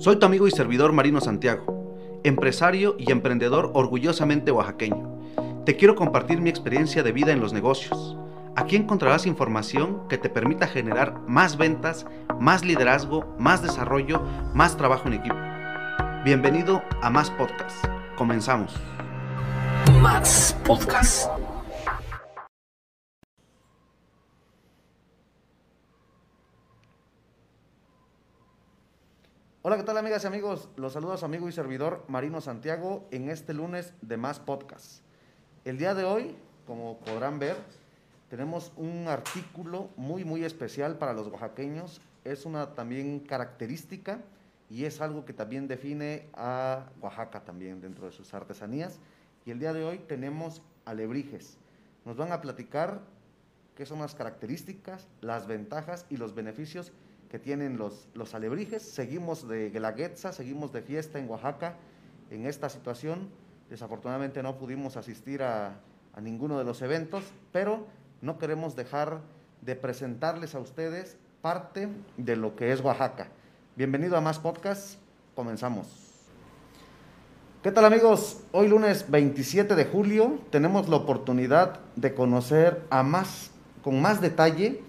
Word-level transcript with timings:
Soy 0.00 0.16
tu 0.16 0.24
amigo 0.24 0.48
y 0.48 0.50
servidor 0.50 0.94
Marino 0.94 1.20
Santiago, 1.20 1.94
empresario 2.24 2.96
y 2.98 3.12
emprendedor 3.12 3.70
orgullosamente 3.74 4.50
oaxaqueño. 4.50 5.20
Te 5.66 5.76
quiero 5.76 5.94
compartir 5.94 6.40
mi 6.40 6.48
experiencia 6.48 7.02
de 7.02 7.12
vida 7.12 7.32
en 7.32 7.40
los 7.40 7.52
negocios. 7.52 8.16
Aquí 8.56 8.76
encontrarás 8.76 9.26
información 9.26 10.08
que 10.08 10.16
te 10.16 10.30
permita 10.30 10.66
generar 10.66 11.20
más 11.28 11.58
ventas, 11.58 12.06
más 12.40 12.64
liderazgo, 12.64 13.36
más 13.38 13.62
desarrollo, 13.62 14.22
más 14.54 14.74
trabajo 14.78 15.06
en 15.06 15.12
equipo. 15.12 15.36
Bienvenido 16.24 16.80
a 17.02 17.10
Más 17.10 17.30
Podcast. 17.32 17.84
Comenzamos. 18.16 18.74
Más 20.00 20.56
Podcast. 20.64 21.28
Hola, 29.62 29.76
¿qué 29.76 29.82
tal 29.82 29.98
amigas 29.98 30.24
y 30.24 30.26
amigos? 30.26 30.70
Los 30.76 30.94
saluda 30.94 31.18
su 31.18 31.26
amigo 31.26 31.46
y 31.46 31.52
servidor 31.52 32.02
Marino 32.08 32.40
Santiago 32.40 33.06
en 33.10 33.28
este 33.28 33.52
lunes 33.52 33.92
de 34.00 34.16
Más 34.16 34.40
Podcast. 34.40 35.02
El 35.66 35.76
día 35.76 35.94
de 35.94 36.04
hoy, 36.04 36.34
como 36.66 36.96
podrán 37.00 37.38
ver, 37.38 37.58
tenemos 38.30 38.72
un 38.78 39.06
artículo 39.06 39.90
muy, 39.98 40.24
muy 40.24 40.44
especial 40.44 40.96
para 40.96 41.12
los 41.12 41.26
oaxaqueños. 41.26 42.00
Es 42.24 42.46
una 42.46 42.74
también 42.74 43.20
característica 43.20 44.22
y 44.70 44.86
es 44.86 45.02
algo 45.02 45.26
que 45.26 45.34
también 45.34 45.68
define 45.68 46.30
a 46.32 46.86
Oaxaca 47.02 47.44
también 47.44 47.82
dentro 47.82 48.06
de 48.06 48.12
sus 48.12 48.32
artesanías. 48.32 48.98
Y 49.44 49.50
el 49.50 49.58
día 49.58 49.74
de 49.74 49.84
hoy 49.84 49.98
tenemos 49.98 50.62
alebrijes. 50.86 51.58
Nos 52.06 52.16
van 52.16 52.32
a 52.32 52.40
platicar 52.40 53.02
qué 53.76 53.84
son 53.84 53.98
las 53.98 54.14
características, 54.14 55.06
las 55.20 55.46
ventajas 55.46 56.06
y 56.08 56.16
los 56.16 56.34
beneficios 56.34 56.92
que 57.30 57.38
tienen 57.38 57.78
los, 57.78 58.08
los 58.14 58.34
alebrijes. 58.34 58.82
Seguimos 58.82 59.48
de 59.48 59.70
Guelaguetza, 59.70 60.32
seguimos 60.32 60.72
de 60.72 60.82
fiesta 60.82 61.18
en 61.18 61.30
Oaxaca 61.30 61.76
en 62.30 62.46
esta 62.46 62.68
situación. 62.68 63.28
Desafortunadamente 63.70 64.42
no 64.42 64.58
pudimos 64.58 64.96
asistir 64.96 65.42
a, 65.42 65.76
a 66.12 66.20
ninguno 66.20 66.58
de 66.58 66.64
los 66.64 66.82
eventos, 66.82 67.24
pero 67.52 67.86
no 68.20 68.38
queremos 68.38 68.74
dejar 68.74 69.20
de 69.62 69.76
presentarles 69.76 70.56
a 70.56 70.58
ustedes 70.58 71.16
parte 71.40 71.88
de 72.16 72.36
lo 72.36 72.56
que 72.56 72.72
es 72.72 72.80
Oaxaca. 72.80 73.28
Bienvenido 73.76 74.16
a 74.16 74.20
Más 74.20 74.40
Podcast, 74.40 74.98
comenzamos. 75.36 75.86
¿Qué 77.62 77.70
tal 77.70 77.84
amigos? 77.84 78.40
Hoy 78.50 78.68
lunes 78.68 79.08
27 79.08 79.76
de 79.76 79.84
julio 79.84 80.40
tenemos 80.50 80.88
la 80.88 80.96
oportunidad 80.96 81.78
de 81.94 82.12
conocer 82.12 82.82
a 82.90 83.02
más, 83.04 83.50
con 83.84 84.02
más 84.02 84.20
detalle 84.20 84.82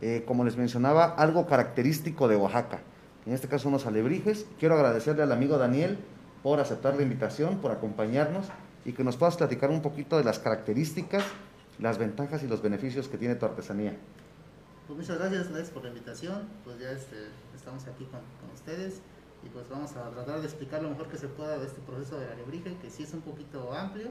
eh, 0.00 0.24
como 0.26 0.44
les 0.44 0.56
mencionaba, 0.56 1.04
algo 1.04 1.46
característico 1.46 2.28
de 2.28 2.36
Oaxaca. 2.36 2.80
En 3.26 3.34
este 3.34 3.48
caso 3.48 3.68
unos 3.68 3.86
alebrijes. 3.86 4.46
Quiero 4.58 4.74
agradecerle 4.74 5.22
al 5.22 5.32
amigo 5.32 5.58
Daniel 5.58 5.98
por 6.42 6.58
aceptar 6.60 6.96
la 6.96 7.02
invitación, 7.02 7.58
por 7.58 7.70
acompañarnos 7.70 8.46
y 8.84 8.92
que 8.92 9.04
nos 9.04 9.16
puedas 9.16 9.36
platicar 9.36 9.70
un 9.70 9.82
poquito 9.82 10.16
de 10.16 10.24
las 10.24 10.38
características, 10.38 11.22
las 11.78 11.98
ventajas 11.98 12.42
y 12.42 12.48
los 12.48 12.62
beneficios 12.62 13.08
que 13.08 13.18
tiene 13.18 13.34
tu 13.34 13.44
artesanía. 13.44 13.96
Pues 14.86 14.98
muchas 14.98 15.18
gracias, 15.18 15.70
por 15.70 15.82
la 15.82 15.90
invitación. 15.90 16.48
Pues 16.64 16.78
ya 16.78 16.90
este, 16.90 17.28
estamos 17.54 17.86
aquí 17.86 18.04
con, 18.04 18.20
con, 18.40 18.50
ustedes 18.54 19.00
y 19.44 19.48
pues 19.48 19.68
vamos 19.68 19.92
a 19.92 20.10
tratar 20.10 20.40
de 20.40 20.46
explicar 20.46 20.82
lo 20.82 20.90
mejor 20.90 21.08
que 21.08 21.16
se 21.16 21.28
pueda 21.28 21.58
de 21.58 21.66
este 21.66 21.80
proceso 21.82 22.18
de 22.18 22.26
alebrije, 22.26 22.76
que 22.80 22.90
sí 22.90 23.02
es 23.02 23.12
un 23.12 23.20
poquito 23.20 23.72
amplio. 23.72 24.08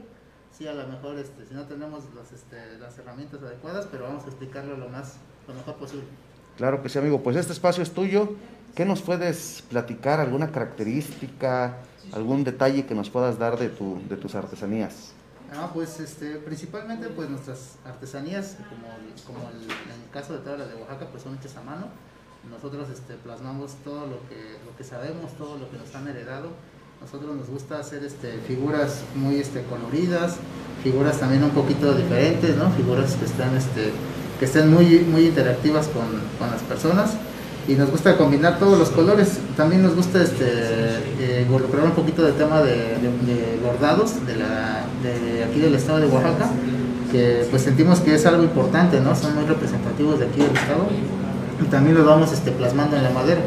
Sí, 0.52 0.66
a 0.66 0.72
lo 0.72 0.86
mejor 0.86 1.18
este, 1.18 1.46
si 1.46 1.54
no 1.54 1.66
tenemos 1.66 2.04
los, 2.14 2.32
este, 2.32 2.78
las 2.78 2.98
herramientas 2.98 3.42
adecuadas, 3.42 3.86
pero 3.90 4.04
vamos 4.04 4.24
a 4.24 4.28
explicarlo 4.28 4.76
lo 4.76 4.88
más 4.88 5.16
lo 5.50 5.56
mejor 5.56 5.74
posible. 5.76 6.04
Claro 6.56 6.82
que 6.82 6.88
sí, 6.88 6.98
amigo. 6.98 7.22
Pues 7.22 7.36
este 7.36 7.52
espacio 7.52 7.82
es 7.82 7.90
tuyo. 7.92 8.34
¿Qué 8.74 8.84
nos 8.84 9.02
puedes 9.02 9.64
platicar? 9.68 10.20
¿Alguna 10.20 10.52
característica, 10.52 11.78
algún 12.12 12.44
detalle 12.44 12.86
que 12.86 12.94
nos 12.94 13.10
puedas 13.10 13.38
dar 13.38 13.58
de, 13.58 13.68
tu, 13.68 14.00
de 14.08 14.16
tus 14.16 14.34
artesanías? 14.34 15.12
Ah, 15.52 15.70
pues 15.74 15.98
este, 15.98 16.36
principalmente 16.36 17.08
pues 17.08 17.28
nuestras 17.28 17.76
artesanías, 17.84 18.56
como, 18.68 18.86
como 19.26 19.50
el, 19.50 19.64
en 19.64 20.02
el 20.04 20.10
caso 20.12 20.34
de 20.34 20.38
todas 20.40 20.60
las 20.60 20.68
de 20.68 20.76
Oaxaca, 20.76 21.08
pues 21.10 21.24
son 21.24 21.34
hechas 21.36 21.56
a 21.56 21.62
mano. 21.62 21.88
Nosotros 22.48 22.88
este, 22.88 23.14
plasmamos 23.14 23.74
todo 23.84 24.06
lo 24.06 24.28
que, 24.28 24.58
lo 24.64 24.76
que 24.76 24.84
sabemos, 24.84 25.32
todo 25.36 25.58
lo 25.58 25.68
que 25.70 25.76
nos 25.76 25.92
han 25.94 26.06
heredado. 26.06 26.50
Nosotros 27.00 27.34
nos 27.34 27.48
gusta 27.48 27.78
hacer 27.78 28.04
este, 28.04 28.38
figuras 28.46 29.02
muy 29.14 29.36
este, 29.36 29.64
coloridas, 29.64 30.36
figuras 30.82 31.18
también 31.18 31.42
un 31.42 31.50
poquito 31.50 31.94
diferentes, 31.94 32.56
¿no? 32.56 32.70
Figuras 32.70 33.14
que 33.14 33.24
están 33.24 33.56
este, 33.56 33.90
que 34.40 34.46
estén 34.46 34.72
muy, 34.72 35.00
muy 35.00 35.26
interactivas 35.26 35.86
con, 35.88 36.06
con, 36.38 36.50
las 36.50 36.62
personas 36.62 37.10
y 37.68 37.74
nos 37.74 37.90
gusta 37.90 38.16
combinar 38.16 38.58
todos 38.58 38.78
los 38.78 38.88
colores. 38.88 39.38
También 39.54 39.82
nos 39.82 39.94
gusta 39.94 40.22
este, 40.22 40.46
eh, 41.20 41.44
involucrar 41.46 41.84
un 41.84 41.90
poquito 41.90 42.22
del 42.22 42.32
tema 42.32 42.62
de, 42.62 42.72
de, 42.72 43.10
de 43.26 43.60
bordados 43.62 44.26
de, 44.26 44.36
la, 44.36 44.86
de 45.02 45.44
aquí 45.44 45.60
del 45.60 45.74
estado 45.74 46.00
de 46.00 46.06
Oaxaca, 46.06 46.48
que 47.12 47.46
pues 47.50 47.60
sentimos 47.60 48.00
que 48.00 48.14
es 48.14 48.24
algo 48.24 48.42
importante, 48.42 48.98
¿no? 49.00 49.14
son 49.14 49.34
muy 49.34 49.44
representativos 49.44 50.18
de 50.18 50.26
aquí 50.26 50.40
del 50.40 50.56
estado 50.56 50.86
y 51.62 51.64
también 51.66 51.98
los 51.98 52.06
vamos 52.06 52.32
este, 52.32 52.50
plasmando 52.50 52.96
en 52.96 53.02
la 53.02 53.10
madera. 53.10 53.42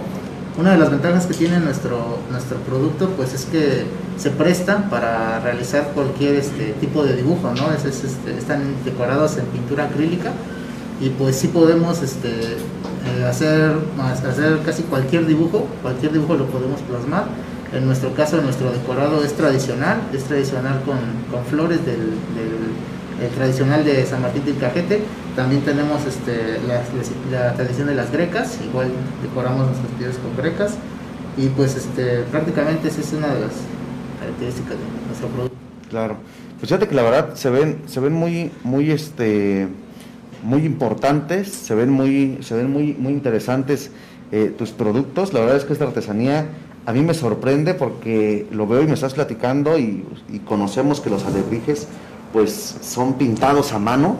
Una 0.60 0.74
de 0.74 0.78
las 0.78 0.92
ventajas 0.92 1.26
que 1.26 1.34
tiene 1.34 1.60
nuestro, 1.60 2.20
nuestro 2.30 2.60
producto 2.60 3.10
pues 3.18 3.34
es 3.34 3.46
que 3.46 3.86
se 4.18 4.30
presta 4.30 4.88
para 4.92 5.40
realizar 5.40 5.90
cualquier 5.96 6.36
este, 6.36 6.74
tipo 6.74 7.04
de 7.04 7.16
dibujo, 7.16 7.52
¿no? 7.56 7.74
Es, 7.74 7.84
es, 7.86 8.04
este, 8.04 8.38
están 8.38 8.62
decorados 8.86 9.38
en 9.38 9.46
pintura 9.46 9.86
acrílica 9.86 10.32
y 11.00 11.10
pues 11.10 11.36
sí 11.36 11.48
podemos 11.48 12.02
este, 12.02 12.30
eh, 12.30 13.26
hacer, 13.28 13.74
hacer 14.00 14.60
casi 14.66 14.84
cualquier 14.84 15.26
dibujo, 15.26 15.68
cualquier 15.82 16.14
dibujo 16.14 16.36
lo 16.36 16.46
podemos 16.46 16.80
plasmar. 16.82 17.26
En 17.74 17.86
nuestro 17.86 18.14
caso, 18.14 18.42
nuestro 18.42 18.72
decorado 18.72 19.24
es 19.24 19.34
tradicional, 19.34 20.00
es 20.14 20.24
tradicional 20.26 20.82
con, 20.86 20.98
con 21.32 21.44
flores 21.46 21.80
del, 21.86 22.14
tradicional 23.36 23.84
de 23.84 24.06
San 24.06 24.22
Martín 24.22 24.46
del 24.46 24.58
Cajete. 24.58 25.02
También 25.36 25.64
tenemos 25.64 26.06
este, 26.06 26.60
la, 26.68 26.84
la, 27.32 27.54
tradición 27.54 27.88
de 27.88 27.96
las 27.96 28.12
grecas, 28.12 28.60
igual 28.64 28.92
decoramos 29.24 29.66
nuestros 29.68 29.92
pies 29.98 30.20
con 30.20 30.38
grecas. 30.38 30.76
Y 31.36 31.48
pues 31.48 31.76
este, 31.76 32.24
prácticamente 32.32 32.90
esa 32.90 33.02
es 33.02 33.12
una 33.14 33.34
de 33.34 33.42
las 33.42 33.54
características 34.20 34.78
de 34.78 35.08
nuestro 35.08 35.28
producto. 35.30 35.58
Claro, 35.90 36.18
pues 36.60 36.70
fíjate 36.70 36.88
que 36.88 36.96
la 36.96 37.04
verdad 37.04 37.34
se 37.34 37.50
ven, 37.50 37.82
se 37.88 38.00
ven 38.00 38.14
muy, 38.14 38.52
muy 38.64 38.92
este 38.92 39.68
muy 40.44 40.66
importantes, 40.66 41.50
se 41.50 41.74
ven 41.76 41.90
muy, 41.90 42.40
se 42.42 42.56
ven 42.56 42.72
muy, 42.72 42.94
muy 42.94 43.14
interesantes 43.14 43.92
eh, 44.32 44.54
tus 44.58 44.72
productos. 44.72 45.34
La 45.34 45.42
verdad 45.42 45.58
es 45.58 45.66
que 45.66 45.74
esta 45.74 45.86
artesanía 45.86 46.48
a 46.86 46.94
mí 46.94 47.02
me 47.02 47.14
sorprende 47.14 47.74
porque 47.74 48.48
lo 48.52 48.68
veo 48.68 48.82
y 48.82 48.88
me 48.88 48.94
estás 48.94 49.14
platicando 49.14 49.78
y, 49.78 50.06
conocemos 50.46 51.00
que 51.00 51.10
los 51.10 51.24
alebrijes 51.26 51.88
pues 52.34 52.78
son 52.82 53.14
pintados 53.14 53.74
a 53.74 53.80
mano 53.80 54.18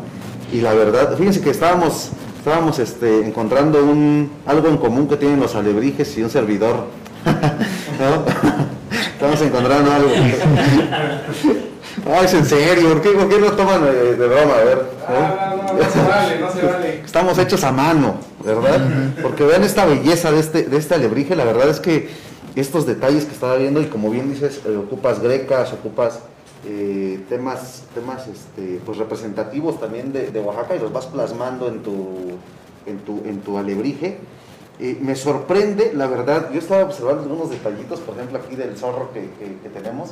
y 0.54 0.62
la 0.62 0.74
verdad, 0.74 1.18
fíjense 1.18 1.42
que 1.42 1.50
estábamos, 1.50 2.12
estábamos 2.38 2.80
este, 2.80 3.26
encontrando 3.26 3.84
un, 3.84 4.30
algo 4.46 4.68
en 4.68 4.78
común 4.78 5.08
que 5.08 5.18
tienen 5.18 5.40
los 5.40 5.56
alebrijes 5.56 6.18
y 6.18 6.24
un 6.24 6.30
servidor. 6.30 6.86
Estamos 9.14 9.42
encontrando 9.42 9.92
algo. 9.92 10.10
No, 12.06 12.22
es 12.22 12.34
en 12.34 12.46
serio, 12.46 12.90
¿por 12.90 13.02
qué, 13.02 13.10
por 13.12 13.30
qué 13.30 13.40
lo 13.40 13.54
toman 13.54 13.86
de, 13.86 14.16
de 14.16 14.28
broma? 14.28 14.56
A 14.56 14.64
ver. 14.64 14.86
Ah, 15.08 15.56
no, 15.56 15.74
no, 15.74 15.80
no 15.80 15.90
se 15.90 16.02
vale, 16.02 16.40
no 16.40 16.52
se 16.52 16.66
vale. 16.66 17.02
Estamos 17.06 17.38
hechos 17.38 17.64
a 17.64 17.72
mano, 17.72 18.16
¿verdad? 18.44 18.82
Porque 19.22 19.46
vean 19.46 19.64
esta 19.64 19.86
belleza 19.86 20.32
de 20.32 20.40
este, 20.40 20.64
de 20.64 20.78
este 20.78 20.96
alebrije, 20.96 21.36
la 21.36 21.46
verdad 21.46 21.70
es 21.70 21.80
que 21.80 22.10
estos 22.56 22.86
detalles 22.86 23.26
que 23.26 23.32
estaba 23.32 23.56
viendo, 23.56 23.82
y 23.82 23.86
como 23.86 24.10
bien 24.10 24.30
dices, 24.30 24.62
eh, 24.66 24.76
ocupas 24.76 25.22
grecas, 25.22 25.72
ocupas 25.74 26.20
eh, 26.66 27.24
temas, 27.30 27.84
temas 27.96 28.28
este, 28.28 28.80
pues 28.86 28.98
representativos 28.98 29.80
también 29.80 30.14
de, 30.14 30.30
de, 30.30 30.40
Oaxaca 30.40 30.76
y 30.76 30.80
los 30.80 30.92
vas 30.92 31.08
plasmando 31.08 31.68
en 31.68 31.84
tu, 31.84 32.38
en 32.86 33.00
tu, 33.00 33.22
en 33.26 33.40
tu 33.42 33.58
alebrije. 33.58 34.18
Eh, 34.80 34.98
me 35.02 35.16
sorprende, 35.16 35.94
la 35.94 36.08
verdad, 36.08 36.52
yo 36.52 36.60
estaba 36.60 36.84
observando 36.84 37.24
algunos 37.24 37.50
detallitos, 37.50 38.00
por 38.02 38.16
ejemplo 38.16 38.40
aquí 38.40 38.56
del 38.56 38.76
zorro 38.76 39.12
que, 39.14 39.22
que, 39.22 39.58
que 39.62 39.70
tenemos, 39.70 40.12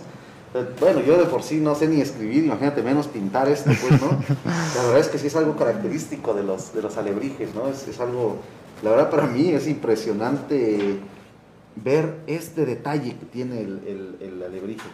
bueno, 0.80 1.01
yo 1.01 1.18
de 1.18 1.25
por 1.25 1.44
sí 1.44 1.57
no 1.57 1.75
sé 1.75 1.88
ni 1.88 2.01
escribir, 2.01 2.44
imagínate 2.44 2.81
menos 2.81 3.07
pintar 3.07 3.48
esto, 3.48 3.71
pues, 3.81 4.01
¿no? 4.01 4.09
La 4.75 4.83
verdad 4.83 5.00
es 5.00 5.07
que 5.07 5.18
sí 5.18 5.27
es 5.27 5.36
algo 5.36 5.56
característico 5.56 6.33
de 6.33 6.44
los, 6.44 6.74
de 6.74 6.81
los 6.81 6.98
alebrijes, 6.98 7.56
¿no? 7.56 7.68
Es, 7.68 7.88
es 7.88 8.00
algo, 8.00 8.38
la 8.83 8.92
verdad 8.92 9.09
para 9.09 9.27
mí 9.27 9.50
es 9.50 9.68
impresionante 9.68 11.00
ver 11.75 12.18
este 12.27 12.65
detalle 12.65 13.15
que 13.18 13.25
tiene 13.27 13.62
el, 13.62 14.18
el, 14.19 14.27
el 14.27 14.44
alebrije. 14.44 14.88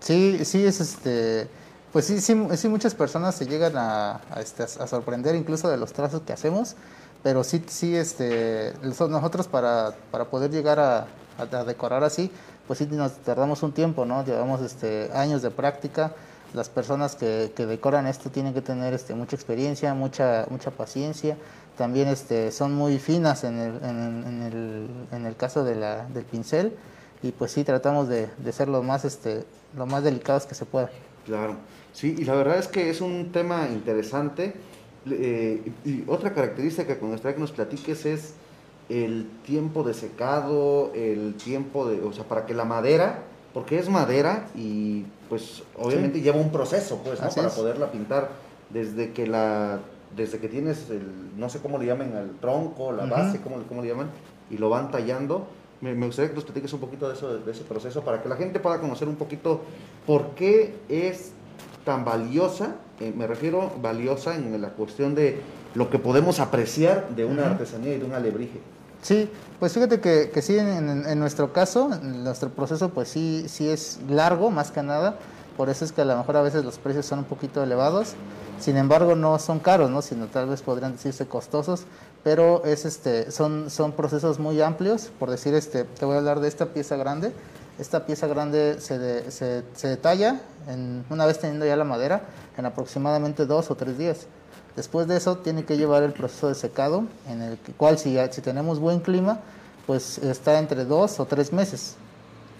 Sí, 0.00 0.44
sí, 0.44 0.64
es 0.64 0.80
este, 0.80 1.46
pues 1.92 2.06
sí, 2.06 2.20
sí, 2.20 2.34
sí 2.56 2.68
muchas 2.68 2.94
personas 2.94 3.34
se 3.34 3.46
llegan 3.46 3.76
a, 3.76 4.22
a, 4.30 4.40
este, 4.40 4.62
a 4.62 4.86
sorprender 4.86 5.34
incluso 5.34 5.68
de 5.68 5.76
los 5.76 5.92
trazos 5.92 6.22
que 6.22 6.32
hacemos, 6.32 6.74
pero 7.22 7.44
sí, 7.44 7.62
sí, 7.68 7.94
este, 7.94 8.72
nosotros 8.82 9.46
para, 9.46 9.94
para 10.10 10.24
poder 10.24 10.50
llegar 10.50 10.80
a, 10.80 11.06
a 11.38 11.64
decorar 11.64 12.04
así, 12.04 12.30
pues 12.66 12.78
sí 12.78 12.86
nos 12.90 13.12
tardamos 13.18 13.62
un 13.62 13.72
tiempo, 13.72 14.04
¿no? 14.04 14.24
Llevamos 14.24 14.60
este, 14.60 15.10
años 15.14 15.42
de 15.42 15.50
práctica. 15.50 16.12
Las 16.54 16.68
personas 16.68 17.16
que, 17.16 17.52
que 17.56 17.64
decoran 17.66 18.06
esto 18.06 18.28
tienen 18.30 18.52
que 18.54 18.60
tener 18.60 18.92
este, 18.94 19.14
mucha 19.14 19.36
experiencia, 19.36 19.94
mucha, 19.94 20.46
mucha 20.50 20.70
paciencia. 20.70 21.38
También 21.76 22.08
este, 22.08 22.52
son 22.52 22.74
muy 22.74 22.98
finas 22.98 23.44
en 23.44 23.58
el, 23.58 23.82
en, 23.82 24.24
en 24.26 24.42
el, 24.42 25.06
en 25.12 25.26
el 25.26 25.36
caso 25.36 25.64
de 25.64 25.74
la, 25.76 26.06
del 26.08 26.24
pincel. 26.26 26.76
y 27.22 27.32
pues 27.32 27.52
sí 27.52 27.64
tratamos 27.64 28.08
de, 28.08 28.28
de 28.36 28.52
ser 28.52 28.68
lo 28.68 28.82
más, 28.82 29.04
este, 29.04 29.46
lo 29.76 29.86
más 29.86 30.02
delicados 30.04 30.46
que 30.46 30.54
se 30.54 30.66
pueda. 30.66 30.90
Claro, 31.24 31.56
sí, 31.92 32.16
y 32.18 32.24
la 32.24 32.34
verdad 32.34 32.58
es 32.58 32.68
que 32.68 32.90
es 32.90 33.00
un 33.00 33.30
tema 33.32 33.68
interesante. 33.68 34.60
eh, 35.06 35.72
y 35.84 36.04
otra 36.08 36.34
característica 36.34 36.96
que 36.98 37.04
me 37.04 37.12
gustaría 37.12 37.34
que 37.36 37.40
nos 37.40 37.52
platiques 37.52 38.04
es 38.06 38.34
el 38.88 39.26
tiempo 39.46 39.82
de 39.82 39.94
secado, 39.94 40.92
el 40.94 41.34
tiempo 41.34 41.88
de, 41.88 42.00
o 42.02 42.12
sea, 42.12 42.24
para 42.24 42.46
que 42.46 42.54
la 42.54 42.64
madera, 42.64 43.20
porque 43.54 43.78
es 43.78 43.88
madera 43.88 44.46
y 44.54 45.04
pues 45.28 45.62
obviamente 45.78 46.20
lleva 46.20 46.38
un 46.38 46.50
proceso, 46.50 47.00
pues, 47.04 47.20
¿no? 47.20 47.26
Así 47.26 47.36
Para 47.36 47.48
es. 47.48 47.54
poderla 47.54 47.90
pintar 47.90 48.30
desde 48.70 49.12
que 49.12 49.26
la, 49.26 49.80
desde 50.16 50.38
que 50.38 50.48
tienes 50.48 50.90
el, 50.90 51.02
no 51.38 51.48
sé 51.48 51.58
cómo 51.60 51.78
le 51.78 51.86
llaman, 51.86 52.14
el 52.16 52.30
tronco, 52.38 52.92
la 52.92 53.06
base, 53.06 53.40
¿cómo, 53.40 53.58
le- 53.58 53.64
cómo 53.64 53.82
le 53.82 53.88
llaman, 53.88 54.10
y 54.50 54.58
lo 54.58 54.68
van 54.68 54.90
tallando. 54.90 55.46
Me, 55.80 55.94
me 55.94 56.06
gustaría 56.06 56.30
que 56.30 56.34
nos 56.36 56.44
platiques 56.44 56.72
un 56.72 56.80
poquito 56.80 57.08
de, 57.08 57.14
eso, 57.14 57.38
de 57.38 57.50
ese 57.50 57.64
proceso 57.64 58.02
para 58.02 58.22
que 58.22 58.28
la 58.28 58.36
gente 58.36 58.60
pueda 58.60 58.78
conocer 58.80 59.08
un 59.08 59.16
poquito 59.16 59.62
por 60.06 60.30
qué 60.34 60.74
es 60.88 61.32
tan 61.84 62.04
valiosa, 62.04 62.76
eh, 63.02 63.12
me 63.16 63.26
refiero 63.26 63.72
valiosa 63.82 64.34
en 64.36 64.60
la 64.60 64.70
cuestión 64.70 65.14
de 65.14 65.40
lo 65.74 65.90
que 65.90 65.98
podemos 65.98 66.38
apreciar 66.40 67.08
de 67.16 67.24
una 67.24 67.46
artesanía 67.46 67.94
y 67.94 67.98
de 67.98 68.04
un 68.04 68.12
alebrije. 68.14 68.60
Sí, 69.02 69.28
pues 69.58 69.72
fíjate 69.72 70.00
que, 70.00 70.30
que 70.32 70.42
sí, 70.42 70.56
en, 70.58 70.88
en- 70.88 71.06
en 71.06 71.18
nuestro 71.18 71.52
caso, 71.52 71.90
en 71.92 72.22
nuestro 72.24 72.50
proceso 72.50 72.90
pues 72.90 73.08
sí, 73.08 73.46
sí 73.48 73.68
es 73.68 73.98
largo 74.08 74.50
más 74.50 74.70
que 74.70 74.82
nada, 74.82 75.16
por 75.56 75.68
eso 75.68 75.84
es 75.84 75.92
que 75.92 76.02
a 76.02 76.04
lo 76.04 76.16
mejor 76.16 76.36
a 76.36 76.42
veces 76.42 76.64
los 76.64 76.78
precios 76.78 77.04
son 77.06 77.18
un 77.20 77.24
poquito 77.24 77.62
elevados, 77.62 78.14
sin 78.60 78.76
embargo 78.76 79.16
no 79.16 79.38
son 79.40 79.58
caros, 79.58 79.90
¿no? 79.90 80.02
sino 80.02 80.26
tal 80.26 80.48
vez 80.48 80.62
podrían 80.62 80.92
decirse 80.92 81.26
costosos, 81.26 81.84
pero 82.22 82.64
es 82.64 82.84
este, 82.84 83.30
son, 83.32 83.70
son 83.70 83.90
procesos 83.92 84.38
muy 84.38 84.60
amplios, 84.62 85.10
por 85.18 85.30
decir, 85.30 85.52
este, 85.54 85.82
te 85.84 86.04
voy 86.04 86.14
a 86.14 86.18
hablar 86.18 86.38
de 86.40 86.46
esta 86.48 86.66
pieza 86.66 86.94
grande, 86.96 87.32
esta 87.78 88.06
pieza 88.06 88.26
grande 88.26 88.80
se, 88.80 88.98
de- 88.98 89.30
se, 89.30 89.88
detalla 89.88 90.40
en, 90.68 91.04
una 91.10 91.26
vez 91.26 91.38
teniendo 91.38 91.64
ya 91.66 91.76
la 91.76 91.84
madera 91.84 92.22
en 92.56 92.66
aproximadamente 92.66 93.46
dos 93.46 93.70
o 93.70 93.74
tres 93.74 93.98
días. 93.98 94.26
Después 94.76 95.06
de 95.06 95.16
eso 95.16 95.36
tiene 95.38 95.64
que 95.64 95.76
llevar 95.76 96.02
el 96.02 96.12
proceso 96.12 96.48
de 96.48 96.54
secado, 96.54 97.04
en 97.28 97.42
el 97.42 97.58
cual 97.76 97.98
si, 97.98 98.16
si 98.30 98.40
tenemos 98.40 98.78
buen 98.78 99.00
clima, 99.00 99.40
pues 99.86 100.18
está 100.18 100.58
entre 100.58 100.84
dos 100.84 101.20
o 101.20 101.26
tres 101.26 101.52
meses. 101.52 101.96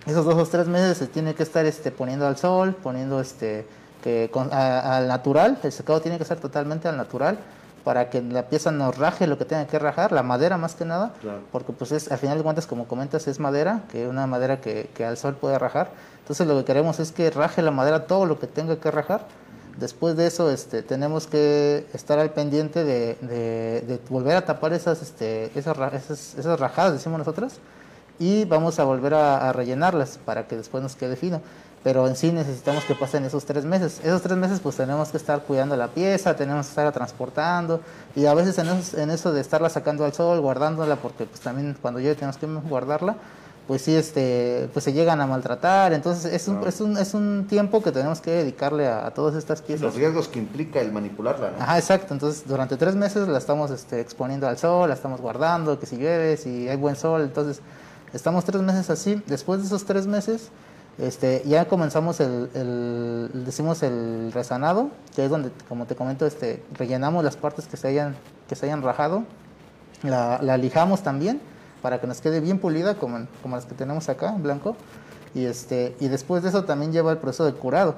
Esos 0.07 0.25
dos 0.25 0.35
o 0.35 0.45
tres 0.51 0.67
meses 0.67 0.99
se 0.99 1.07
tiene 1.07 1.35
que 1.35 1.43
estar 1.43 1.65
este, 1.65 1.91
poniendo 1.91 2.27
al 2.27 2.37
sol, 2.37 2.75
poniendo 2.83 3.21
este, 3.21 3.67
que 4.03 4.29
con- 4.33 4.53
al 4.53 5.07
natural, 5.09 5.59
el 5.63 5.73
secado 5.73 6.01
tiene 6.01 6.19
que 6.19 6.25
ser 6.25 6.41
totalmente 6.41 6.89
al 6.89 6.97
natural 6.97 7.39
para 7.85 8.11
que 8.11 8.23
la 8.23 8.49
pieza 8.49 8.71
nos 8.71 8.97
raje 8.99 9.27
lo 9.27 9.39
que 9.39 9.45
tenga 9.45 9.67
que 9.67 9.79
rajar, 9.79 10.13
la 10.13 10.23
madera 10.23 10.57
más 10.57 10.75
que 10.75 10.85
nada, 10.85 11.13
Claro. 11.21 11.41
porque 11.51 11.73
pues 11.73 11.93
es, 11.93 12.11
al 12.13 12.19
final 12.19 12.39
de 12.39 12.45
cuentas, 12.45 12.67
como 12.67 12.87
comentas, 12.87 13.27
es 13.29 13.39
madera, 13.41 13.81
que 13.91 14.07
una 14.09 14.27
madera 14.27 14.61
que, 14.61 14.89
que 14.95 15.05
al 15.05 15.17
sol 15.17 15.35
puede 15.35 15.59
rajar. 15.59 15.91
Entonces 16.21 16.47
lo 16.47 16.57
que 16.59 16.65
queremos 16.65 17.01
es 17.01 17.11
que 17.13 17.31
raje 17.31 17.61
la 17.63 17.71
madera 17.73 18.07
todo 18.07 18.27
lo 18.27 18.39
que 18.39 18.47
tenga 18.47 18.77
que 18.77 18.91
rajar. 18.91 19.27
Después 19.79 20.17
de 20.17 20.27
eso 20.27 20.51
este, 20.51 20.83
tenemos 20.83 21.27
que 21.27 21.87
estar 21.95 22.19
al 22.19 22.31
pendiente 22.31 22.85
de, 22.85 23.17
de- 23.23 23.81
de 23.87 24.01
volver 24.11 24.37
a 24.37 24.45
tapar 24.45 24.73
esas, 24.75 25.01
este, 25.03 25.51
esas, 25.59 25.77
esas, 25.95 26.35
esas 26.39 26.61
rajadas, 26.61 26.93
decimos 26.93 27.19
nosotros, 27.19 27.55
y 28.19 28.45
vamos 28.45 28.79
a 28.79 28.85
volver 28.85 29.15
a, 29.15 29.49
a 29.49 29.53
rellenarlas 29.53 30.19
para 30.25 30.47
que 30.47 30.57
después 30.57 30.83
nos 30.83 30.95
quede 30.95 31.17
fino. 31.17 31.41
Pero 31.85 32.07
en 32.07 32.15
sí 32.15 32.31
necesitamos 32.31 32.85
que 32.85 32.95
pasen 32.95 33.25
esos 33.25 33.45
tres 33.45 33.65
meses. 33.65 34.01
Esos 34.05 34.23
tres 34.23 34.37
meses 34.39 34.61
pues 34.61 34.77
tenemos 34.77 35.09
que 35.09 35.17
estar 35.17 35.43
cuidando 35.43 35.77
la 35.77 35.89
pieza, 35.89 36.37
tenemos 36.37 36.67
que 36.67 36.71
estarla 36.71 36.93
transportando 36.93 37.81
y 38.15 38.27
a 38.27 38.35
veces 38.35 38.57
en 38.59 38.69
eso, 38.69 38.99
en 39.01 39.11
eso 39.11 39.33
de 39.33 39.41
estarla 39.41 39.69
sacando 39.69 40.05
al 40.05 40.13
sol, 40.13 40.41
guardándola, 40.41 40.97
porque 40.97 41.25
pues 41.25 41.41
también 41.41 41.77
cuando 41.83 41.99
llegue 41.99 42.15
tenemos 42.15 42.37
que 42.37 42.47
guardarla, 42.47 43.17
pues 43.67 43.83
sí, 43.83 43.95
este, 43.97 44.69
pues 44.73 44.85
se 44.85 44.93
llegan 44.93 45.21
a 45.21 45.27
maltratar. 45.27 45.93
Entonces 45.93 46.33
es 46.33 46.47
un, 46.47 46.55
Claro. 46.57 46.69
es 46.69 46.81
un, 46.81 46.99
es 46.99 47.15
un 47.15 47.47
tiempo 47.49 47.83
que 47.83 47.91
tenemos 47.91 48.21
que 48.21 48.31
dedicarle 48.31 48.87
a, 48.87 49.07
a 49.07 49.11
todas 49.13 49.35
estas 49.35 49.61
piezas. 49.61 49.83
los 49.83 49.97
riesgos 49.97 50.29
que 50.29 50.39
implica 50.39 50.81
el 50.81 50.93
manipularla, 50.93 51.51
¿no? 51.51 51.63
Ajá, 51.65 51.79
exacto. 51.79 52.15
Entonces, 52.15 52.45
durante 52.47 52.77
tres 52.77 52.95
meses 52.95 53.27
la 53.27 53.39
estamos 53.39 53.73
este, 53.73 54.01
exponiendo 54.01 54.47
al 54.47 54.57
sol, 54.57 54.89
la 54.89 54.95
estamos 54.95 55.21
guardando, 55.21 55.81
que 55.81 55.87
si 55.87 55.97
llueve, 55.97 56.37
si 56.37 56.69
hay 56.69 56.77
buen 56.77 56.95
sol. 56.95 57.23
Entonces, 57.23 57.61
estamos 58.13 58.45
tres 58.45 58.63
meses 58.63 58.89
así. 58.91 59.21
Después 59.27 59.61
de 59.61 59.67
esos 59.67 59.85
tres 59.85 60.07
meses, 60.07 60.49
este, 60.99 61.43
ya 61.47 61.67
comenzamos 61.67 62.21
el, 62.21 62.51
el- 62.55 63.45
decimos 63.45 63.83
el 63.83 64.31
resanado, 64.33 64.91
que 65.15 65.25
es 65.25 65.31
donde, 65.31 65.51
como 65.69 65.87
te 65.87 65.95
comento, 65.97 66.27
este, 66.27 66.63
rellenamos 66.75 67.25
las 67.25 67.37
partes 67.37 67.67
que 67.67 67.77
se 67.77 67.89
hayan, 67.89 68.15
que 68.49 68.55
se 68.57 68.67
hayan 68.67 68.83
rajado. 68.83 69.25
La, 70.03 70.41
la 70.43 70.57
lijamos 70.57 71.03
también 71.03 71.41
para 71.81 72.01
que 72.01 72.07
nos 72.07 72.21
quede 72.21 72.41
bien 72.41 72.59
pulida 72.59 72.95
como, 72.97 73.27
como 73.43 73.57
las 73.57 73.65
que 73.67 73.75
tenemos 73.75 74.09
acá 74.09 74.31
en 74.35 74.43
blanco. 74.43 74.77
Y, 75.35 75.47
este, 75.47 75.97
y 76.01 76.09
después 76.09 76.43
de 76.43 76.51
eso 76.51 76.65
también 76.65 76.93
lleva 76.93 77.11
el 77.13 77.19
proceso 77.19 77.45
de 77.45 77.53
curado 77.55 77.95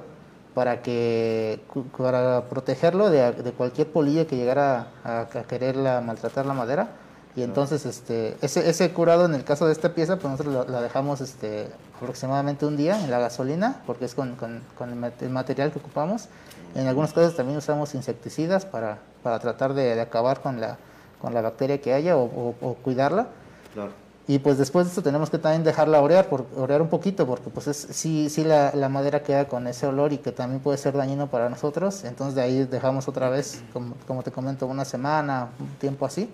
para 0.53 0.81
que 0.81 1.59
para 1.97 2.45
protegerlo 2.45 3.09
de, 3.09 3.33
de 3.33 3.51
cualquier 3.51 3.91
polilla 3.91 4.25
que 4.25 4.37
llegara 4.37 4.87
a, 5.03 5.21
a 5.21 5.43
querer 5.43 5.75
la- 5.75 5.99
maltratar 5.99 6.45
la 6.45 6.53
madera. 6.53 6.87
Y 7.35 7.41
entonces 7.43 7.85
este 7.85 8.37
ese, 8.41 8.69
ese 8.69 8.91
curado 8.93 9.25
en 9.25 9.35
el 9.35 9.43
caso 9.43 9.65
de 9.65 9.73
esta 9.73 9.93
pieza, 9.93 10.15
pues 10.17 10.31
nosotros 10.31 10.69
la 10.69 10.81
dejamos 10.81 11.19
este 11.21 11.67
aproximadamente 11.97 12.65
un 12.65 12.77
día 12.77 13.03
en 13.03 13.11
la 13.11 13.19
gasolina, 13.19 13.81
porque 13.85 14.05
es 14.05 14.15
con, 14.15 14.35
con- 14.35 14.61
con 14.77 14.89
el 14.89 15.29
material 15.29 15.71
que 15.71 15.79
ocupamos. 15.79 16.27
En 16.75 16.87
algunos 16.87 17.13
casos 17.13 17.35
también 17.35 17.57
usamos 17.57 17.93
insecticidas 17.95 18.65
para, 18.65 18.99
para 19.23 19.39
tratar 19.39 19.73
de, 19.73 19.95
de 19.95 20.01
acabar 20.01 20.41
con 20.41 20.59
la, 20.61 20.77
con 21.21 21.33
la 21.33 21.41
bacteria 21.41 21.79
que 21.81 21.93
haya 21.93 22.15
o, 22.17 22.23
o- 22.23 22.55
o 22.61 22.73
cuidarla. 22.75 23.27
Claro. 23.73 23.91
Y 24.27 24.39
pues 24.39 24.57
después 24.57 24.85
de 24.85 24.89
esto 24.89 25.03
tenemos 25.03 25.29
que 25.29 25.37
también 25.37 25.63
dejarla 25.63 26.01
orear, 26.01 26.27
por, 26.27 26.45
orear 26.57 26.81
un 26.81 26.87
poquito, 26.89 27.27
porque 27.27 27.49
pues 27.49 27.67
es, 27.67 27.77
sí, 27.91 28.29
sí 28.29 28.43
la, 28.43 28.71
la 28.73 28.89
madera 28.89 29.21
queda 29.21 29.47
con 29.47 29.67
ese 29.67 29.85
olor 29.85 30.13
y 30.13 30.17
que 30.17 30.31
también 30.31 30.61
puede 30.61 30.77
ser 30.79 30.95
dañino 30.97 31.27
para 31.27 31.47
nosotros. 31.49 32.03
Entonces 32.05 32.33
de 32.35 32.41
ahí 32.41 32.63
dejamos 32.65 33.07
otra 33.07 33.29
vez, 33.29 33.61
como, 33.71 33.93
como 34.07 34.23
te 34.23 34.31
comento, 34.31 34.65
una 34.67 34.83
semana, 34.85 35.49
un 35.59 35.67
tiempo 35.79 36.05
así. 36.05 36.29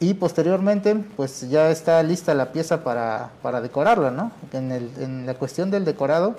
Y 0.00 0.14
posteriormente 0.14 0.94
pues 1.16 1.48
ya 1.50 1.70
está 1.70 2.02
lista 2.02 2.32
la 2.34 2.52
pieza 2.52 2.84
para, 2.84 3.30
para 3.42 3.60
decorarla, 3.60 4.10
¿no? 4.12 4.30
En, 4.52 4.70
el, 4.70 4.90
en 5.00 5.26
la 5.26 5.34
cuestión 5.34 5.70
del 5.70 5.84
decorado, 5.84 6.36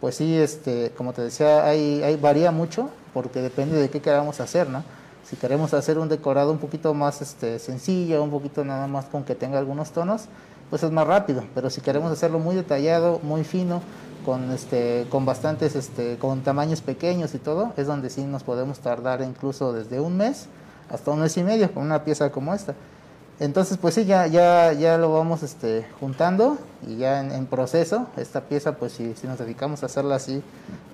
pues 0.00 0.14
sí, 0.16 0.36
este, 0.36 0.92
como 0.96 1.12
te 1.12 1.22
decía, 1.22 1.66
hay, 1.66 2.02
hay, 2.02 2.16
varía 2.16 2.52
mucho 2.52 2.88
porque 3.12 3.42
depende 3.42 3.76
de 3.76 3.90
qué 3.90 4.00
queramos 4.00 4.40
hacer, 4.40 4.68
¿no? 4.68 4.84
Si 5.28 5.36
queremos 5.36 5.74
hacer 5.74 5.98
un 5.98 6.08
decorado 6.08 6.52
un 6.52 6.58
poquito 6.58 6.94
más 6.94 7.20
este, 7.20 7.58
sencillo, 7.58 8.22
un 8.22 8.30
poquito 8.30 8.64
nada 8.64 8.86
más 8.86 9.06
con 9.06 9.24
que 9.24 9.34
tenga 9.34 9.58
algunos 9.58 9.90
tonos, 9.90 10.22
pues 10.70 10.82
es 10.84 10.90
más 10.92 11.06
rápido. 11.06 11.44
Pero 11.54 11.68
si 11.68 11.80
queremos 11.80 12.12
hacerlo 12.12 12.38
muy 12.38 12.54
detallado, 12.54 13.20
muy 13.22 13.44
fino, 13.44 13.82
con, 14.24 14.50
este, 14.52 15.06
con 15.10 15.24
bastantes, 15.24 15.74
este, 15.74 16.16
con 16.18 16.42
tamaños 16.42 16.80
pequeños 16.80 17.34
y 17.34 17.38
todo, 17.38 17.72
es 17.76 17.86
donde 17.86 18.10
sí 18.10 18.22
nos 18.22 18.42
podemos 18.42 18.78
tardar 18.78 19.20
incluso 19.22 19.72
desde 19.72 20.00
un 20.00 20.16
mes 20.16 20.46
hasta 20.90 21.10
un 21.10 21.20
mes 21.20 21.36
y 21.36 21.42
medio 21.42 21.72
con 21.72 21.84
una 21.84 22.04
pieza 22.04 22.30
como 22.30 22.54
esta. 22.54 22.74
Entonces, 23.40 23.78
pues 23.78 23.94
sí, 23.94 24.04
ya, 24.04 24.26
ya, 24.26 24.72
ya 24.74 24.98
lo 24.98 25.12
vamos 25.12 25.42
este, 25.42 25.86
juntando 25.98 26.58
y 26.86 26.96
ya 26.98 27.20
en, 27.20 27.32
en 27.32 27.46
proceso. 27.46 28.06
Esta 28.16 28.42
pieza, 28.42 28.72
pues 28.76 28.92
si, 28.92 29.14
si 29.14 29.26
nos 29.26 29.38
dedicamos 29.38 29.82
a 29.82 29.86
hacerla 29.86 30.16
así, 30.16 30.42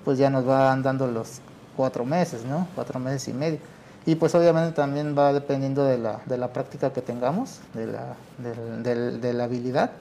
pues 0.05 0.17
ya 0.17 0.29
nos 0.29 0.45
van 0.45 0.81
dando 0.81 1.07
los 1.07 1.39
cuatro 1.75 2.05
meses, 2.05 2.45
¿no? 2.45 2.67
Cuatro 2.73 2.99
meses 2.99 3.27
y 3.27 3.33
medio. 3.33 3.59
Y 4.05 4.15
pues 4.15 4.33
obviamente 4.33 4.71
también 4.73 5.13
va 5.17 5.33
dependiendo 5.33 5.83
de 5.83 5.97
la, 5.97 6.21
de 6.25 6.37
la 6.37 6.53
práctica 6.53 6.93
que 6.93 7.01
tengamos, 7.01 7.59
de 7.73 7.87
la, 7.87 8.15
del- 8.37 8.81
del- 8.81 9.19
de 9.21 9.33
la 9.33 9.43
habilidad. 9.43 9.91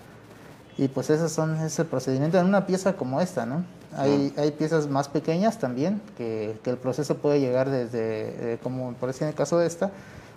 Y 0.78 0.86
pues 0.86 1.10
esos 1.10 1.32
son 1.32 1.56
ese 1.56 1.84
procedimiento 1.84 2.38
en 2.38 2.46
una 2.46 2.64
pieza 2.66 2.92
como 2.92 3.20
esta, 3.20 3.44
¿no? 3.44 3.64
Hay, 3.96 4.32
hay 4.36 4.52
piezas 4.52 4.86
más 4.88 5.08
pequeñas 5.08 5.58
también, 5.58 6.00
que, 6.18 6.60
que 6.62 6.70
el 6.70 6.76
proceso 6.76 7.16
puede 7.16 7.40
llegar 7.40 7.70
desde, 7.70 8.52
eh, 8.54 8.58
como 8.62 8.92
por 8.92 9.08
ejemplo 9.08 9.26
en 9.26 9.30
el 9.30 9.34
caso 9.34 9.58
de 9.58 9.66
esta, 9.66 9.90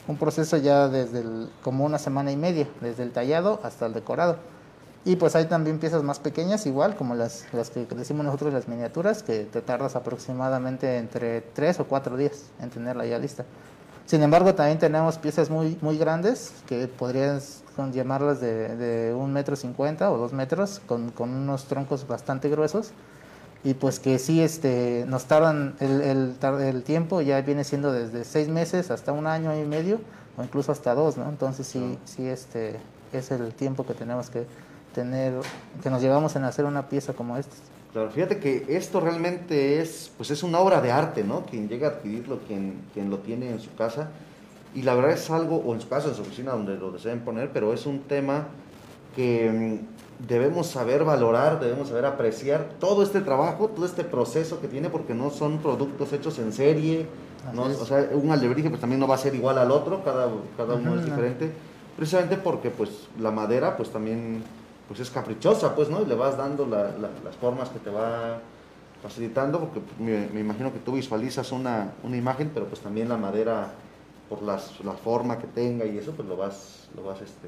un 0.07 0.17
proceso 0.17 0.57
ya 0.57 0.87
desde 0.87 1.23
como 1.63 1.85
una 1.85 1.99
semana 1.99 2.31
y 2.31 2.37
media, 2.37 2.67
desde 2.81 3.03
el 3.03 3.11
tallado 3.11 3.59
hasta 3.63 3.85
el 3.85 3.93
decorado. 3.93 4.37
Y 5.05 5.15
pues 5.15 5.35
hay 5.35 5.45
también 5.45 5.79
piezas 5.79 6.03
más 6.03 6.19
pequeñas, 6.19 6.65
igual 6.65 6.95
como 6.95 7.15
las, 7.15 7.45
las 7.53 7.69
que 7.69 7.85
decimos 7.85 8.25
nosotros 8.25 8.53
las 8.53 8.67
miniaturas, 8.67 9.23
que 9.23 9.45
te 9.45 9.61
tardas 9.61 9.95
aproximadamente 9.95 10.97
entre 10.97 11.41
3 11.41 11.79
o 11.79 11.85
4 11.85 12.17
días 12.17 12.43
en 12.59 12.69
tenerla 12.69 13.05
ya 13.05 13.17
lista. 13.17 13.45
Sin 14.05 14.23
embargo, 14.23 14.55
también 14.55 14.79
tenemos 14.79 15.17
piezas 15.17 15.49
muy, 15.49 15.77
muy 15.81 15.97
grandes, 15.97 16.51
que 16.67 16.87
podrías 16.87 17.63
llamarlas 17.93 18.41
de, 18.41 18.75
de 18.75 19.13
un 19.13 19.31
metro 19.31 19.55
cincuenta 19.55 20.11
o 20.11 20.17
dos 20.17 20.33
metros, 20.33 20.81
con, 20.85 21.11
con 21.11 21.29
unos 21.29 21.65
troncos 21.65 22.05
bastante 22.05 22.49
gruesos, 22.49 22.91
y 23.63 23.73
pues 23.73 23.99
que 23.99 24.19
sí 24.19 24.41
este, 24.41 25.05
nos 25.07 25.25
tardan, 25.25 25.75
el, 25.79 26.01
el, 26.01 26.61
el 26.61 26.83
tiempo 26.83 27.21
ya 27.21 27.41
viene 27.41 27.63
siendo 27.63 27.91
desde 27.91 28.23
seis 28.23 28.47
meses 28.47 28.91
hasta 28.91 29.11
un 29.11 29.27
año 29.27 29.55
y 29.57 29.65
medio, 29.65 29.99
o 30.37 30.43
incluso 30.43 30.71
hasta 30.71 30.95
dos, 30.95 31.17
¿no? 31.17 31.27
Entonces 31.27 31.67
sí, 31.67 31.97
sí 32.05 32.25
este, 32.27 32.79
es 33.11 33.31
el 33.31 33.53
tiempo 33.53 33.85
que 33.85 33.93
tenemos 33.93 34.29
que 34.29 34.45
tener, 34.93 35.33
que 35.83 35.89
nos 35.89 36.01
llevamos 36.01 36.35
en 36.35 36.45
hacer 36.45 36.65
una 36.65 36.87
pieza 36.87 37.13
como 37.13 37.37
esta. 37.37 37.55
Claro, 37.91 38.11
fíjate 38.11 38.39
que 38.39 38.65
esto 38.69 38.99
realmente 38.99 39.81
es, 39.81 40.11
pues 40.15 40.29
es 40.31 40.43
una 40.43 40.59
obra 40.59 40.79
de 40.79 40.91
arte, 40.91 41.23
¿no? 41.23 41.45
Quien 41.45 41.67
llega 41.67 41.87
a 41.87 41.91
adquirirlo, 41.91 42.39
quien, 42.47 42.81
quien 42.93 43.09
lo 43.09 43.17
tiene 43.17 43.49
en 43.49 43.59
su 43.59 43.73
casa. 43.75 44.09
Y 44.75 44.83
la 44.83 44.93
verdad 44.93 45.11
es 45.13 45.29
algo, 45.31 45.57
o 45.57 45.73
en 45.73 45.81
su 45.81 45.89
casa, 45.89 46.09
en 46.09 46.15
su 46.15 46.21
oficina, 46.21 46.51
donde 46.51 46.77
lo 46.77 46.91
deseen 46.91 47.21
poner, 47.21 47.51
pero 47.51 47.73
es 47.73 47.87
un 47.87 48.01
tema 48.01 48.47
que 49.15 49.81
debemos 50.27 50.67
saber 50.67 51.03
valorar, 51.03 51.59
debemos 51.59 51.87
saber 51.89 52.05
apreciar 52.05 52.69
todo 52.79 53.03
este 53.03 53.21
trabajo, 53.21 53.69
todo 53.69 53.85
este 53.85 54.03
proceso 54.03 54.59
que 54.61 54.67
tiene, 54.67 54.89
porque 54.89 55.13
no 55.13 55.29
son 55.29 55.59
productos 55.59 56.11
hechos 56.13 56.37
en 56.39 56.51
serie. 56.53 57.07
¿no? 57.53 57.63
O 57.63 57.85
sea, 57.85 58.09
un 58.13 58.29
alebrije 58.31 58.69
pues 58.69 58.81
también 58.81 58.99
no 58.99 59.07
va 59.07 59.15
a 59.15 59.17
ser 59.17 59.33
igual 59.33 59.57
al 59.57 59.71
otro, 59.71 60.03
cada, 60.03 60.27
cada 60.57 60.75
uno 60.75 60.95
es 60.95 61.01
no. 61.01 61.05
diferente, 61.05 61.51
precisamente 61.95 62.35
porque 62.37 62.69
pues 62.69 63.07
la 63.19 63.31
madera 63.31 63.75
pues 63.77 63.89
también 63.89 64.43
pues 64.87 64.99
es 64.99 65.09
caprichosa, 65.09 65.73
pues, 65.75 65.89
¿no? 65.89 66.01
Y 66.01 66.05
le 66.05 66.15
vas 66.15 66.35
dando 66.37 66.65
la- 66.65 66.91
la- 66.97 67.09
las 67.23 67.35
formas 67.39 67.69
que 67.69 67.79
te 67.79 67.89
va 67.89 68.39
facilitando, 69.01 69.59
porque 69.59 69.81
me, 69.99 70.27
me 70.33 70.41
imagino 70.41 70.73
que 70.73 70.79
tú 70.79 70.93
visualizas 70.93 71.51
una, 71.51 71.93
una 72.03 72.17
imagen, 72.17 72.51
pero 72.53 72.65
pues 72.65 72.81
también 72.81 73.07
la 73.07 73.15
madera, 73.17 73.71
por 74.27 74.41
las, 74.43 74.83
la 74.83 74.91
forma 74.93 75.37
que 75.39 75.47
tenga 75.47 75.85
y 75.85 75.97
eso, 75.97 76.11
pues 76.11 76.27
lo 76.27 76.35
vas, 76.35 76.89
lo 76.95 77.03
vas 77.03 77.21
este, 77.21 77.47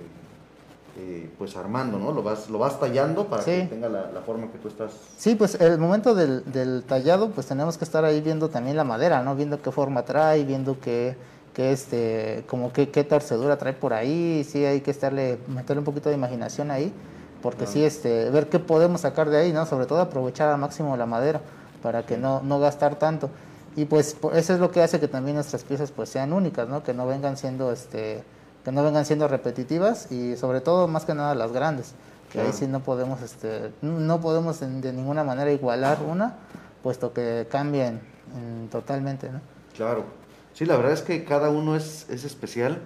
eh, 0.98 1.30
pues 1.38 1.56
armando, 1.56 1.98
¿no? 1.98 2.12
Lo 2.12 2.22
vas, 2.24 2.50
lo 2.50 2.60
vas 2.60 2.80
tallando 2.80 3.28
para 3.28 3.44
que 3.46 3.62
Sí. 3.62 3.68
tenga 3.70 3.88
la, 3.90 4.12
la 4.12 4.22
forma 4.22 4.52
que 4.52 4.58
tú 4.58 4.68
estás. 4.68 4.92
Sí, 5.18 5.36
pues 5.36 5.56
el 5.62 5.78
momento 5.78 6.14
del, 6.16 6.44
del 6.52 6.84
tallado, 6.84 7.30
pues 7.32 7.48
tenemos 7.48 7.78
que 7.78 7.86
estar 7.86 8.04
ahí 8.06 8.20
viendo 8.22 8.50
también 8.50 8.76
la 8.78 8.84
madera, 8.84 9.24
¿no? 9.24 9.36
Viendo 9.36 9.62
qué 9.62 9.72
forma 9.72 10.04
trae, 10.04 10.44
viendo 10.44 10.80
qué, 10.80 11.16
qué 11.54 11.72
este, 11.72 12.44
como 12.48 12.74
qué, 12.74 12.90
qué 12.90 13.04
torcedura 13.04 13.58
trae 13.58 13.74
por 13.74 13.94
ahí, 13.94 14.46
sí 14.50 14.66
hay 14.66 14.82
que 14.82 14.92
estarle, 14.92 15.38
meterle 15.48 15.80
un 15.80 15.86
poquito 15.86 16.10
de 16.10 16.16
imaginación 16.16 16.72
ahí, 16.72 16.94
porque 17.42 17.60
Claro. 17.60 17.72
sí, 17.72 17.84
este, 17.86 18.30
ver 18.30 18.50
qué 18.50 18.60
podemos 18.60 19.02
sacar 19.02 19.30
de 19.30 19.38
ahí, 19.38 19.54
¿no? 19.54 19.66
Sobre 19.66 19.86
todo 19.86 20.02
aprovechar 20.02 20.50
al 20.50 20.60
máximo 20.60 20.96
la 20.98 21.06
madera, 21.06 21.40
para 21.82 22.06
que 22.06 22.18
no, 22.18 22.42
no 22.44 22.60
gastar 22.60 22.96
tanto. 22.96 23.30
Y 23.78 23.86
pues 23.86 24.14
po- 24.14 24.34
eso 24.34 24.54
es 24.54 24.60
lo 24.60 24.70
que 24.72 24.82
hace 24.84 25.00
que 25.00 25.08
también 25.08 25.36
nuestras 25.36 25.64
piezas 25.64 25.92
pues 25.92 26.10
sean 26.10 26.34
únicas, 26.34 26.68
¿no? 26.68 26.84
Que 26.84 26.94
no 26.94 27.08
vengan 27.08 27.38
siendo, 27.38 27.72
este, 27.72 28.22
que 28.64 28.72
no 28.72 28.84
vengan 28.84 29.06
siendo 29.06 29.28
repetitivas 29.28 30.12
y 30.12 30.36
sobre 30.38 30.62
todo, 30.62 30.88
más 30.88 31.06
que 31.06 31.14
nada, 31.16 31.36
las 31.36 31.52
grandes 31.52 31.94
que 32.32 32.40
ahí 32.40 32.54
sí 32.54 32.66
no 32.66 32.80
podemos 32.82 33.22
este 33.22 33.72
no 33.82 34.22
podemos 34.22 34.62
en- 34.62 34.80
de 34.80 34.94
ninguna 34.94 35.24
manera 35.26 35.52
igualar 35.52 36.00
una 36.10 36.36
puesto 36.82 37.12
que 37.14 37.46
cambian 37.52 37.96
mm, 37.96 38.68
totalmente 38.70 39.30
¿no? 39.30 39.42
Claro. 39.76 40.06
Sí, 40.54 40.66
la 40.66 40.78
verdad 40.78 40.94
es 40.94 41.02
que 41.02 41.24
cada 41.26 41.50
uno 41.50 41.76
es, 41.76 42.08
es 42.10 42.24
especial 42.24 42.80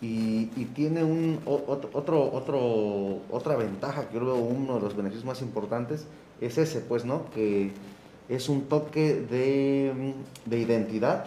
y, 0.00 0.50
y 0.56 0.70
tiene 0.74 1.02
un 1.04 1.40
otro, 1.46 1.90
otro, 1.92 2.30
otro, 2.32 3.18
otra 3.30 3.56
ventaja 3.56 4.02
que 4.08 4.16
creo 4.18 4.34
uno 4.36 4.74
de 4.76 4.80
los 4.80 4.96
beneficios 4.96 5.24
más 5.24 5.40
importantes 5.42 6.06
es 6.40 6.56
ese, 6.58 6.80
pues, 6.80 7.04
¿no? 7.06 7.30
Que 7.30 7.72
es 8.28 8.48
un 8.50 8.62
toque 8.62 9.14
de, 9.30 10.14
de 10.44 10.58
identidad 10.58 11.24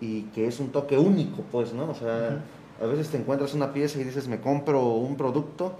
y 0.00 0.22
que 0.34 0.46
es 0.46 0.60
un 0.60 0.70
toque 0.72 0.96
único, 0.98 1.42
pues, 1.52 1.72
¿no? 1.74 1.90
O 1.90 1.94
sea, 1.94 2.40
a 2.80 2.86
veces 2.86 3.08
te 3.08 3.18
encuentras 3.18 3.54
una 3.54 3.72
pieza 3.72 4.00
y 4.00 4.04
dices, 4.04 4.26
me 4.28 4.40
compro 4.40 4.82
un 4.94 5.16
producto 5.16 5.74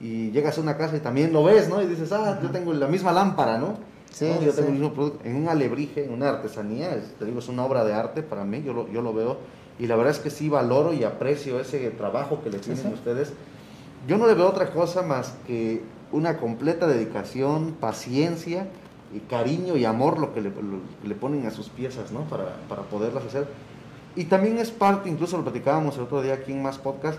y 0.00 0.30
llegas 0.30 0.58
a 0.58 0.60
una 0.60 0.76
casa 0.76 0.96
y 0.96 1.00
también 1.00 1.32
lo 1.32 1.44
ves, 1.44 1.68
¿no? 1.68 1.82
Y 1.82 1.86
dices, 1.86 2.12
ah, 2.12 2.38
yo 2.42 2.50
tengo 2.50 2.72
la 2.72 2.86
misma 2.86 3.12
lámpara, 3.12 3.58
¿no? 3.58 3.76
Sí, 4.10 4.26
¿no? 4.28 4.40
Yo 4.42 4.50
sí. 4.52 4.56
tengo 4.56 4.68
el 4.68 4.74
mismo 4.74 4.92
producto. 4.92 5.24
En 5.24 5.36
un 5.36 5.48
alebrije, 5.48 6.04
en 6.04 6.12
una 6.12 6.28
artesanía, 6.28 6.94
es- 6.94 7.14
te 7.18 7.24
digo, 7.24 7.38
es 7.40 7.48
una 7.48 7.64
obra 7.64 7.84
de 7.84 7.92
arte 7.94 8.22
para 8.22 8.44
mí, 8.44 8.62
yo 8.64 8.72
lo, 8.72 8.88
yo 8.88 9.02
lo 9.02 9.12
veo. 9.12 9.36
Y 9.78 9.86
la 9.88 9.96
verdad 9.96 10.12
es 10.12 10.20
que 10.20 10.30
sí 10.30 10.48
valoro 10.48 10.92
y 10.92 11.02
aprecio 11.02 11.58
ese 11.58 11.90
trabajo 11.90 12.40
que 12.44 12.50
le 12.50 12.58
tienen 12.58 12.82
sí. 12.84 12.90
ustedes. 12.92 13.32
Yo 14.06 14.18
no 14.18 14.26
le 14.26 14.34
veo 14.34 14.48
otra 14.48 14.70
cosa 14.70 15.02
más 15.02 15.34
que 15.46 15.82
una 16.12 16.36
completa 16.36 16.86
dedicación, 16.86 17.72
paciencia 17.80 18.68
y 19.12 19.18
cariño 19.20 19.76
y 19.76 19.84
amor 19.84 20.18
lo 20.20 20.32
que 20.32 20.42
le, 20.42 20.50
lo 20.50 20.78
le 21.04 21.14
ponen 21.16 21.46
a 21.46 21.50
sus 21.50 21.68
piezas, 21.68 22.12
¿no? 22.12 22.20
Para, 22.24 22.56
para 22.68 22.82
poderlas 22.82 23.24
hacer. 23.24 23.48
Y 24.16 24.24
también 24.24 24.58
es 24.58 24.70
parte, 24.70 25.08
incluso 25.08 25.36
lo 25.36 25.42
platicábamos 25.42 25.96
el 25.96 26.02
otro 26.04 26.22
día 26.22 26.34
aquí 26.34 26.52
en 26.52 26.62
Más 26.62 26.78
Podcast, 26.78 27.18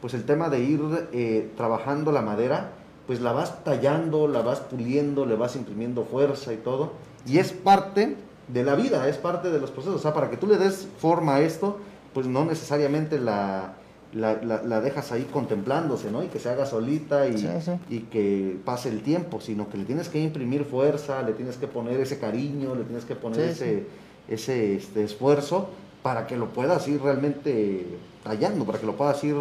pues 0.00 0.14
el 0.14 0.24
tema 0.24 0.48
de 0.48 0.60
ir 0.60 0.80
eh, 1.12 1.50
trabajando 1.56 2.12
la 2.12 2.22
madera, 2.22 2.70
pues 3.06 3.20
la 3.20 3.32
vas 3.32 3.62
tallando, 3.64 4.26
la 4.28 4.40
vas 4.40 4.60
puliendo, 4.60 5.26
le 5.26 5.36
vas 5.36 5.56
imprimiendo 5.56 6.04
fuerza 6.04 6.52
y 6.52 6.56
todo. 6.56 6.92
Y 7.26 7.38
es 7.38 7.52
parte 7.52 8.16
de 8.48 8.64
la 8.64 8.74
vida, 8.74 9.06
es 9.08 9.18
parte 9.18 9.50
de 9.50 9.60
los 9.60 9.70
procesos. 9.70 9.96
O 9.96 10.02
sea, 10.02 10.14
para 10.14 10.30
que 10.30 10.36
tú 10.38 10.46
le 10.46 10.56
des 10.56 10.86
forma 10.98 11.36
a 11.36 11.40
esto, 11.42 11.78
pues 12.14 12.26
no 12.26 12.44
necesariamente 12.46 13.18
la, 13.18 13.74
la, 14.14 14.40
la- 14.42 14.62
la 14.62 14.80
dejas 14.80 15.12
ahí 15.12 15.28
contemplándose, 15.30 16.10
¿no? 16.10 16.22
Y 16.24 16.28
que 16.28 16.38
se 16.38 16.48
haga 16.48 16.64
solita 16.64 17.28
y, 17.28 17.36
Sí, 17.36 17.48
sí. 17.60 17.72
y 17.90 17.98
que 18.00 18.58
pase 18.64 18.88
el 18.88 19.02
tiempo, 19.02 19.40
sino 19.40 19.68
que 19.68 19.76
le 19.76 19.84
tienes 19.84 20.08
que 20.08 20.18
imprimir 20.20 20.64
fuerza, 20.64 21.20
le 21.22 21.32
tienes 21.34 21.56
que 21.58 21.66
poner 21.66 22.00
ese 22.00 22.18
cariño, 22.18 22.74
le 22.74 22.84
tienes 22.84 23.04
que 23.04 23.14
poner 23.16 23.52
Sí, 23.54 23.62
ese, 23.64 23.86
ese 24.28 24.76
este, 24.76 25.04
esfuerzo 25.04 25.68
para 26.02 26.26
que 26.26 26.36
lo 26.36 26.48
puedas 26.48 26.86
ir 26.88 27.00
realmente 27.02 27.86
tallando, 28.24 28.64
para 28.64 28.78
que 28.78 28.86
lo 28.86 28.96
puedas 28.96 29.22
ir, 29.24 29.34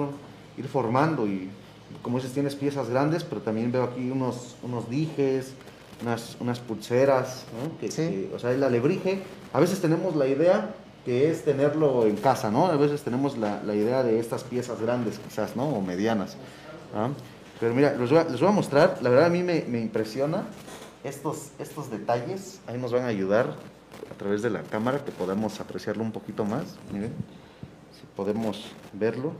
ir 0.58 0.68
formando. 0.68 1.26
Y 1.28 1.50
como 2.02 2.18
dices, 2.18 2.34
tienes 2.34 2.56
piezas 2.56 2.90
grandes, 2.90 3.24
pero 3.24 3.42
también 3.42 3.72
veo 3.72 3.84
aquí 3.84 4.10
unos, 4.12 4.56
unos 4.64 4.90
dijes, 4.90 5.54
unas, 6.02 6.38
unas 6.40 6.60
pulseras, 6.60 7.46
¿no? 7.62 7.78
que, 7.80 7.92
Sí. 7.92 8.02
que, 8.02 8.32
o 8.36 8.40
sea, 8.40 8.52
el 8.52 8.64
alebrije, 8.64 9.22
a 9.54 9.60
veces 9.60 9.80
tenemos 9.82 10.16
la 10.16 10.28
idea 10.28 10.74
que 11.06 11.32
es 11.32 11.44
tenerlo 11.44 12.06
en 12.06 12.18
casa, 12.18 12.52
¿no? 12.52 12.68
A 12.68 12.76
veces 12.76 13.02
tenemos 13.02 13.38
la, 13.38 13.64
la 13.64 13.74
idea 13.74 14.04
de 14.04 14.20
estas 14.20 14.44
piezas 14.44 14.82
grandes 14.82 15.18
quizás, 15.20 15.56
¿no? 15.56 15.68
O 15.70 15.82
medianas. 15.82 16.36
¿ah? 16.94 17.10
Pero 17.60 17.74
mira, 17.74 17.94
les 17.94 18.10
voy, 18.10 18.20
a, 18.20 18.24
les 18.26 18.40
voy 18.40 18.50
a 18.50 18.52
mostrar, 18.52 18.98
la 19.02 19.10
verdad 19.10 19.26
a 19.26 19.30
mí 19.30 19.42
me, 19.42 19.66
me 19.68 19.80
impresiona 19.80 20.44
estos, 21.04 21.50
estos 21.58 21.90
detalles, 21.90 22.60
ahí 22.68 22.78
nos 22.78 22.92
van 22.92 23.04
a 23.04 23.08
ayudar 23.08 23.56
a 24.12 24.14
través 24.18 24.42
de 24.42 24.50
la 24.50 24.62
cámara 24.64 25.04
que 25.04 25.12
podamos 25.12 25.60
apreciarlo 25.60 26.04
un 26.04 26.12
poquito 26.12 26.46
más, 26.46 26.64
miren, 26.92 27.12
si 27.98 28.06
podemos 28.16 28.72
verlo. 28.94 29.34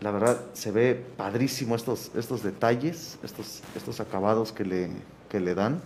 La 0.00 0.10
verdad 0.10 0.40
se 0.54 0.70
ve 0.70 1.04
padrísimo 1.16 1.76
estos, 1.76 2.10
estos 2.14 2.42
detalles, 2.42 3.18
estos, 3.22 3.62
estos 3.76 4.00
acabados 4.00 4.52
que 4.52 4.64
le, 4.64 4.90
que 5.28 5.40
le 5.40 5.54
dan. 5.54 5.80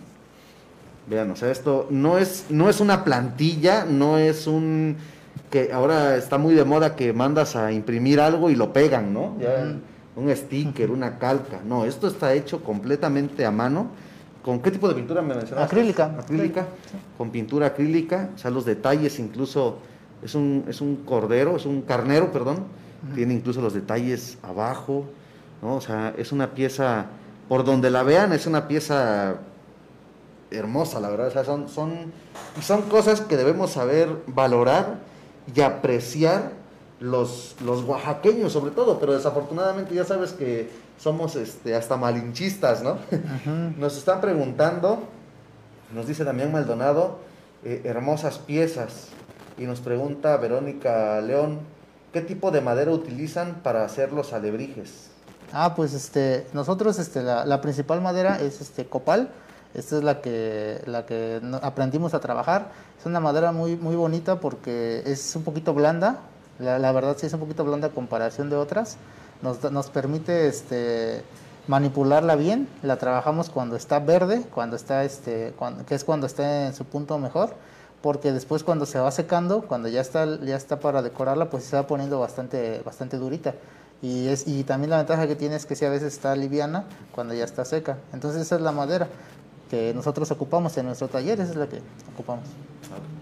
Vean, 1.07 1.29
o 1.31 1.35
sea, 1.35 1.51
esto 1.51 1.87
no 1.89 2.17
es, 2.17 2.45
no 2.49 2.69
es 2.69 2.79
una 2.79 3.03
plantilla, 3.03 3.85
no 3.85 4.17
es 4.17 4.47
un 4.47 4.97
que 5.51 5.71
ahora 5.71 6.15
está 6.15 6.37
muy 6.37 6.53
de 6.53 6.65
moda 6.65 6.95
que 6.95 7.13
mandas 7.13 7.55
a 7.55 7.71
imprimir 7.71 8.19
algo 8.19 8.49
y 8.49 8.55
lo 8.55 8.73
pegan, 8.73 9.13
¿no? 9.13 9.37
Ya, 9.39 9.75
un 10.15 10.35
sticker, 10.35 10.91
una 10.91 11.19
calca. 11.19 11.61
No, 11.65 11.85
esto 11.85 12.07
está 12.07 12.33
hecho 12.33 12.63
completamente 12.63 13.45
a 13.45 13.51
mano. 13.51 13.87
¿Con 14.45 14.59
qué 14.59 14.69
tipo 14.69 14.87
de 14.87 14.93
pintura 14.93 15.23
me 15.23 15.33
mencionaste? 15.33 15.75
Acrílica. 15.75 16.05
Acrílica. 16.19 16.67
Con 17.17 17.31
pintura 17.31 17.65
acrílica, 17.65 18.29
o 18.35 18.37
sea, 18.37 18.51
los 18.51 18.63
detalles 18.63 19.17
incluso 19.17 19.79
es 20.23 20.35
un, 20.35 20.65
es 20.67 20.81
un 20.81 20.97
cordero, 20.97 21.55
es 21.55 21.65
un 21.65 21.81
carnero, 21.81 22.31
perdón. 22.31 22.59
Tiene 23.15 23.33
incluso 23.33 23.59
los 23.59 23.73
detalles 23.73 24.37
abajo, 24.43 25.05
¿no? 25.63 25.77
O 25.77 25.81
sea, 25.81 26.13
es 26.15 26.31
una 26.31 26.51
pieza, 26.51 27.07
por 27.49 27.65
donde 27.65 27.89
la 27.89 28.03
vean, 28.03 28.33
es 28.33 28.45
una 28.45 28.67
pieza 28.67 29.37
hermosa, 30.51 30.99
la 30.99 31.09
verdad. 31.09 31.29
O 31.29 31.31
sea, 31.31 31.43
son, 31.43 31.67
son, 31.67 32.11
son 32.61 32.83
cosas 32.83 33.21
que 33.21 33.37
debemos 33.37 33.71
saber 33.71 34.09
valorar 34.27 34.99
y 35.55 35.61
apreciar 35.61 36.51
los, 36.99 37.55
los 37.65 37.81
oaxaqueños, 37.81 38.53
sobre 38.53 38.69
todo. 38.69 38.99
Pero 38.99 39.13
desafortunadamente 39.13 39.95
ya 39.95 40.05
sabes 40.05 40.33
que 40.33 40.84
somos 40.97 41.35
este, 41.35 41.75
hasta 41.75 41.97
malinchistas, 41.97 42.83
¿no? 42.83 42.97
Nos 43.77 43.97
están 43.97 44.21
preguntando, 44.21 45.03
nos 45.93 46.07
dice 46.07 46.23
Damián 46.23 46.51
Maldonado, 46.51 47.19
eh, 47.63 47.81
hermosas 47.85 48.39
piezas. 48.39 49.09
Y 49.57 49.63
nos 49.63 49.79
pregunta 49.79 50.35
Verónica 50.37 51.21
León, 51.21 51.59
¿qué 52.11 52.21
tipo 52.21 52.51
de 52.51 52.59
madera 52.59 52.91
utilizan 52.91 53.61
para 53.63 53.85
hacer 53.85 54.11
los 54.11 54.33
alebrijes? 54.33 55.09
Ah, 55.53 55.75
pues 55.75 55.93
este, 55.93 56.45
nosotros 56.53 56.99
este, 56.99 57.23
la, 57.23 57.45
la 57.45 57.61
principal 57.61 58.01
madera 58.01 58.39
es 58.41 58.59
este 58.59 58.85
copal. 58.85 59.29
Esta 59.73 59.97
es 59.97 60.03
la 60.03 60.21
que, 60.21 60.81
la 60.85 61.05
que 61.05 61.41
aprendimos 61.61 62.13
a 62.13 62.19
trabajar. 62.19 62.71
Es 62.99 63.05
una 63.05 63.19
madera 63.19 63.51
muy, 63.51 63.75
muy 63.75 63.95
bonita 63.95 64.39
porque 64.39 65.03
es 65.05 65.35
un 65.35 65.43
poquito 65.43 65.73
blanda. 65.73 66.19
La, 66.59 66.79
la 66.79 66.91
verdad 66.91 67.15
sí 67.17 67.25
es 67.25 67.33
un 67.33 67.39
poquito 67.39 67.63
blanda 67.65 67.87
a 67.87 67.91
comparación 67.91 68.49
de 68.49 68.55
otras. 68.55 68.97
Nos, 69.41 69.61
nos 69.71 69.89
permite 69.89 70.47
este, 70.47 71.21
manipularla 71.67 72.35
bien. 72.35 72.67
La 72.83 72.97
trabajamos 72.97 73.49
cuando 73.49 73.75
está 73.75 73.99
verde, 73.99 74.43
cuando 74.53 74.75
está 74.75 75.03
este, 75.03 75.53
cuando- 75.57 75.85
que 75.85 75.95
es 75.95 76.03
cuando 76.03 76.27
está 76.27 76.67
en 76.67 76.73
su 76.73 76.85
punto 76.85 77.17
mejor. 77.17 77.53
Porque 78.01 78.31
después 78.31 78.63
cuando 78.63 78.85
se 78.85 78.99
va 78.99 79.09
secando, 79.11 79.63
cuando 79.63 79.87
ya 79.87 80.01
está, 80.01 80.25
ya 80.41 80.55
está 80.55 80.79
para 80.79 81.01
decorarla, 81.01 81.49
pues 81.49 81.63
se 81.63 81.75
va 81.75 81.87
poniendo 81.87 82.19
bastante, 82.19 82.81
bastante 82.85 83.17
durita. 83.17 83.55
Y, 84.01 84.27
es, 84.27 84.47
y 84.47 84.63
también 84.63 84.91
la 84.91 84.97
ventaja 84.97 85.25
que 85.27 85.35
tiene 85.35 85.55
es 85.55 85.65
que 85.65 85.75
si 85.75 85.85
a 85.85 85.89
veces 85.89 86.13
está 86.13 86.35
liviana 86.35 86.83
cuando 87.13 87.33
ya 87.33 87.43
está 87.45 87.65
seca. 87.65 87.97
Entonces 88.13 88.41
esa 88.43 88.55
es 88.55 88.61
la 88.61 88.71
madera 88.71 89.07
que 89.71 89.93
nosotros 89.95 90.29
ocupamos 90.29 90.77
en 90.77 90.85
nuestro 90.85 91.07
taller, 91.07 91.39
esa 91.41 91.49
es 91.51 91.55
la 91.57 91.65
que 91.65 91.81
ocupamos. 92.13 92.45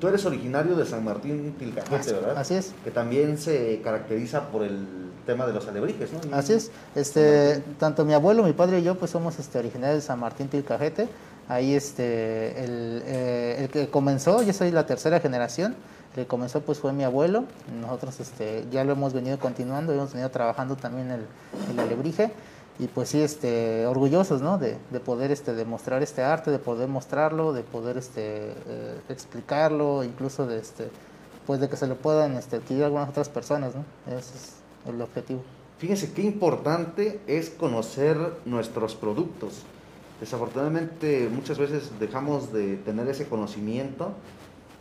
Tú 0.01 0.10
eres 0.10 0.25
originario 0.25 0.75
de 0.75 0.86
San 0.86 1.05
Martín 1.05 1.55
Tilcajete, 1.58 2.12
¿verdad? 2.13 2.38
así 2.38 2.55
es. 2.55 2.74
Que 2.84 2.91
también 2.91 3.38
se 3.38 3.79
caracteriza 3.82 4.50
por 4.50 4.63
el 4.63 4.86
tema 5.25 5.45
de 5.45 5.53
los 5.53 5.67
alebrijes, 5.67 6.09
¿no? 6.11 6.35
Así 6.35 6.53
es. 6.53 6.71
Este, 6.95 7.63
tanto 7.79 8.05
mi 8.05 8.13
abuelo, 8.13 8.43
mi 8.43 8.53
padre 8.53 8.79
y 8.79 8.83
yo, 8.83 8.95
pues 8.95 9.11
somos 9.11 9.39
este, 9.39 9.59
originarios 9.59 10.01
de 10.01 10.07
San 10.07 10.19
Martín 10.19 10.47
Tilcajete. 10.47 11.07
Ahí 11.49 11.73
este, 11.73 12.63
el, 12.63 13.03
eh, 13.05 13.55
el 13.59 13.69
que 13.69 13.89
comenzó, 13.89 14.41
yo 14.43 14.53
soy 14.53 14.71
la 14.71 14.85
tercera 14.85 15.19
generación, 15.19 15.75
el 16.11 16.23
que 16.23 16.27
comenzó 16.27 16.61
pues 16.61 16.79
fue 16.79 16.93
mi 16.93 17.03
abuelo. 17.03 17.43
Nosotros 17.81 18.19
este, 18.19 18.65
ya 18.71 18.83
lo 18.83 18.93
hemos 18.93 19.13
venido 19.13 19.37
continuando, 19.39 19.91
hemos 19.93 20.13
venido 20.13 20.29
trabajando 20.29 20.75
también 20.77 21.11
el, 21.11 21.25
el 21.71 21.79
alebrije. 21.79 22.31
y 22.79 22.87
pues 22.87 23.09
sí, 23.09 23.21
este, 23.21 23.85
orgullosos, 23.85 24.41
¿no? 24.41 24.57
De, 24.57 24.77
de 24.89 24.99
poder 24.99 25.31
este, 25.31 25.53
demostrar 25.53 26.01
este 26.01 26.23
arte, 26.23 26.49
de 26.49 26.59
poder 26.59 26.87
mostrarlo, 26.87 27.53
de 27.53 27.61
poder 27.63 27.97
este, 27.97 28.51
eh, 28.67 28.99
explicarlo, 29.09 30.03
incluso 30.03 30.47
de, 30.47 30.59
este, 30.59 30.89
pues 31.45 31.59
de 31.59 31.69
que 31.69 31.77
se 31.77 31.87
lo 31.87 31.95
puedan 31.95 32.35
este, 32.35 32.57
adquirir 32.57 32.83
algunas 32.83 33.09
otras 33.09 33.29
personas, 33.29 33.73
¿no? 33.75 33.83
Es 34.17 34.53
el 34.87 35.01
objetivo. 35.01 35.41
Fíjense 35.77 36.13
qué 36.13 36.21
importante 36.21 37.19
es 37.27 37.49
conocer 37.49 38.17
nuestros 38.45 38.95
productos. 38.95 39.63
Desafortunadamente 40.19 41.29
muchas 41.33 41.57
veces 41.57 41.91
dejamos 41.99 42.53
de 42.53 42.77
tener 42.77 43.07
ese 43.09 43.27
conocimiento, 43.27 44.13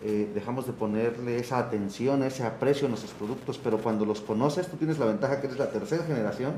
eh, 0.04 0.30
dejamos 0.34 0.66
de 0.66 0.72
ponerle 0.72 1.36
esa 1.38 1.58
atención, 1.58 2.22
ese 2.22 2.44
aprecio 2.44 2.86
a 2.86 2.90
nuestros 2.90 3.12
productos, 3.14 3.58
pero 3.62 3.78
cuando 3.78 4.04
los 4.04 4.20
conoces, 4.20 4.68
tú 4.68 4.76
tienes 4.76 4.98
la 4.98 5.06
ventaja 5.06 5.40
que 5.40 5.46
eres 5.48 5.58
la 5.58 5.70
tercera 5.70 6.04
generación, 6.04 6.52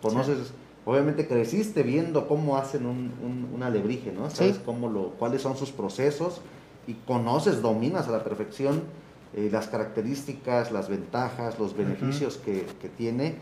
conoces, 0.00 0.52
obviamente 0.86 1.26
creciste 1.28 1.82
viendo 1.82 2.26
cómo 2.28 2.56
hacen 2.56 2.86
un, 2.86 3.12
un, 3.22 3.48
un 3.54 3.62
alebrije, 3.62 4.12
¿no? 4.12 4.30
Sabes 4.30 4.56
Sí. 4.56 4.62
cómo 4.64 4.88
lo, 4.88 5.10
cuáles 5.18 5.42
son 5.42 5.56
sus 5.56 5.70
procesos 5.72 6.40
y 6.86 6.94
conoces, 6.94 7.60
dominas 7.60 8.08
a 8.08 8.12
la 8.12 8.24
perfección 8.24 8.82
eh, 9.34 9.48
las 9.52 9.68
características, 9.68 10.72
las 10.72 10.88
ventajas, 10.88 11.58
los 11.58 11.76
beneficios 11.76 12.36
que, 12.36 12.66
que 12.80 12.88
tiene 12.88 13.34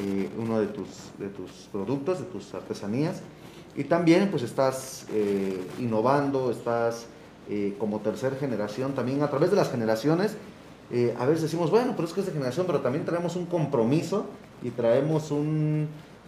eh, 0.00 0.28
uno 0.38 0.60
de 0.60 0.66
tus, 0.68 0.88
de 1.18 1.28
tus 1.28 1.50
productos, 1.72 2.18
de 2.20 2.24
tus 2.26 2.54
artesanías. 2.54 3.20
Y 3.76 3.84
también 3.84 4.30
pues 4.30 4.42
estás 4.42 5.06
eh, 5.12 5.60
innovando, 5.78 6.50
estás 6.50 7.06
como 7.78 8.00
tercera 8.00 8.36
generación, 8.36 8.94
también 8.94 9.22
a 9.22 9.28
través 9.28 9.50
de 9.50 9.56
las 9.56 9.70
generaciones, 9.70 10.34
a 11.18 11.26
veces 11.26 11.42
decimos, 11.42 11.70
bueno, 11.70 11.92
pero 11.94 12.08
es 12.08 12.14
que 12.14 12.20
es 12.20 12.26
de 12.26 12.32
generación, 12.32 12.64
pero 12.66 12.80
también 12.80 13.04
traemos 13.04 13.36
un 13.36 13.44
compromiso 13.44 14.24
y 14.62 14.70
traemos 14.70 15.30
un, 15.30 15.86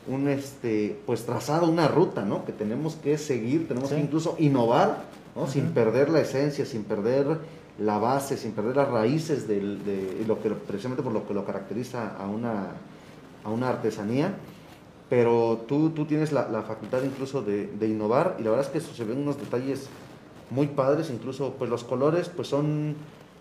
un 0.09 0.29
este, 0.29 1.01
pues 1.07 1.25
trazado, 1.25 1.71
una 1.71 1.89
ruta, 1.89 2.23
¿no? 2.23 2.45
Que 2.45 2.53
tenemos 2.53 2.97
que 2.97 3.17
seguir, 3.17 3.67
tenemos 3.67 3.89
Sí. 3.89 3.95
que 3.95 4.03
incluso 4.03 4.37
innovar, 4.39 5.05
¿no? 5.35 5.47
Sin 5.47 5.71
perder 5.71 6.11
la 6.11 6.21
esencia, 6.21 6.67
sin 6.67 6.85
perder 6.85 7.39
la 7.79 7.99
base, 7.99 8.37
sin 8.37 8.53
perder 8.53 8.77
las 8.77 8.89
raíces 8.89 9.47
del- 9.47 9.85
de, 9.85 10.25
lo 10.27 10.41
que 10.41 10.51
precisamente 10.51 11.03
por 11.03 11.13
lo 11.13 11.27
que 11.27 11.35
lo 11.35 11.45
caracteriza 11.45 12.17
a 12.17 12.27
una, 12.27 12.69
a 13.45 13.51
una 13.51 13.69
artesanía. 13.69 14.35
Pero 15.09 15.65
tú, 15.69 15.91
tú 15.91 16.05
tienes 16.05 16.33
la, 16.33 16.45
facultad 16.63 17.03
incluso 17.05 17.43
de, 17.43 17.69
de 17.69 17.89
innovar 17.89 18.37
y 18.41 18.43
la 18.43 18.51
verdad 18.51 18.67
es 18.67 18.73
que 18.73 18.81
se 18.81 19.05
ven 19.05 19.19
unos 19.19 19.39
detalles 19.39 19.89
muy 20.51 20.67
padres, 20.67 21.11
incluso 21.11 21.55
pues 21.59 21.71
los 21.71 21.85
colores 21.85 22.29
pues 22.29 22.49
son 22.49 22.97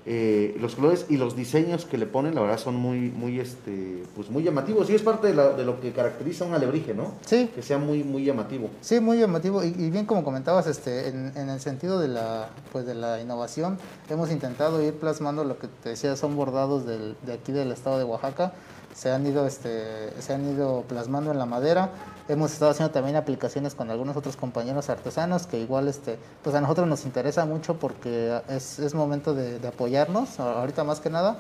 eh, 0.07 0.55
los 0.59 0.75
colores 0.75 1.05
y 1.09 1.17
los 1.17 1.35
diseños 1.35 1.85
que 1.85 1.97
le 1.97 2.05
ponen 2.05 2.35
la 2.35 2.41
verdad 2.41 2.59
son 2.59 2.75
muy 2.75 3.09
muy 3.09 3.39
este 3.39 4.03
pues 4.15 4.29
muy 4.29 4.43
llamativos 4.43 4.87
y 4.89 4.95
es 4.95 5.01
parte 5.01 5.27
de, 5.27 5.33
la- 5.33 5.53
de 5.53 5.65
lo 5.65 5.79
que 5.81 5.91
caracteriza 5.93 6.45
un 6.45 6.53
alebrije, 6.53 6.93
¿no? 6.93 7.13
Sí, 7.25 7.49
Que 7.55 7.63
sea 7.63 7.77
muy 7.79 8.03
muy 8.03 8.23
llamativo. 8.23 8.69
Sí, 8.81 8.99
muy 8.99 9.17
llamativo 9.17 9.63
y, 9.63 9.67
y 9.69 9.89
bien 9.89 10.05
como 10.05 10.23
comentabas, 10.23 10.67
este, 10.67 11.07
en, 11.09 11.31
en 11.35 11.49
el 11.49 11.59
sentido 11.59 11.99
de 11.99 12.07
la, 12.09 12.49
pues 12.71 12.85
de 12.85 12.93
la 12.93 13.19
innovación, 13.19 13.79
hemos 14.09 14.29
intentado 14.31 14.81
ir 14.83 14.93
plasmando 14.93 15.43
lo 15.43 15.57
que 15.57 15.67
te 15.81 15.89
decía, 15.89 16.15
son 16.15 16.35
bordados 16.35 16.85
del, 16.85 17.15
de 17.25 17.33
aquí 17.33 17.51
del 17.51 17.71
estado 17.71 17.97
de 17.97 18.03
Oaxaca, 18.03 18.53
se 18.95 19.11
han 19.11 19.27
ido, 19.27 19.45
este, 19.45 20.09
se 20.21 20.33
han 20.33 20.49
ido 20.49 20.83
plasmando 20.87 21.31
en 21.31 21.37
la 21.37 21.45
madera. 21.45 21.89
Hemos 22.29 22.53
estado 22.53 22.71
haciendo 22.71 22.91
también 22.91 23.17
aplicaciones 23.17 23.75
con 23.75 23.91
algunos 23.91 24.15
otros 24.15 24.35
compañeros 24.37 24.89
artesanos 24.89 25.45
que 25.45 25.59
igual, 25.59 25.87
este, 25.89 26.17
pues 26.43 26.55
a 26.55 26.61
nosotros 26.61 26.87
nos 26.87 27.05
interesa 27.05 27.45
mucho 27.45 27.75
porque 27.75 28.39
es, 28.49 28.79
es 28.79 28.93
momento 28.95 29.33
de, 29.35 29.59
de 29.59 29.67
apoyarnos, 29.67 30.39
ahorita 30.39 30.83
más 30.85 31.01
que 31.01 31.09
nada, 31.11 31.37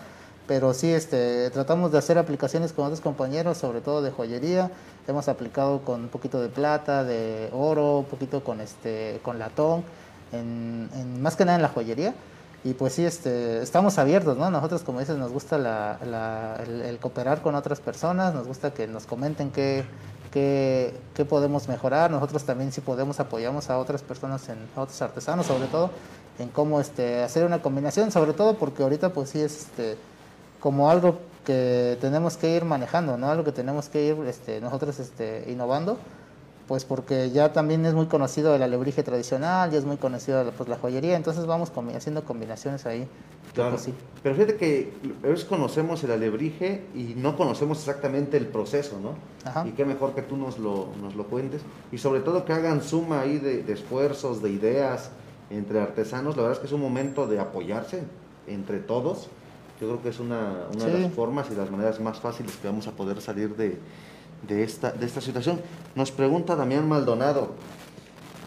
pero 0.47 0.73
sí 0.75 0.91
este, 0.91 1.49
tratamos 1.49 1.91
de 1.91 1.97
hacer 1.97 2.17
aplicaciones 2.19 2.71
con 2.73 2.85
otros 2.85 3.01
compañeros, 3.01 3.57
sobre 3.57 3.81
todo 3.81 4.01
de 4.03 4.11
joyería. 4.11 4.69
Hemos 5.07 5.27
aplicado 5.27 5.79
con 5.79 6.01
un 6.01 6.09
poquito 6.09 6.39
de 6.41 6.49
plata, 6.49 7.03
de 7.03 7.49
oro, 7.53 7.99
un 7.99 8.05
poquito 8.05 8.43
con, 8.43 8.59
este, 8.61 9.19
con 9.23 9.39
latón, 9.39 9.83
en, 10.33 10.89
en- 10.93 11.21
más 11.21 11.35
que 11.35 11.45
nada 11.45 11.55
en 11.55 11.61
la 11.63 11.69
joyería. 11.69 12.13
Y 12.65 12.73
pues 12.73 12.93
sí, 12.93 13.05
este, 13.05 13.61
estamos 13.61 13.97
abiertos, 13.99 14.37
¿no? 14.37 14.49
Nosotros, 14.49 14.81
como 14.83 14.99
dices, 14.99 15.15
nos 15.17 15.31
gusta 15.31 15.57
la- 15.59 15.99
la- 16.03 16.59
el, 16.65 16.81
el 16.81 16.97
cooperar 16.97 17.41
con 17.43 17.53
otras 17.55 17.79
personas, 17.79 18.33
nos 18.33 18.47
gusta 18.47 18.73
que 18.73 18.87
nos 18.87 19.05
comenten 19.05 19.51
qué, 19.51 19.85
qué, 20.33 20.93
podemos 21.29 21.67
mejorar. 21.67 22.09
Nosotros 22.09 22.43
también, 22.43 22.71
si 22.71 22.81
podemos, 22.81 23.19
apoyamos 23.19 23.69
a 23.69 23.77
otras 23.77 24.01
personas, 24.01 24.49
en, 24.49 24.57
a 24.75 24.81
otros 24.81 24.99
artesanos, 25.01 25.45
sobre 25.45 25.67
todo, 25.67 25.91
en 26.39 26.49
cómo 26.49 26.81
este, 26.81 27.21
hacer 27.23 27.45
una 27.45 27.61
combinación, 27.61 28.11
sobre 28.11 28.33
todo 28.33 28.57
porque 28.57 28.81
ahorita, 28.81 29.09
pues 29.13 29.29
sí, 29.29 29.39
es 29.41 29.61
este, 29.67 29.95
como 30.59 30.89
algo 30.89 31.19
que 31.45 31.99
tenemos 32.01 32.35
que 32.35 32.55
ir 32.55 32.65
manejando, 32.65 33.15
¿no? 33.15 33.29
Algo 33.29 33.43
que 33.43 33.51
tenemos 33.51 33.89
que 33.89 34.07
ir 34.07 34.17
este, 34.27 34.59
nosotros 34.59 34.99
este, 34.99 35.45
innovando, 35.51 35.99
pues 36.67 36.85
porque 36.85 37.29
ya 37.31 37.53
también 37.53 37.85
es 37.85 37.93
muy 37.93 38.07
conocido 38.07 38.55
el 38.55 38.63
alebrije 38.63 39.03
tradicional, 39.03 39.71
ya 39.71 39.77
es 39.77 39.85
muy 39.85 39.97
conocido 39.97 40.51
pues, 40.57 40.67
la 40.69 40.77
joyería, 40.77 41.15
entonces 41.15 41.45
vamos 41.45 41.71
haciendo 41.95 42.23
combinaciones 42.23 42.85
ahí. 42.85 43.07
Claro. 43.53 43.77
sí. 43.77 43.93
Pero 44.21 44.35
fíjate 44.35 44.57
que 44.57 44.91
a 45.23 45.27
veces 45.27 45.45
conocemos 45.45 46.03
el 46.03 46.11
alebrije 46.11 46.83
y 46.93 47.13
no 47.15 47.37
conocemos 47.37 47.79
exactamente 47.79 48.35
el 48.35 48.47
proceso, 48.47 48.99
¿no? 48.99 49.13
Ajá. 49.47 49.65
Y 49.65 49.71
qué 49.71 49.85
mejor 49.85 50.13
que 50.13 50.23
tú 50.23 50.35
nos 50.35 50.57
lo, 50.57 50.89
nos 51.01 51.15
lo 51.15 51.25
cuentes. 51.25 51.61
Y 51.91 51.97
sobre 51.99 52.19
todo 52.19 52.43
que 52.43 52.51
hagan 52.51 52.81
suma 52.81 53.21
ahí 53.21 53.37
de, 53.37 53.63
de 53.63 53.73
esfuerzos, 53.73 54.41
de 54.41 54.49
ideas 54.49 55.11
entre 55.49 55.79
artesanos. 55.79 56.35
La 56.35 56.43
verdad 56.43 56.57
es 56.57 56.59
que 56.59 56.67
es 56.67 56.73
un 56.73 56.81
momento 56.81 57.27
de 57.27 57.39
apoyarse 57.39 58.03
entre 58.47 58.79
todos. 58.79 59.29
Yo 59.79 59.87
creo 59.87 60.01
que 60.01 60.09
es 60.09 60.19
una, 60.19 60.67
una 60.73 60.85
de 60.85 60.99
las 60.99 61.13
formas 61.13 61.47
y 61.51 61.55
las 61.55 61.69
maneras 61.69 61.99
más 61.99 62.19
fáciles 62.19 62.55
que 62.57 62.67
vamos 62.67 62.87
a 62.87 62.91
poder 62.91 63.21
salir 63.21 63.55
de, 63.55 63.77
de 64.47 64.63
esta, 64.63 64.91
de 64.91 65.05
esta 65.05 65.21
situación. 65.21 65.61
Nos 65.95 66.11
pregunta 66.11 66.55
Damián 66.55 66.87
Maldonado, 66.87 67.49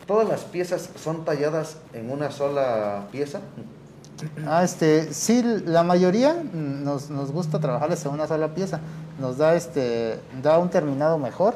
¿todas 0.06 0.28
las 0.28 0.42
piezas 0.42 0.90
son 1.02 1.24
talladas 1.24 1.78
en 1.92 2.10
una 2.10 2.30
sola 2.30 3.08
pieza? 3.10 3.40
Ah, 4.46 4.64
este, 4.64 5.12
sí, 5.12 5.42
la 5.64 5.82
mayoría 5.82 6.42
nos, 6.52 7.08
nos 7.08 7.30
gusta 7.30 7.60
trabajarles 7.60 8.04
en 8.04 8.12
una 8.12 8.26
sola 8.26 8.48
pieza, 8.54 8.80
nos 9.20 9.38
da 9.38 9.54
este, 9.54 10.18
da 10.42 10.58
un 10.58 10.70
terminado 10.70 11.18
mejor, 11.18 11.54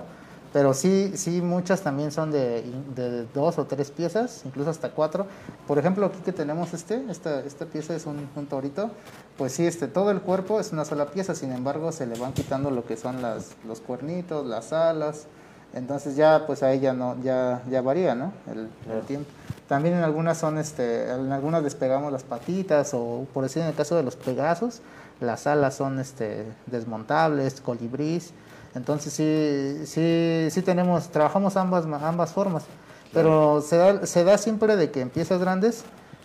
pero 0.53 0.75
sí, 0.75 1.12
sí 1.17 1.41
muchas 1.41 1.81
también 1.81 2.12
son 2.12 2.31
de, 2.31 2.62
de 2.95 3.27
dos 3.35 3.59
o 3.59 3.65
tres 3.65 3.91
piezas, 3.91 4.43
incluso 4.45 4.71
hasta 4.71 4.91
cuatro. 4.91 5.27
Por 5.67 5.79
ejemplo, 5.79 6.07
aquí 6.07 6.19
que 6.25 6.33
tenemos 6.33 6.75
este, 6.75 7.03
esta, 7.09 7.41
esta 7.41 7.65
pieza 7.67 7.95
es 7.95 8.05
un, 8.07 8.29
un 8.37 8.47
torito, 8.47 8.91
pues 9.38 9.53
sí, 9.53 9.67
este, 9.67 9.88
todo 9.88 10.11
el 10.11 10.21
cuerpo 10.21 10.61
es 10.61 10.73
una 10.73 10.85
sola 10.85 11.07
pieza, 11.07 11.35
sin 11.35 11.53
embargo 11.53 11.91
se 11.93 12.07
le 12.07 12.19
van 12.19 12.33
quitando 12.33 12.71
lo 12.71 12.85
que 12.85 12.97
son 12.97 13.23
las, 13.23 13.53
los 13.67 13.81
cuernitos, 13.81 14.47
las 14.47 14.73
alas, 14.75 15.27
entonces 15.75 16.17
ya 16.17 16.45
pues 16.47 16.62
ahí 16.62 16.81
ya 16.81 16.93
no, 16.93 17.17
ya, 17.23 17.62
ya 17.71 17.81
varía, 17.81 18.15
¿no? 18.15 18.33
El, 18.51 18.59
el 18.61 18.69
Claro. 18.85 19.01
tiempo. 19.03 19.31
También 19.69 19.95
en 19.95 20.03
algunas 20.05 20.37
son, 20.37 20.59
este, 20.59 21.11
en 21.11 21.33
algunas 21.33 21.65
despegamos 21.65 22.12
las 22.12 22.25
patitas 22.25 22.93
o 22.93 23.27
por 23.33 23.45
decir 23.45 23.62
en 23.62 23.69
el 23.69 23.75
caso 23.75 23.97
de 23.97 24.03
los 24.03 24.17
pegazos, 24.17 24.83
las 25.19 25.47
alas 25.47 25.77
son 25.77 25.99
este, 25.99 26.45
desmontables, 26.67 27.62
colibrís. 27.62 28.33
Entonces 28.74 29.12
sí, 29.12 29.87
sí, 29.87 30.48
sí 30.50 30.62
tenemos, 30.62 31.08
trabajamos 31.08 31.56
ambas, 31.56 31.85
ambas 31.87 32.32
formas. 32.32 32.64
Pero 33.12 33.61
se 33.61 33.76
da, 33.76 34.06
se 34.06 34.24
da 34.24 34.38
siempre 34.38 34.76
de 34.76 34.90
que 34.90 35.02
en 35.02 35.11
piezas 35.11 35.40
grandes 35.40 35.85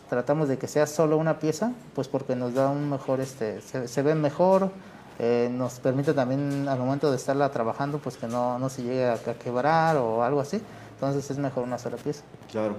tratamos 0.09 0.47
de 0.47 0.57
que 0.57 0.67
sea 0.67 0.87
solo 0.87 1.17
una 1.17 1.39
pieza, 1.39 1.73
pues 1.93 2.07
porque 2.07 2.35
nos 2.35 2.53
da 2.53 2.69
un 2.69 2.89
mejor, 2.89 3.19
este, 3.19 3.59
se, 3.61 3.89
se 3.89 4.01
ve 4.01 4.15
mejor, 4.15 4.71
eh, 5.19 5.49
nos 5.51 5.79
permite 5.79 6.13
también 6.13 6.67
al 6.69 6.79
momento 6.79 7.11
de 7.11 7.17
estarla 7.17 7.49
trabajando, 7.51 7.97
pues 7.99 8.15
que 8.15 8.27
no, 8.27 8.57
no 8.57 8.69
se 8.69 8.83
llegue 8.83 9.05
a, 9.05 9.13
a 9.13 9.33
quebrar 9.33 9.97
o 9.97 10.23
algo 10.23 10.39
así. 10.39 10.61
Entonces 10.93 11.29
es 11.29 11.37
mejor 11.37 11.63
una 11.63 11.77
sola 11.77 11.97
pieza. 11.97 12.23
Claro. 12.51 12.75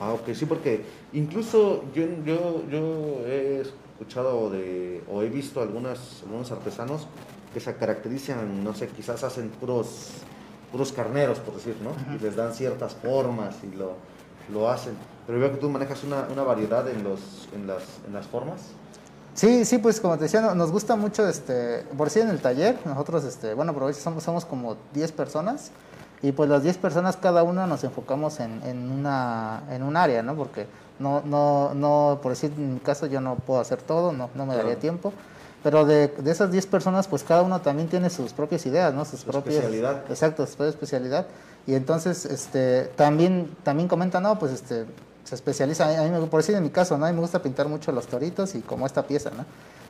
Ah, 0.00 0.12
ok, 0.12 0.32
sí, 0.34 0.46
porque 0.46 0.84
incluso 1.12 1.82
yo, 1.92 2.04
yo, 2.24 2.62
yo 2.70 3.26
he 3.26 3.62
escuchado 3.62 4.48
de, 4.50 5.02
o 5.10 5.22
he 5.22 5.28
visto 5.28 5.60
algunas, 5.60 6.22
algunos 6.22 6.52
artesanos 6.52 7.08
que 7.52 7.60
se 7.60 7.74
caracterizan, 7.74 8.62
no 8.64 8.74
sé, 8.74 8.88
quizás 8.88 9.24
hacen 9.24 9.48
puros, 9.50 10.08
puros 10.70 10.92
carneros, 10.92 11.38
por 11.38 11.54
decir, 11.54 11.76
¿no? 11.82 11.90
Y 12.14 12.18
les 12.22 12.36
dan 12.36 12.52
ciertas 12.54 12.94
formas 12.94 13.54
y 13.62 13.74
lo, 13.76 13.92
lo 14.52 14.68
hacen. 14.70 14.94
Pero 15.26 15.38
veo 15.40 15.50
que 15.52 15.56
tú 15.58 15.68
manejas 15.70 16.04
una, 16.04 16.26
una 16.32 16.42
variedad 16.42 16.88
en, 16.88 17.04
los, 17.04 17.20
en, 17.54 17.66
las, 17.66 17.82
en 18.06 18.12
las 18.14 18.26
formas. 18.26 18.60
Sí, 19.34 19.64
sí, 19.64 19.78
pues 19.78 20.00
como 20.00 20.16
te 20.16 20.24
decía, 20.24 20.40
no- 20.40 20.54
nos 20.54 20.72
gusta 20.72 20.96
mucho, 20.96 21.26
este, 21.28 21.84
por 21.96 22.10
si 22.10 22.20
en 22.20 22.28
el 22.28 22.40
taller, 22.40 22.78
nosotros, 22.84 23.24
este, 23.24 23.54
bueno, 23.54 23.72
por 23.72 23.84
veces 23.86 24.02
somos, 24.02 24.24
somos 24.24 24.44
como 24.44 24.76
10 24.94 25.12
personas 25.12 25.70
y 26.22 26.32
pues 26.32 26.50
las 26.50 26.64
10 26.64 26.76
personas 26.78 27.16
cada 27.16 27.44
una 27.44 27.66
nos 27.66 27.84
enfocamos 27.84 28.40
en, 28.40 28.60
en, 28.64 28.90
una, 28.90 29.62
en 29.70 29.84
un 29.84 29.96
área, 29.96 30.22
¿no? 30.24 30.34
Porque 30.34 30.66
no, 30.98 31.22
no, 31.24 31.72
no, 31.74 32.18
por 32.20 32.32
decir 32.32 32.52
en 32.56 32.74
mi 32.74 32.80
caso 32.80 33.06
yo 33.06 33.20
no 33.20 33.36
puedo 33.36 33.60
hacer 33.60 33.80
todo, 33.80 34.12
no, 34.12 34.28
no 34.34 34.44
me 34.44 34.54
daría 34.54 34.70
Claro. 34.72 34.80
tiempo, 34.80 35.12
pero 35.62 35.84
de, 35.84 36.08
de 36.08 36.30
esas 36.30 36.50
10 36.50 36.66
personas 36.66 37.08
pues 37.08 37.22
cada 37.24 37.42
uno 37.42 37.60
también 37.60 37.88
tiene 37.88 38.10
sus 38.10 38.32
propias 38.32 38.64
ideas, 38.66 38.92
¿no? 38.94 39.04
Sus 39.04 39.20
Su 39.20 39.26
propias... 39.26 39.56
especialidad. 39.56 40.02
Exacto, 40.08 40.46
su 40.46 40.54
propia 40.56 40.70
especialidad. 40.70 41.26
Y 41.66 41.74
entonces, 41.74 42.24
este, 42.24 42.84
también, 42.96 43.54
también 43.62 43.88
comentan, 43.88 44.22
no, 44.22 44.38
pues 44.38 44.52
este, 44.52 44.86
se 45.24 45.34
especializa, 45.34 45.84
a 45.98 46.02
mí, 46.04 46.10
me- 46.10 46.26
por 46.26 46.40
decir 46.40 46.54
en 46.54 46.62
mi 46.62 46.70
caso, 46.70 46.96
¿no? 46.96 47.04
A 47.04 47.08
mí 47.10 47.14
me 47.14 47.20
gusta 47.20 47.42
pintar 47.42 47.68
mucho 47.68 47.92
los 47.92 48.06
toritos 48.06 48.54
y 48.54 48.60
como 48.60 48.86
esta 48.86 49.02
pieza, 49.06 49.30
¿no? 49.36 49.44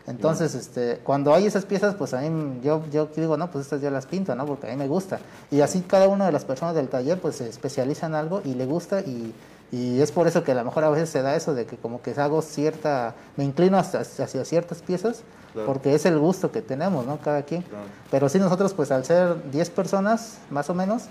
Entonces, 0.07 0.54
este, 0.54 1.00
cuando 1.04 1.35
hay 1.35 1.46
esas 1.46 1.66
piezas, 1.66 1.94
pues 1.94 2.14
a 2.14 2.20
mí, 2.22 2.61
yo, 2.64 2.83
yo 2.90 3.11
digo, 3.14 3.37
no, 3.37 3.50
pues 3.50 3.66
estas 3.66 3.83
yo 3.83 3.90
las 3.90 4.07
pinto, 4.07 4.35
¿no? 4.35 4.46
Porque 4.46 4.66
a 4.66 4.70
mí 4.70 4.76
me 4.76 4.88
gusta. 4.88 5.18
Y 5.50 5.61
así 5.61 5.83
cada 5.83 6.09
una 6.09 6.24
de 6.26 6.33
las 6.33 6.46
personas 6.46 6.74
del 6.74 6.88
taller, 6.88 7.20
pues 7.20 7.37
se 7.37 7.48
especializa 7.48 8.07
en 8.07 8.14
algo 8.14 8.40
y 8.44 8.54
le 8.54 8.64
gusta 8.64 9.00
y, 9.00 9.35
y 9.70 10.00
es 10.00 10.11
por 10.11 10.26
eso 10.26 10.42
que 10.42 10.52
a 10.52 10.54
lo 10.54 10.64
mejor 10.64 10.85
a 10.85 10.88
veces 10.90 11.11
se 11.11 11.20
da 11.20 11.37
eso 11.37 11.52
de 11.54 11.66
que 11.66 11.76
como 11.76 12.00
que 12.00 12.12
hago 12.18 12.40
cierta, 12.40 13.14
me 13.37 13.44
inclino 13.44 13.76
hasta, 13.78 14.00
hacia 14.00 14.44
ciertas 14.46 14.78
piezas, 14.81 15.20
Claro. 15.59 15.73
porque 15.73 15.94
es 15.94 16.07
el 16.07 16.18
gusto 16.18 16.51
que 16.53 16.62
tenemos, 16.62 17.05
¿no? 17.07 17.18
Cada 17.18 17.42
quien. 17.42 17.62
Claro. 17.62 17.85
Pero 18.11 18.29
sí 18.29 18.38
nosotros, 18.38 18.75
pues 18.75 18.90
al 18.90 19.05
ser 19.05 19.51
10 19.51 19.71
personas, 19.71 20.38
más 20.51 20.71
o 20.71 20.75
menos, 20.75 21.05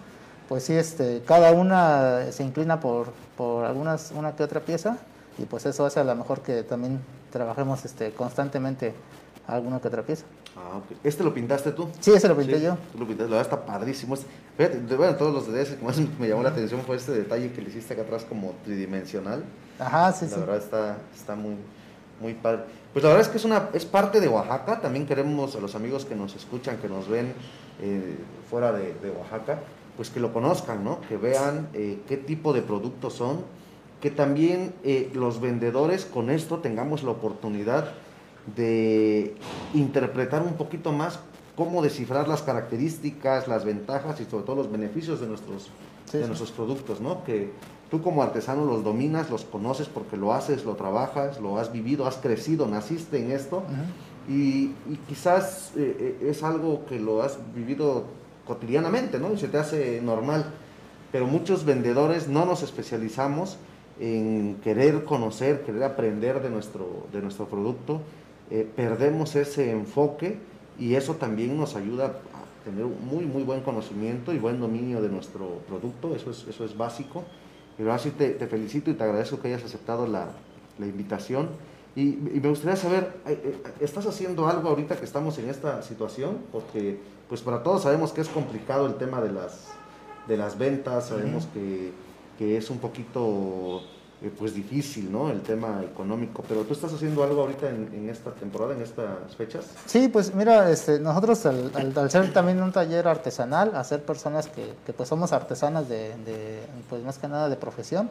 pues 0.47 0.63
sí, 0.63 0.73
este, 0.73 1.21
cada 1.25 1.51
una 1.51 2.31
se 2.31 2.43
inclina 2.43 2.79
por, 2.79 3.07
por 3.35 3.65
algunas, 3.65 4.11
una 4.15 4.35
que 4.35 4.43
otra 4.43 4.61
pieza 4.61 4.97
y 5.37 5.43
pues 5.45 5.65
eso 5.65 5.85
hace 5.85 5.99
a 5.99 6.03
lo 6.03 6.15
mejor 6.15 6.41
que 6.41 6.63
también 6.63 6.99
trabajemos 7.31 7.83
este, 7.85 8.11
constantemente 8.11 8.93
alguna 9.47 9.79
que 9.81 9.87
otra 9.89 10.03
pieza. 10.03 10.23
Ah, 10.55 10.77
ok. 10.77 10.97
¿Este 11.03 11.23
lo 11.23 11.33
pintaste 11.33 11.71
tú? 11.71 11.87
Sí, 11.99 12.11
ese 12.13 12.27
lo 12.27 12.35
pinté 12.35 12.57
Sí, 12.57 12.63
yo. 12.63 12.77
Tú 12.91 12.97
lo 12.99 13.05
pintaste, 13.05 13.29
la 13.29 13.37
verdad 13.37 13.53
está 13.53 13.65
padrísimo. 13.65 14.15
Este- 14.15 14.27
Fíjate, 14.57 14.79
de- 14.79 14.95
bueno, 14.95 15.15
todos 15.15 15.33
los 15.33 15.45
detalles 15.47 15.77
que 15.77 15.85
más 15.85 15.97
me 16.19 16.27
llamó 16.27 16.41
la 16.41 16.49
atención 16.49 16.81
fue 16.81 16.95
este 16.95 17.11
detalle 17.11 17.51
que 17.51 17.61
le 17.61 17.69
hiciste 17.69 17.93
acá 17.93 18.01
atrás 18.03 18.23
como 18.27 18.53
tridimensional. 18.65 19.43
Ajá, 19.77 20.11
sí, 20.13 20.25
la 20.25 20.31
sí. 20.31 20.39
verdad 20.39 20.57
está, 20.57 20.97
está 21.15 21.35
muy, 21.35 21.55
muy 22.19 22.33
padre. 22.33 22.61
Pues 22.93 23.03
la 23.03 23.09
verdad 23.09 23.25
es 23.25 23.31
que 23.31 23.37
es, 23.37 23.45
una, 23.45 23.69
es 23.73 23.85
parte 23.85 24.19
de 24.19 24.27
Oaxaca. 24.27 24.81
También 24.81 25.05
queremos 25.05 25.55
a 25.55 25.59
los 25.59 25.75
amigos 25.75 26.05
que 26.05 26.15
nos 26.15 26.35
escuchan, 26.35 26.77
que 26.77 26.87
nos 26.89 27.07
ven 27.07 27.33
eh, 27.81 28.17
fuera 28.49 28.71
de, 28.71 28.93
de 28.95 29.11
Oaxaca, 29.11 29.59
pues 29.95 30.09
que 30.09 30.19
lo 30.19 30.33
conozcan, 30.33 30.83
¿no? 30.83 31.01
Que 31.01 31.17
vean 31.17 31.69
eh, 31.73 31.99
qué 32.07 32.17
tipo 32.17 32.53
de 32.53 32.61
productos 32.61 33.13
son. 33.13 33.41
Que 34.01 34.11
también 34.11 34.73
eh, 34.83 35.09
los 35.13 35.41
vendedores 35.41 36.05
con 36.05 36.29
esto 36.29 36.57
tengamos 36.57 37.03
la 37.03 37.11
oportunidad 37.11 37.93
de 38.55 39.35
interpretar 39.73 40.41
un 40.41 40.53
poquito 40.53 40.91
más 40.91 41.19
cómo 41.55 41.81
descifrar 41.81 42.27
las 42.27 42.43
características, 42.43 43.47
las 43.47 43.65
ventajas 43.65 44.21
y 44.21 44.25
sobre 44.25 44.45
todo 44.45 44.57
los 44.57 44.71
beneficios 44.71 45.19
de 45.19 45.27
nuestros, 45.27 45.69
Sí, 46.05 46.17
de 46.19 46.23
sí. 46.23 46.27
nuestros 46.27 46.51
productos, 46.51 47.01
¿no? 47.01 47.23
Que 47.25 47.51
tú 47.89 48.01
como 48.01 48.23
artesano 48.23 48.65
los 48.65 48.83
dominas, 48.83 49.29
los 49.29 49.45
conoces 49.45 49.87
porque 49.87 50.17
lo 50.17 50.33
haces, 50.33 50.65
lo 50.65 50.75
trabajas, 50.75 51.39
lo 51.39 51.57
has 51.57 51.71
vivido, 51.71 52.05
has 52.07 52.17
crecido, 52.17 52.67
naciste 52.67 53.19
en 53.23 53.31
esto 53.31 53.63
y 54.29 54.71
quizás 55.07 55.71
eh, 55.77 56.17
eh, 56.21 56.29
es 56.29 56.43
algo 56.43 56.85
que 56.85 56.99
lo 56.99 57.21
has 57.21 57.37
vivido 57.55 58.03
cotidianamente, 58.45 59.19
¿no? 59.19 59.33
Y 59.33 59.37
se 59.37 59.47
te 59.47 59.57
hace 59.57 60.01
normal. 60.01 60.45
Pero 61.11 61.27
muchos 61.27 61.63
vendedores 61.63 62.27
no 62.27 62.45
nos 62.45 62.61
especializamos 62.61 63.57
en 63.99 64.57
querer 64.63 65.05
conocer, 65.05 65.61
querer 65.61 65.83
aprender 65.83 66.41
de 66.41 66.49
nuestro, 66.49 67.07
de 67.13 67.21
nuestro 67.21 67.45
producto. 67.45 68.01
Eh, 68.51 68.69
perdemos 68.75 69.35
ese 69.35 69.71
enfoque 69.71 70.37
y 70.77 70.95
eso 70.95 71.15
también 71.15 71.57
nos 71.57 71.75
ayuda 71.75 72.05
a 72.05 72.65
tener 72.65 72.83
un 72.83 72.97
muy, 73.05 73.25
muy 73.25 73.43
buen 73.43 73.61
conocimiento 73.61 74.33
y 74.33 74.39
buen 74.39 74.59
dominio 74.59 75.01
de 75.01 75.09
nuestro 75.09 75.61
producto. 75.67 76.15
Eso 76.15 76.31
es, 76.31 76.45
eso 76.49 76.65
es 76.65 76.77
básico. 76.77 77.23
Pero 77.77 77.93
así 77.93 78.11
te, 78.11 78.31
te 78.31 78.47
felicito 78.47 78.89
y 78.89 78.95
te 78.95 79.03
agradezco 79.03 79.39
que 79.39 79.49
hayas 79.49 79.63
aceptado 79.63 80.07
la, 80.07 80.29
la 80.79 80.85
invitación. 80.85 81.49
Y, 81.95 82.01
y 82.01 82.39
me 82.41 82.49
gustaría 82.49 82.75
saber, 82.75 83.11
eh, 83.25 83.39
eh, 83.43 83.71
¿estás 83.79 84.05
haciendo 84.05 84.47
algo 84.47 84.69
ahorita 84.69 84.97
que 84.97 85.05
estamos 85.05 85.37
en 85.39 85.49
esta 85.49 85.81
situación? 85.81 86.37
Porque 86.51 86.99
pues 87.27 87.41
para 87.41 87.63
todos 87.63 87.83
sabemos 87.83 88.11
que 88.13 88.21
es 88.21 88.29
complicado 88.29 88.85
el 88.87 88.95
tema 88.95 89.21
de 89.21 89.31
las, 89.31 89.67
de 90.27 90.37
las 90.37 90.57
ventas, 90.57 91.07
sabemos 91.07 91.47
que, 91.53 91.91
que 92.37 92.57
es 92.57 92.69
un 92.69 92.79
poquito 92.79 93.81
eh, 94.21 94.31
pues 94.37 94.53
difícil, 94.55 95.11
¿no? 95.11 95.29
El 95.29 95.41
tema 95.41 95.81
económico, 95.83 96.43
pero 96.47 96.61
tú 96.63 96.73
estás 96.73 96.91
haciendo 96.93 97.23
algo 97.23 97.41
ahorita 97.41 97.69
en, 97.69 97.89
en 97.93 98.09
esta 98.09 98.31
temporada, 98.31 98.73
en 98.73 98.81
estas 98.81 99.35
fechas. 99.37 99.65
Sí, 99.85 100.07
pues 100.07 100.33
mira, 100.33 100.69
este, 100.71 100.99
nosotros 100.99 101.45
al, 101.45 101.71
al- 101.95 102.09
ser 102.11 102.33
también 102.33 102.61
un 102.63 102.71
taller 102.71 103.07
artesanal, 103.07 103.75
a 103.75 103.83
ser 103.83 104.01
personas 104.03 104.47
que, 104.47 104.73
pues 104.93 105.07
somos 105.07 105.33
artesanas 105.33 105.87
de, 105.87 106.15
de, 106.25 106.61
pues 106.89 107.03
más 107.03 107.17
que 107.19 107.27
nada 107.27 107.47
de 107.49 107.55
profesión, 107.57 108.09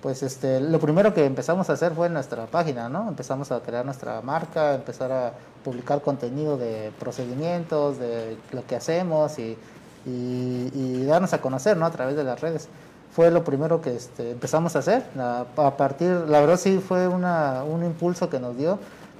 pues 0.00 0.22
este, 0.24 0.60
lo 0.60 0.80
primero 0.80 1.14
que 1.14 1.24
empezamos 1.26 1.70
a 1.70 1.74
hacer 1.74 1.92
fue 1.92 2.08
nuestra 2.08 2.46
página, 2.46 2.88
¿no? 2.88 3.06
Empezamos 3.08 3.52
a 3.52 3.60
crear 3.60 3.84
nuestra 3.84 4.20
marca, 4.22 4.74
empezar 4.74 5.12
a 5.12 5.32
publicar 5.62 6.00
contenido 6.02 6.56
de 6.56 6.90
procedimientos, 6.98 7.98
de 7.98 8.36
lo 8.52 8.66
que 8.66 8.74
hacemos 8.74 9.38
y, 9.38 9.56
y, 10.04 10.70
y 10.74 11.04
darnos 11.04 11.32
a 11.34 11.40
conocer, 11.40 11.76
¿no? 11.76 11.86
A 11.86 11.90
través 11.92 12.16
de 12.16 12.24
las 12.24 12.40
redes. 12.40 12.66
Fue 13.14 13.30
lo 13.30 13.44
primero 13.44 13.80
que 13.80 13.94
este, 13.94 14.30
empezamos 14.30 14.74
a 14.74 14.78
hacer. 14.78 15.04
A, 15.18 15.44
a 15.56 15.76
partir, 15.76 16.08
la 16.28 16.40
verdad 16.40 16.56
sí 16.56 16.78
fue 16.86 17.06
una, 17.08 17.62
un 17.62 17.84
impulso 17.84 18.30
que 18.30 18.40
nos 18.40 18.56
dio, 18.56 18.78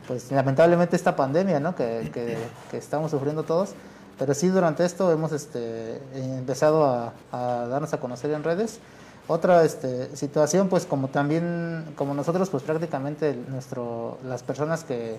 pues 0.09 0.33
lamentablemente 0.33 0.97
esta 0.97 1.15
pandemia, 1.15 1.61
¿no? 1.61 1.75
Que, 1.75 2.11
que, 2.13 2.39
que 2.71 2.79
estamos 2.79 3.11
sufriendo 3.11 3.43
todos. 3.43 3.75
Pero 4.19 4.35
sí, 4.35 4.49
durante 4.49 4.85
esto 4.85 5.11
hemos 5.13 5.33
este, 5.33 6.01
empezado 6.15 6.85
a, 6.85 7.13
a 7.33 7.67
darnos 7.67 7.93
a 7.93 8.01
conocer 8.01 8.31
en 8.31 8.45
redes. 8.45 8.79
Otra 9.29 9.65
este, 9.65 10.15
situación, 10.17 10.69
pues 10.69 10.85
como 10.87 11.09
también, 11.09 11.85
como 11.97 12.15
nosotros, 12.15 12.51
pues 12.51 12.63
prácticamente 12.63 13.37
nuestro, 13.49 14.19
las 14.27 14.43
personas 14.43 14.85
que, 14.85 15.19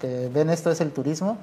que 0.00 0.30
ven 0.32 0.48
esto 0.50 0.70
es 0.70 0.80
el 0.80 0.90
turismo. 0.92 1.38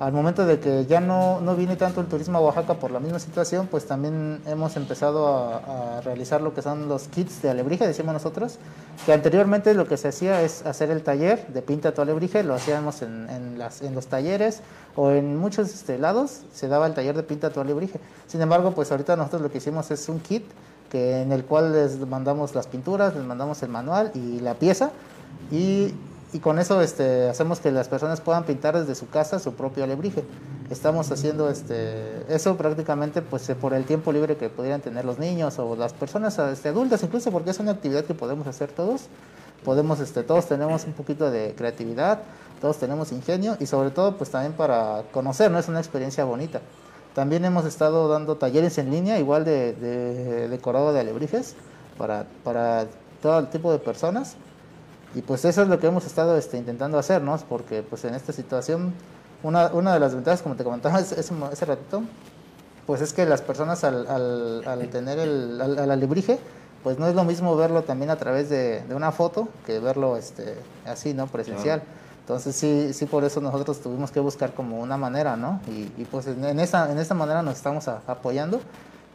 Al 0.00 0.12
momento 0.12 0.46
de 0.46 0.58
que 0.58 0.86
ya 0.86 0.98
no, 0.98 1.42
no 1.42 1.54
viene 1.54 1.76
tanto 1.76 2.00
el 2.00 2.06
turismo 2.06 2.38
a 2.38 2.40
Oaxaca 2.40 2.74
por 2.74 2.90
la 2.90 3.00
misma 3.00 3.18
situación, 3.18 3.68
pues 3.70 3.86
también 3.86 4.40
hemos 4.46 4.74
empezado 4.76 5.28
a, 5.28 5.98
a 5.98 6.00
realizar 6.00 6.40
lo 6.40 6.54
que 6.54 6.62
son 6.62 6.88
los 6.88 7.08
kits 7.08 7.42
de 7.42 7.50
alebrije, 7.50 7.86
decimos 7.86 8.14
nosotros, 8.14 8.58
que 9.04 9.12
anteriormente 9.12 9.74
lo 9.74 9.86
que 9.86 9.98
se 9.98 10.08
hacía 10.08 10.40
es 10.40 10.64
hacer 10.64 10.90
el 10.90 11.02
taller 11.02 11.46
de 11.48 11.60
pinta 11.60 11.92
tu 11.92 12.00
alebrije, 12.00 12.42
lo 12.42 12.54
hacíamos 12.54 13.02
en, 13.02 13.28
en, 13.28 13.58
las, 13.58 13.82
en 13.82 13.94
los 13.94 14.06
talleres 14.06 14.62
o 14.96 15.10
en 15.10 15.36
muchos 15.36 15.68
este, 15.68 15.98
lados 15.98 16.44
se 16.52 16.68
daba 16.68 16.86
el 16.86 16.94
taller 16.94 17.14
de 17.14 17.22
pinta 17.22 17.50
tu 17.50 17.60
alebrije. 17.60 18.00
Sin 18.26 18.40
embargo, 18.40 18.72
pues 18.72 18.90
ahorita 18.90 19.16
nosotros 19.16 19.42
lo 19.42 19.50
que 19.52 19.58
hicimos 19.58 19.90
es 19.90 20.08
un 20.08 20.20
kit 20.20 20.44
que 20.90 21.20
en 21.20 21.30
el 21.30 21.44
cual 21.44 21.72
les 21.72 21.98
mandamos 22.00 22.54
las 22.54 22.66
pinturas, 22.66 23.14
les 23.14 23.24
mandamos 23.24 23.62
el 23.62 23.68
manual 23.68 24.10
y 24.14 24.40
la 24.40 24.54
pieza 24.54 24.92
y, 25.50 25.94
y 26.32 26.38
con 26.38 26.58
eso 26.58 26.80
este, 26.80 27.28
hacemos 27.28 27.60
que 27.60 27.72
las 27.72 27.88
personas 27.88 28.20
puedan 28.20 28.44
pintar 28.44 28.78
desde 28.78 28.94
su 28.94 29.08
casa 29.08 29.38
su 29.38 29.54
propio 29.54 29.84
alebrije. 29.84 30.22
Estamos 30.70 31.10
haciendo 31.10 31.50
este, 31.50 32.24
eso 32.28 32.56
prácticamente 32.56 33.20
pues 33.22 33.48
eh, 33.50 33.56
por 33.56 33.74
el 33.74 33.84
tiempo 33.84 34.12
libre 34.12 34.36
que 34.36 34.48
pudieran 34.48 34.80
tener 34.80 35.04
los 35.04 35.18
niños 35.18 35.58
o 35.58 35.74
las 35.74 35.92
personas 35.92 36.38
este, 36.38 36.68
adultas 36.68 37.02
incluso 37.02 37.32
porque 37.32 37.50
es 37.50 37.58
una 37.58 37.72
actividad 37.72 38.04
que 38.04 38.14
podemos 38.14 38.46
hacer 38.46 38.70
todos. 38.70 39.02
Podemos, 39.64 40.00
este, 40.00 40.22
todos 40.22 40.46
tenemos 40.46 40.84
un 40.84 40.92
poquito 40.92 41.30
de 41.30 41.54
creatividad, 41.56 42.20
todos 42.60 42.78
tenemos 42.78 43.12
ingenio 43.12 43.56
y 43.58 43.66
sobre 43.66 43.90
todo 43.90 44.16
pues 44.16 44.30
también 44.30 44.52
para 44.52 45.02
conocer, 45.12 45.50
¿no? 45.50 45.58
Es 45.58 45.68
una 45.68 45.80
experiencia 45.80 46.24
bonita. 46.24 46.60
También 47.14 47.44
hemos 47.44 47.64
estado 47.64 48.08
dando 48.08 48.36
talleres 48.36 48.78
en 48.78 48.90
línea, 48.90 49.18
igual 49.18 49.44
de, 49.44 49.74
de 49.74 50.48
decorado 50.48 50.92
de 50.92 51.00
alebrijes, 51.00 51.56
para, 51.98 52.24
para 52.44 52.86
todo 53.20 53.40
el 53.40 53.48
tipo 53.48 53.72
de 53.72 53.78
personas. 53.78 54.36
Y 55.14 55.22
pues 55.22 55.44
eso 55.44 55.62
es 55.62 55.68
lo 55.68 55.78
que 55.80 55.88
hemos 55.88 56.06
estado 56.06 56.36
este, 56.36 56.56
intentando 56.56 56.98
hacer, 56.98 57.22
¿no? 57.22 57.36
Porque 57.48 57.82
pues 57.82 58.04
en 58.04 58.14
esta 58.14 58.32
situación, 58.32 58.92
una, 59.42 59.68
una 59.68 59.92
de 59.92 60.00
las 60.00 60.14
ventajas, 60.14 60.42
como 60.42 60.54
te 60.54 60.64
comentaba 60.64 61.00
ese, 61.00 61.18
ese, 61.18 61.64
ratito, 61.64 62.02
pues 62.86 63.00
es 63.00 63.12
que 63.12 63.26
las 63.26 63.42
personas 63.42 63.82
al, 63.82 64.06
al, 64.06 64.62
al 64.66 64.88
tener 64.88 65.18
el 65.18 65.60
al, 65.60 65.78
al 65.78 65.90
alebrije, 65.90 66.38
pues 66.84 66.98
no 66.98 67.08
es 67.08 67.14
lo 67.14 67.24
mismo 67.24 67.56
verlo 67.56 67.82
también 67.82 68.10
a 68.10 68.16
través 68.16 68.48
de, 68.48 68.82
de 68.82 68.94
una 68.94 69.12
foto 69.12 69.48
que 69.66 69.80
verlo 69.80 70.16
este, 70.16 70.54
así, 70.86 71.12
¿no? 71.12 71.26
Presencial. 71.26 71.80
Claro. 71.80 72.00
Entonces 72.20 72.54
sí, 72.54 72.92
sí 72.94 73.06
por 73.06 73.24
eso 73.24 73.40
nosotros 73.40 73.80
tuvimos 73.80 74.12
que 74.12 74.20
buscar 74.20 74.54
como 74.54 74.78
una 74.78 74.96
manera, 74.96 75.36
¿no? 75.36 75.60
Y, 75.66 75.90
y 76.00 76.06
pues 76.08 76.28
en, 76.28 76.44
en, 76.44 76.60
esa, 76.60 76.90
en 76.90 76.98
esta 76.98 77.14
manera 77.14 77.42
nos 77.42 77.56
estamos 77.56 77.88
a, 77.88 78.02
apoyando, 78.06 78.60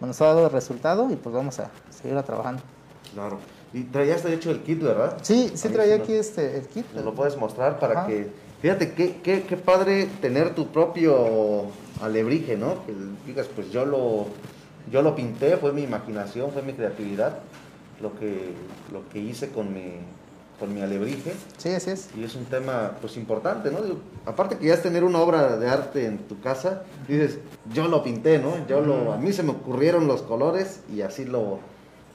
nos 0.01 0.21
ha 0.21 0.25
dado 0.25 0.47
el 0.47 0.51
resultado 0.51 1.09
y 1.09 1.15
pues 1.15 1.33
vamos 1.33 1.59
a 1.59 1.69
seguir 1.89 2.21
trabajando. 2.23 2.61
Claro. 3.13 3.39
Y 3.73 3.83
traías 3.83 4.23
de 4.23 4.33
hecho 4.33 4.51
el 4.51 4.61
kit, 4.61 4.81
¿verdad? 4.81 5.17
Sí, 5.21 5.51
sí 5.55 5.69
traía 5.69 5.95
aquí 5.95 6.13
este, 6.13 6.57
el 6.57 6.67
kit. 6.67 6.85
Nos 6.93 7.03
lo 7.03 7.13
puedes 7.13 7.37
mostrar 7.37 7.79
para 7.79 8.01
Ajá. 8.01 8.07
que... 8.07 8.45
Fíjate, 8.61 8.93
qué, 8.93 9.17
qué, 9.21 9.43
qué 9.43 9.57
padre 9.57 10.07
tener 10.21 10.55
tu 10.55 10.67
propio 10.67 11.65
alebrije, 12.01 12.57
¿no? 12.57 12.85
Que 12.85 12.93
digas, 13.27 13.47
pues 13.53 13.69
yo 13.71 13.85
lo, 13.85 14.27
yo 14.91 15.01
lo 15.01 15.15
pinté, 15.15 15.57
fue 15.57 15.71
mi 15.71 15.83
imaginación, 15.83 16.51
fue 16.51 16.61
mi 16.61 16.73
creatividad, 16.73 17.39
lo 18.01 18.17
que, 18.17 18.53
lo 18.91 19.07
que 19.09 19.19
hice 19.19 19.49
con 19.49 19.73
mi, 19.73 19.97
con 20.59 20.73
mi 20.73 20.81
alebrije. 20.81 21.33
Sí, 21.57 21.69
así 21.69 21.91
es. 21.91 22.09
Y 22.17 22.23
es 22.23 22.35
un 22.35 22.45
tema, 22.45 22.93
pues, 23.01 23.17
importante, 23.17 23.71
¿no? 23.71 23.81
Digo, 23.81 23.97
aparte 24.25 24.57
que 24.57 24.67
ya 24.67 24.73
es 24.73 24.81
tener 24.81 25.03
una 25.03 25.19
obra 25.19 25.57
de 25.57 25.69
arte 25.69 26.05
en 26.05 26.19
tu 26.19 26.39
casa, 26.39 26.83
dices, 27.07 27.39
yo 27.73 27.87
lo 27.87 28.03
pinté, 28.03 28.39
¿no? 28.39 28.65
Yo 28.67 28.81
lo, 28.81 29.13
a 29.13 29.17
mí 29.17 29.31
se 29.33 29.43
me 29.43 29.51
ocurrieron 29.51 30.07
los 30.07 30.21
colores 30.21 30.81
y 30.93 31.01
así 31.01 31.25
lo, 31.25 31.59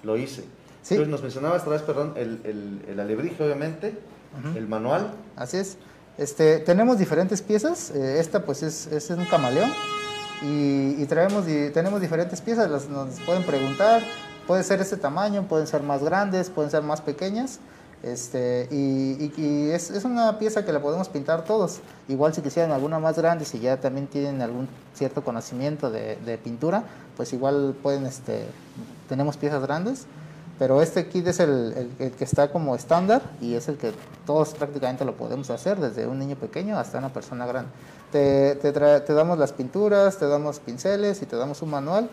lo 0.02 0.16
hice. 0.16 0.44
Sí. 0.82 0.94
Entonces 0.94 1.10
nos 1.10 1.22
mencionabas 1.22 1.62
otra 1.62 1.72
vez, 1.74 1.82
perdón, 1.82 2.12
el, 2.16 2.40
el, 2.44 2.84
el 2.88 3.00
alebrije, 3.00 3.42
obviamente, 3.44 3.98
Ujú. 4.38 4.56
el 4.58 4.66
manual. 4.68 5.12
Así 5.36 5.56
es. 5.58 5.76
Este, 6.18 6.58
tenemos 6.58 6.98
diferentes 6.98 7.42
piezas. 7.42 7.90
eh, 7.90 8.18
esta 8.20 8.44
pues 8.44 8.62
es, 8.62 8.86
es 8.88 9.10
un 9.10 9.24
camaleón. 9.26 9.70
Y, 10.42 10.96
y 11.02 11.06
traemos, 11.06 11.44
di- 11.46 11.70
tenemos 11.70 12.00
diferentes 12.00 12.40
piezas. 12.40 12.70
Las, 12.70 12.88
nos 12.88 13.20
pueden 13.20 13.44
preguntar. 13.44 14.02
Puede 14.46 14.64
ser 14.64 14.80
este 14.80 14.96
tamaño, 14.96 15.44
pueden 15.48 15.66
ser 15.66 15.82
más 15.82 16.02
grandes, 16.02 16.50
pueden 16.50 16.70
ser 16.70 16.82
más 16.82 17.00
pequeñas. 17.02 17.60
Este, 18.02 18.66
y, 18.70 18.76
y- 19.26 19.32
y 19.36 19.70
es, 19.70 19.90
es 19.90 20.04
una 20.04 20.38
pieza 20.38 20.64
que 20.64 20.72
la 20.72 20.80
podemos 20.80 21.08
pintar 21.10 21.44
todos. 21.44 21.80
Igual 22.08 22.32
si 22.34 22.40
quisieran 22.40 22.72
alguna 22.72 22.98
más 22.98 23.16
grande, 23.18 23.44
si 23.44 23.60
ya 23.60 23.78
también 23.78 24.06
tienen 24.06 24.40
algún 24.40 24.66
cierto 24.94 25.22
conocimiento 25.22 25.90
de, 25.90 26.16
de 26.24 26.38
pintura, 26.38 26.84
pues 27.16 27.32
igual 27.34 27.76
pueden, 27.82 28.06
este, 28.06 28.46
tenemos 29.08 29.36
piezas 29.36 29.62
grandes. 29.62 30.06
Pero 30.60 30.82
este 30.82 31.08
kit 31.08 31.26
es 31.26 31.40
el, 31.40 31.90
el- 31.98 32.12
que 32.12 32.22
está 32.24 32.52
como 32.52 32.76
estándar 32.76 33.22
y 33.40 33.54
es 33.54 33.66
el 33.68 33.78
que 33.78 33.92
todos 34.26 34.52
prácticamente 34.52 35.06
lo 35.06 35.16
podemos 35.16 35.48
hacer, 35.48 35.80
desde 35.80 36.06
un 36.06 36.18
niño 36.18 36.36
pequeño 36.36 36.78
hasta 36.78 36.98
una 36.98 37.08
persona 37.12 37.46
grande. 37.46 37.70
Te, 38.12 38.56
te 38.56 38.70
te 38.72 39.12
damos 39.14 39.38
las 39.38 39.52
pinturas, 39.54 40.18
te 40.18 40.26
damos 40.28 40.60
pinceles 40.60 41.22
y 41.22 41.26
te 41.26 41.36
damos 41.36 41.62
un 41.62 41.70
manual 41.70 42.10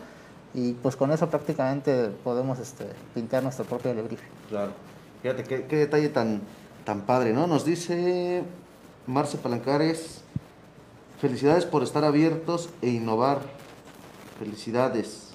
y 0.54 0.72
pues 0.72 0.96
con 0.96 1.12
eso 1.12 1.28
prácticamente 1.28 2.08
podemos 2.24 2.58
este, 2.58 2.86
pintar 3.14 3.42
nuestro 3.42 3.66
propio 3.66 3.90
alebrije. 3.90 4.24
Claro. 4.48 4.72
Fíjate, 5.20 5.44
qué, 5.44 5.66
qué 5.66 5.76
detalle 5.76 6.08
tan, 6.08 6.40
tan 6.86 7.02
padre, 7.02 7.34
¿no? 7.34 7.46
Nos 7.46 7.66
dice 7.66 8.44
Marce 9.06 9.36
Palancares, 9.36 10.22
felicidades 11.20 11.66
por 11.66 11.82
estar 11.82 12.02
abiertos 12.02 12.70
e 12.80 12.88
innovar. 12.88 13.40
Felicidades. 14.38 15.27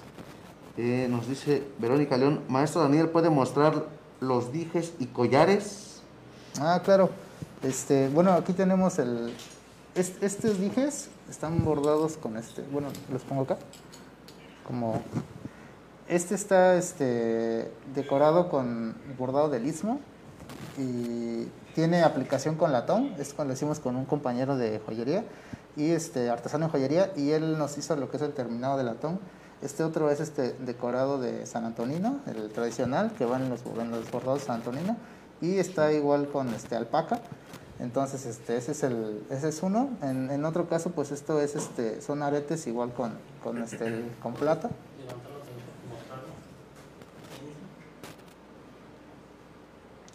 Eh, 0.76 1.06
nos 1.08 1.28
dice 1.28 1.62
Verónica 1.78 2.16
León, 2.16 2.40
maestro 2.48 2.82
Daniel, 2.82 3.08
¿puede 3.08 3.30
mostrar 3.30 3.84
los 4.20 4.50
dijes 4.52 4.92
y 4.98 5.06
collares? 5.06 6.00
Ah, 6.60 6.80
claro. 6.84 7.10
Este, 7.62 8.08
bueno, 8.08 8.32
aquí 8.32 8.52
tenemos 8.52 8.98
el... 8.98 9.32
es- 9.94 10.20
estos 10.20 10.58
dijes 10.58 11.08
están 11.30 11.64
bordados 11.64 12.16
con 12.16 12.36
este... 12.36 12.62
Bueno, 12.62 12.88
los 13.12 13.22
pongo 13.22 13.42
acá. 13.42 13.56
Como... 14.66 15.02
Este 16.08 16.34
está 16.34 16.76
este, 16.76 17.70
decorado 17.94 18.50
con 18.50 18.94
bordado 19.16 19.48
del 19.48 19.66
istmo 19.66 20.00
y 20.76 21.46
tiene 21.74 22.02
aplicación 22.02 22.56
con 22.56 22.72
latón. 22.72 23.14
Es 23.18 23.32
cuando 23.32 23.52
lo 23.52 23.56
hicimos 23.56 23.78
con 23.80 23.96
un 23.96 24.04
compañero 24.04 24.56
de 24.56 24.80
joyería 24.84 25.24
y 25.76 25.90
este 25.92 26.28
artesano 26.30 26.66
en 26.66 26.70
joyería 26.72 27.12
y 27.16 27.30
él 27.30 27.56
nos 27.58 27.78
hizo 27.78 27.96
lo 27.96 28.10
que 28.10 28.18
es 28.18 28.22
el 28.22 28.32
terminado 28.34 28.76
de 28.76 28.84
latón. 28.84 29.18
Este 29.64 29.82
otro 29.82 30.10
es 30.10 30.20
este 30.20 30.52
decorado 30.60 31.18
de 31.18 31.46
San 31.46 31.64
Antonino, 31.64 32.20
el 32.26 32.50
tradicional 32.50 33.12
que 33.16 33.24
va 33.24 33.38
en 33.38 33.48
los, 33.48 33.60
en 33.80 33.90
los 33.90 34.10
bordados 34.10 34.40
de 34.40 34.46
San 34.46 34.56
Antonino 34.56 34.96
y 35.40 35.58
está 35.58 35.92
igual 35.92 36.28
con 36.28 36.48
este 36.50 36.76
alpaca. 36.76 37.20
Entonces 37.80 38.24
este 38.26 38.56
ese 38.56 38.72
es 38.72 38.82
el 38.84 39.24
ese 39.30 39.48
es 39.48 39.62
uno. 39.62 39.88
En, 40.02 40.30
en 40.30 40.44
otro 40.44 40.68
caso 40.68 40.90
pues 40.90 41.10
esto 41.10 41.40
es 41.40 41.56
este 41.56 42.00
son 42.02 42.22
aretes 42.22 42.66
igual 42.66 42.92
con 42.92 43.12
con 43.42 43.62
este 43.62 43.86
el- 43.86 44.10
con 44.22 44.34
plata. 44.34 44.68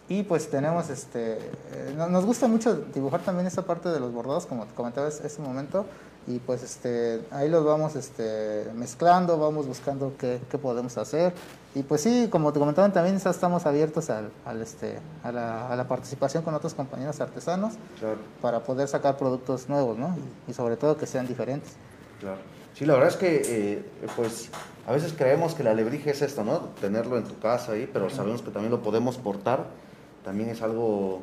Y 0.08 0.24
pues 0.24 0.50
tenemos 0.50 0.90
este, 0.90 1.34
eh, 1.38 1.94
no- 1.96 2.08
nos 2.08 2.24
gusta 2.26 2.48
mucho 2.48 2.74
dibujar 2.74 3.20
también 3.22 3.46
esta 3.46 3.62
parte 3.62 3.88
de 3.90 4.00
los 4.00 4.12
bordados, 4.12 4.44
como 4.46 4.66
te 4.66 4.74
comentaba 4.74 5.06
ese 5.06 5.40
momento, 5.40 5.86
y 6.34 6.38
pues 6.38 6.62
este, 6.62 7.20
ahí 7.30 7.48
los 7.48 7.64
vamos 7.64 7.96
este, 7.96 8.66
mezclando, 8.74 9.38
vamos 9.38 9.66
buscando 9.66 10.12
qué, 10.18 10.40
qué 10.50 10.58
podemos 10.58 10.96
hacer. 10.98 11.32
Y 11.74 11.82
pues 11.82 12.00
sí, 12.00 12.28
como 12.30 12.52
te 12.52 12.58
comentaban 12.58 12.92
también 12.92 13.18
ya 13.18 13.30
estamos 13.30 13.64
abiertos 13.66 14.10
al, 14.10 14.30
al, 14.44 14.60
este, 14.62 14.98
a, 15.22 15.30
la, 15.32 15.68
a 15.68 15.76
la 15.76 15.86
participación 15.86 16.42
con 16.42 16.54
otros 16.54 16.74
compañeros 16.74 17.20
artesanos 17.20 17.74
Claro, 17.98 18.18
para 18.42 18.60
poder 18.60 18.88
sacar 18.88 19.16
productos 19.16 19.68
nuevos, 19.68 19.96
¿no? 19.98 20.16
Y 20.48 20.52
sobre 20.52 20.76
todo 20.76 20.96
que 20.96 21.06
sean 21.06 21.26
diferentes. 21.26 21.72
claro. 22.20 22.38
Sí, 22.72 22.86
la 22.86 22.94
verdad 22.94 23.08
es 23.10 23.16
que, 23.16 23.42
eh, 23.44 23.84
pues, 24.16 24.48
a 24.86 24.92
veces 24.92 25.12
creemos 25.12 25.54
que 25.54 25.64
la 25.64 25.72
alebrije 25.72 26.10
es 26.12 26.22
esto, 26.22 26.44
¿no? 26.44 26.60
Tenerlo 26.80 27.18
en 27.18 27.24
tu 27.24 27.38
casa 27.38 27.72
ahí, 27.72 27.90
pero 27.92 28.08
sabemos 28.08 28.42
que 28.42 28.50
también 28.50 28.70
lo 28.70 28.80
podemos 28.80 29.18
portar. 29.18 29.66
También 30.24 30.48
es 30.50 30.62
algo 30.62 31.20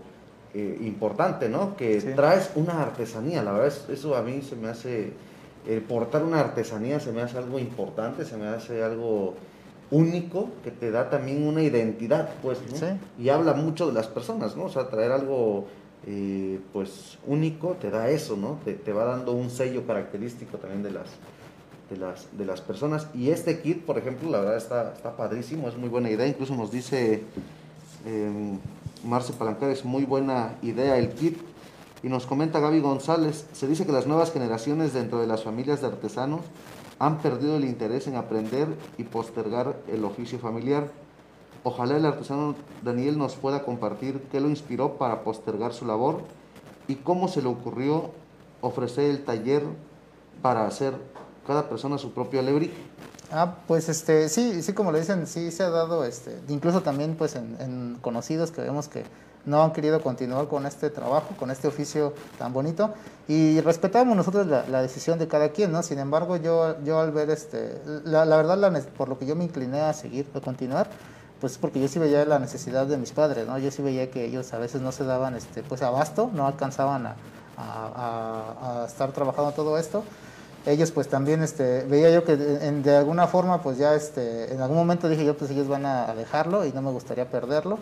eh, 0.59 0.77
importante, 0.81 1.49
¿no? 1.49 1.75
Que 1.77 2.01
Sí. 2.01 2.07
traes 2.15 2.49
una 2.55 2.81
artesanía. 2.81 3.43
La 3.43 3.51
verdad, 3.51 3.67
es, 3.67 3.85
eso 3.89 4.15
a 4.15 4.21
mí 4.23 4.41
se 4.41 4.55
me 4.55 4.69
hace. 4.69 5.13
El 5.67 5.81
portar 5.81 6.23
una 6.23 6.39
artesanía 6.39 6.99
se 6.99 7.11
me 7.11 7.21
hace 7.21 7.37
algo 7.37 7.59
importante, 7.59 8.23
se 8.25 8.37
me 8.37 8.47
hace 8.47 8.81
algo 8.83 9.35
único 9.91 10.49
que 10.63 10.71
te 10.71 10.91
da 10.91 11.09
también 11.09 11.45
una 11.47 11.61
identidad, 11.61 12.29
pues, 12.41 12.59
¿no? 12.71 12.75
Sí. 12.77 12.85
Y 13.19 13.29
habla 13.29 13.53
mucho 13.53 13.85
de 13.87 13.93
las 13.93 14.07
personas, 14.07 14.55
¿no? 14.55 14.65
O 14.65 14.69
sea, 14.69 14.87
traer 14.89 15.11
algo, 15.11 15.65
eh, 16.07 16.59
pues, 16.73 17.17
único 17.27 17.75
te 17.79 17.89
da 17.91 18.09
eso, 18.09 18.35
¿no? 18.37 18.59
Te, 18.65 18.73
te 18.73 18.93
va 18.93 19.03
dando 19.05 19.33
un 19.33 19.49
sello 19.49 19.85
característico 19.85 20.57
también 20.57 20.83
de 20.83 20.91
las, 20.91 21.07
de 21.89 21.97
las, 21.97 22.27
de 22.37 22.45
las 22.45 22.61
personas. 22.61 23.07
Y 23.13 23.29
este 23.29 23.59
kit, 23.61 23.83
por 23.85 23.97
ejemplo, 23.97 24.29
la 24.31 24.39
verdad 24.39 24.57
está, 24.57 24.93
está 24.95 25.15
padrísimo, 25.17 25.67
es 25.69 25.77
muy 25.77 25.89
buena 25.89 26.09
idea. 26.09 26.25
Incluso 26.27 26.55
nos 26.55 26.71
dice 26.71 27.23
eh, 28.05 28.57
Marce 29.03 29.33
Palancar, 29.33 29.69
es 29.69 29.85
muy 29.85 30.05
buena 30.05 30.57
idea 30.61 30.97
el 30.97 31.09
kit. 31.09 31.37
Y 32.03 32.09
nos 32.09 32.25
comenta 32.25 32.59
Gaby 32.59 32.79
González, 32.79 33.47
se 33.53 33.67
dice 33.67 33.85
que 33.85 33.91
las 33.91 34.05
nuevas 34.05 34.31
generaciones 34.31 34.93
dentro 34.93 35.19
de 35.19 35.27
las 35.27 35.43
familias 35.43 35.81
de 35.81 35.87
artesanos 35.87 36.41
han 36.99 37.17
perdido 37.19 37.57
el 37.57 37.65
interés 37.65 38.07
en 38.07 38.15
aprender 38.15 38.67
y 38.97 39.03
postergar 39.03 39.77
el 39.87 40.05
oficio 40.05 40.39
familiar. 40.39 40.91
Ojalá 41.63 41.97
el 41.97 42.05
artesano 42.05 42.55
Daniel 42.83 43.17
nos 43.17 43.35
pueda 43.35 43.63
compartir 43.63 44.21
qué 44.31 44.39
lo 44.39 44.49
inspiró 44.49 44.93
para 44.97 45.23
postergar 45.23 45.73
su 45.73 45.85
labor 45.85 46.21
y 46.87 46.95
cómo 46.95 47.27
se 47.27 47.41
le 47.41 47.49
ocurrió 47.49 48.11
ofrecer 48.61 49.09
el 49.09 49.25
taller 49.25 49.63
para 50.41 50.65
hacer 50.65 50.93
cada 51.45 51.69
persona 51.69 51.97
su 51.97 52.11
propio 52.11 52.39
alebrije. 52.39 52.75
Ah, 53.31 53.55
pues 53.67 53.89
este, 53.89 54.29
sí, 54.29 54.63
sí, 54.63 54.71
como 54.73 54.91
le 54.91 54.99
dicen, 54.99 55.27
sí 55.27 55.51
se 55.51 55.63
ha 55.63 55.69
dado, 55.69 56.05
este, 56.05 56.39
incluso 56.47 56.81
también 56.81 57.15
pues 57.15 57.35
en, 57.35 57.97
conocidos 58.01 58.51
que 58.51 58.61
vemos 58.61 58.87
que 58.87 59.03
no 59.45 59.61
han 59.63 59.73
querido 59.73 60.01
continuar 60.01 60.47
con 60.47 60.65
este 60.65 60.89
trabajo, 60.89 61.27
con 61.37 61.51
este 61.51 61.67
oficio 61.67 62.13
tan 62.37 62.53
bonito 62.53 62.93
y 63.27 63.59
respetamos 63.61 64.15
nosotros 64.15 64.47
la, 64.47 64.65
la 64.69 64.81
decisión 64.81 65.19
de 65.19 65.27
cada 65.27 65.49
quien, 65.49 65.73
¿no? 65.73 65.83
Sin 65.83 65.99
embargo, 65.99 66.37
yo, 66.37 66.81
yo 66.83 66.99
al 66.99 67.11
ver 67.11 67.29
este, 67.29 67.81
la, 68.05 68.23
verdad, 68.25 68.57
la 68.57 68.71
por 68.97 69.09
lo 69.09 69.19
que 69.19 69.25
yo 69.25 69.35
me 69.35 69.43
incliné 69.43 69.81
a 69.81 69.91
seguir, 69.93 70.25
a 70.33 70.39
continuar, 70.39 70.89
pues 71.41 71.53
es 71.53 71.57
porque 71.57 71.81
yo 71.81 71.87
sí 71.89 71.99
veía 71.99 72.23
la 72.25 72.39
necesidad 72.39 72.87
de 72.87 72.97
mis 72.97 73.11
padres, 73.11 73.45
¿no? 73.45 73.57
Yo 73.57 73.71
sí 73.71 73.81
veía 73.81 74.09
que 74.09 74.23
ellos 74.25 74.53
a 74.53 74.57
veces 74.57 74.81
no 74.81 74.93
se 74.93 75.03
daban, 75.03 75.35
este, 75.35 75.63
pues 75.63 75.81
abasto, 75.81 76.29
no 76.33 76.47
alcanzaban 76.47 77.07
a- 77.07 77.15
a- 77.57 78.83
a 78.83 78.85
estar 78.85 79.11
trabajando 79.11 79.51
todo 79.51 79.77
esto 79.77 80.03
ellos 80.65 80.91
pues 80.91 81.07
también 81.07 81.41
este 81.43 81.83
veía 81.83 82.09
yo 82.09 82.23
que 82.25 82.33
en- 82.33 82.83
de 82.83 82.95
alguna 82.97 83.27
forma 83.27 83.61
pues 83.61 83.77
ya 83.77 83.93
este 83.95 84.53
en 84.53 84.61
algún 84.61 84.77
momento 84.77 85.07
dije 85.07 85.23
yo 85.25 85.37
pues 85.37 85.51
ellos 85.51 85.67
van 85.67 85.85
a 85.85 86.13
dejarlo 86.15 86.65
y 86.65 86.71
no 86.73 86.81
me 86.81 86.91
gustaría 86.91 87.29
perderlo 87.29 87.79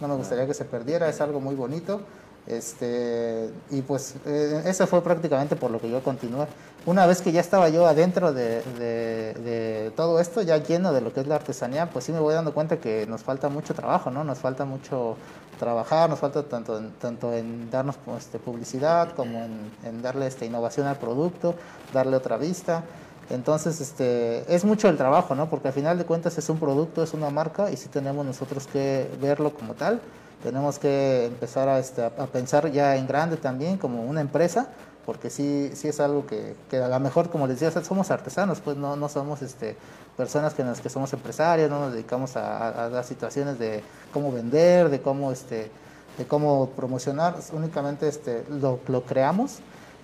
no 0.00 0.08
me 0.08 0.14
gustaría 0.14 0.46
que 0.46 0.54
se 0.54 0.64
perdiera 0.64 1.08
es 1.08 1.20
algo 1.20 1.40
muy 1.40 1.54
bonito 1.56 2.00
este 2.48 3.50
y 3.70 3.82
pues 3.82 4.14
eh, 4.26 4.62
eso 4.66 4.86
fue 4.86 5.02
prácticamente 5.02 5.56
por 5.56 5.70
lo 5.70 5.80
que 5.80 5.90
yo 5.90 6.02
continué 6.02 6.46
una 6.86 7.06
vez 7.06 7.20
que 7.20 7.32
ya 7.32 7.40
estaba 7.40 7.68
yo 7.68 7.86
adentro 7.86 8.32
de, 8.32 9.92
todo 9.96 10.20
esto 10.20 10.42
ya 10.42 10.56
lleno 10.58 10.92
de 10.92 11.00
lo 11.00 11.12
que 11.12 11.20
es 11.20 11.26
la 11.26 11.34
artesanía 11.34 11.90
pues 11.90 12.06
sí 12.06 12.12
me 12.12 12.20
voy 12.20 12.34
dando 12.34 12.54
cuenta 12.54 12.78
que 12.78 13.06
nos 13.06 13.22
falta 13.22 13.48
mucho 13.48 13.74
trabajo 13.74 14.10
no 14.10 14.24
nos 14.24 14.38
falta 14.38 14.64
mucho 14.64 15.16
trabajar, 15.58 16.08
nos 16.08 16.18
falta 16.18 16.42
tanto 16.44 16.78
en, 16.78 16.92
tanto 16.92 17.34
en 17.34 17.70
darnos 17.70 17.96
pues, 17.96 18.24
este, 18.24 18.38
publicidad 18.38 19.12
como 19.14 19.40
en, 19.40 19.70
en 19.84 20.00
darle 20.00 20.26
esta 20.26 20.46
innovación 20.46 20.86
al 20.86 20.96
producto, 20.96 21.54
darle 21.92 22.16
otra 22.16 22.38
vista. 22.38 22.84
Entonces, 23.30 23.80
este, 23.82 24.54
es 24.54 24.64
mucho 24.64 24.88
el 24.88 24.96
trabajo, 24.96 25.34
¿no? 25.34 25.50
Porque 25.50 25.68
al 25.68 25.74
final 25.74 25.98
de 25.98 26.06
cuentas 26.06 26.38
es 26.38 26.48
un 26.48 26.58
producto, 26.58 27.02
es 27.02 27.12
una 27.12 27.28
marca 27.28 27.70
y 27.70 27.76
sí 27.76 27.88
tenemos 27.88 28.24
nosotros 28.24 28.66
que 28.66 29.06
verlo 29.20 29.52
como 29.52 29.74
tal. 29.74 30.00
Tenemos 30.42 30.78
que 30.78 31.26
empezar 31.26 31.68
a, 31.68 31.78
este, 31.78 32.04
a 32.04 32.10
pensar 32.26 32.70
ya 32.70 32.96
en 32.96 33.06
grande 33.08 33.36
también 33.36 33.76
como 33.76 34.02
una 34.04 34.20
empresa, 34.20 34.68
porque 35.04 35.30
sí, 35.30 35.70
sí 35.74 35.88
es 35.88 36.00
algo 36.00 36.26
que, 36.26 36.54
que 36.70 36.76
a 36.78 36.88
lo 36.88 37.00
mejor, 37.00 37.28
como 37.30 37.46
les 37.46 37.58
decía, 37.58 37.82
somos 37.82 38.10
artesanos, 38.10 38.60
pues 38.60 38.76
no, 38.76 38.94
no 38.94 39.08
somos 39.08 39.42
este, 39.42 39.76
personas 40.16 40.54
que, 40.54 40.62
nos, 40.62 40.80
que 40.80 40.90
somos 40.90 41.12
empresarios, 41.12 41.68
no 41.70 41.80
nos 41.80 41.92
dedicamos 41.92 42.36
a, 42.36 42.84
a- 42.84 42.88
dar 42.90 43.04
situaciones 43.04 43.58
de 43.58 43.82
cómo 44.12 44.30
vender, 44.30 44.90
de 44.90 45.00
cómo, 45.00 45.32
este, 45.32 45.70
de 46.18 46.26
cómo 46.26 46.70
promocionar, 46.70 47.36
únicamente 47.52 48.06
este, 48.06 48.44
lo, 48.50 48.78
lo 48.86 49.02
creamos. 49.04 49.58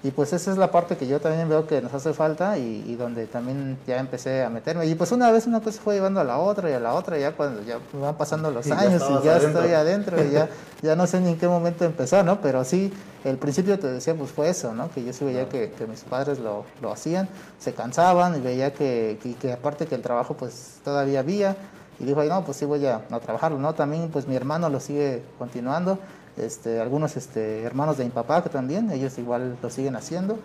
Y 0.05 0.11
pues 0.11 0.35
esa 0.35 0.51
es 0.53 0.59
la 0.59 0.71
parte 0.71 0.99
que 0.99 1.07
yo 1.07 1.19
también 1.19 1.49
veo 1.49 1.67
que 1.67 1.81
nos 1.81 1.95
hace 1.95 2.13
falta 2.13 2.59
y, 2.59 2.85
y 2.87 2.95
donde 2.95 3.27
también 3.27 3.79
ya 3.87 3.99
empecé 3.99 4.45
a 4.45 4.51
meterme. 4.51 4.85
Y 4.87 4.95
pues 4.95 5.11
una 5.13 5.33
vez 5.33 5.47
una 5.47 5.61
cosa 5.63 5.81
fue 5.81 5.95
llevando 5.95 6.21
a 6.21 6.25
la 6.25 6.37
otra 6.39 6.69
y 6.69 6.75
a 6.75 6.79
la 6.79 6.93
otra, 6.93 7.17
ya 7.19 7.33
cuando 7.33 7.63
ya 7.63 7.79
van 7.95 8.15
pasando 8.15 8.51
los 8.51 8.67
Y 8.67 8.73
años 8.73 9.03
y 9.09 9.25
ya 9.25 9.37
adentro. 9.37 9.61
estoy 9.63 9.73
adentro 9.75 10.23
y 10.23 10.31
ya, 10.31 10.49
ya 10.83 10.95
no 10.95 11.07
sé 11.07 11.21
ni 11.21 11.31
en 11.31 11.39
qué 11.39 11.49
momento 11.49 11.87
empezó, 11.87 12.23
¿no? 12.23 12.39
Pero 12.43 12.65
sí, 12.65 12.93
el 13.25 13.39
principio 13.39 13.79
te 13.79 13.87
decía, 13.91 14.15
pues 14.15 14.31
fue 14.31 14.51
eso, 14.51 14.75
¿no? 14.75 14.91
Que 14.91 15.03
yo 15.03 15.15
sí 15.15 15.25
veía 15.25 15.49
que, 15.49 15.71
que 15.73 15.87
mis 15.87 16.03
padres 16.03 16.39
lo, 16.39 16.67
lo 16.83 16.93
hacían, 16.93 17.27
se 17.59 17.73
cansaban 17.73 18.37
y 18.37 18.41
veía 18.41 18.75
que, 18.75 19.19
que, 19.23 19.35
que 19.37 19.53
aparte 19.55 19.87
que 19.87 19.95
el 19.95 20.03
trabajo 20.03 20.35
pues 20.35 20.81
todavía 20.85 21.21
había. 21.21 21.57
Y 21.99 22.05
dijo, 22.05 22.21
"Ay, 22.21 22.29
no, 22.29 22.45
pues 22.45 22.59
sí 22.59 22.67
voy 22.67 22.85
a, 22.85 23.03
a 23.11 23.21
trabajarlo, 23.21 23.57
¿no? 23.59 23.73
También 23.73 24.11
pues 24.11 24.27
mi 24.29 24.37
hermano 24.37 24.69
lo 24.69 24.81
sigue 24.81 25.23
continuando, 25.39 25.99
este, 26.37 26.81
algunos 26.81 27.17
este, 27.17 27.63
hermanos 27.63 27.97
de 27.99 28.05
mi 28.05 28.11
papá 28.11 28.43
que 28.43 28.49
también, 28.51 28.91
ellos 28.91 29.17
igual 29.19 29.57
lo 29.63 29.71
siguen 29.71 29.97
haciendo. 29.97 30.39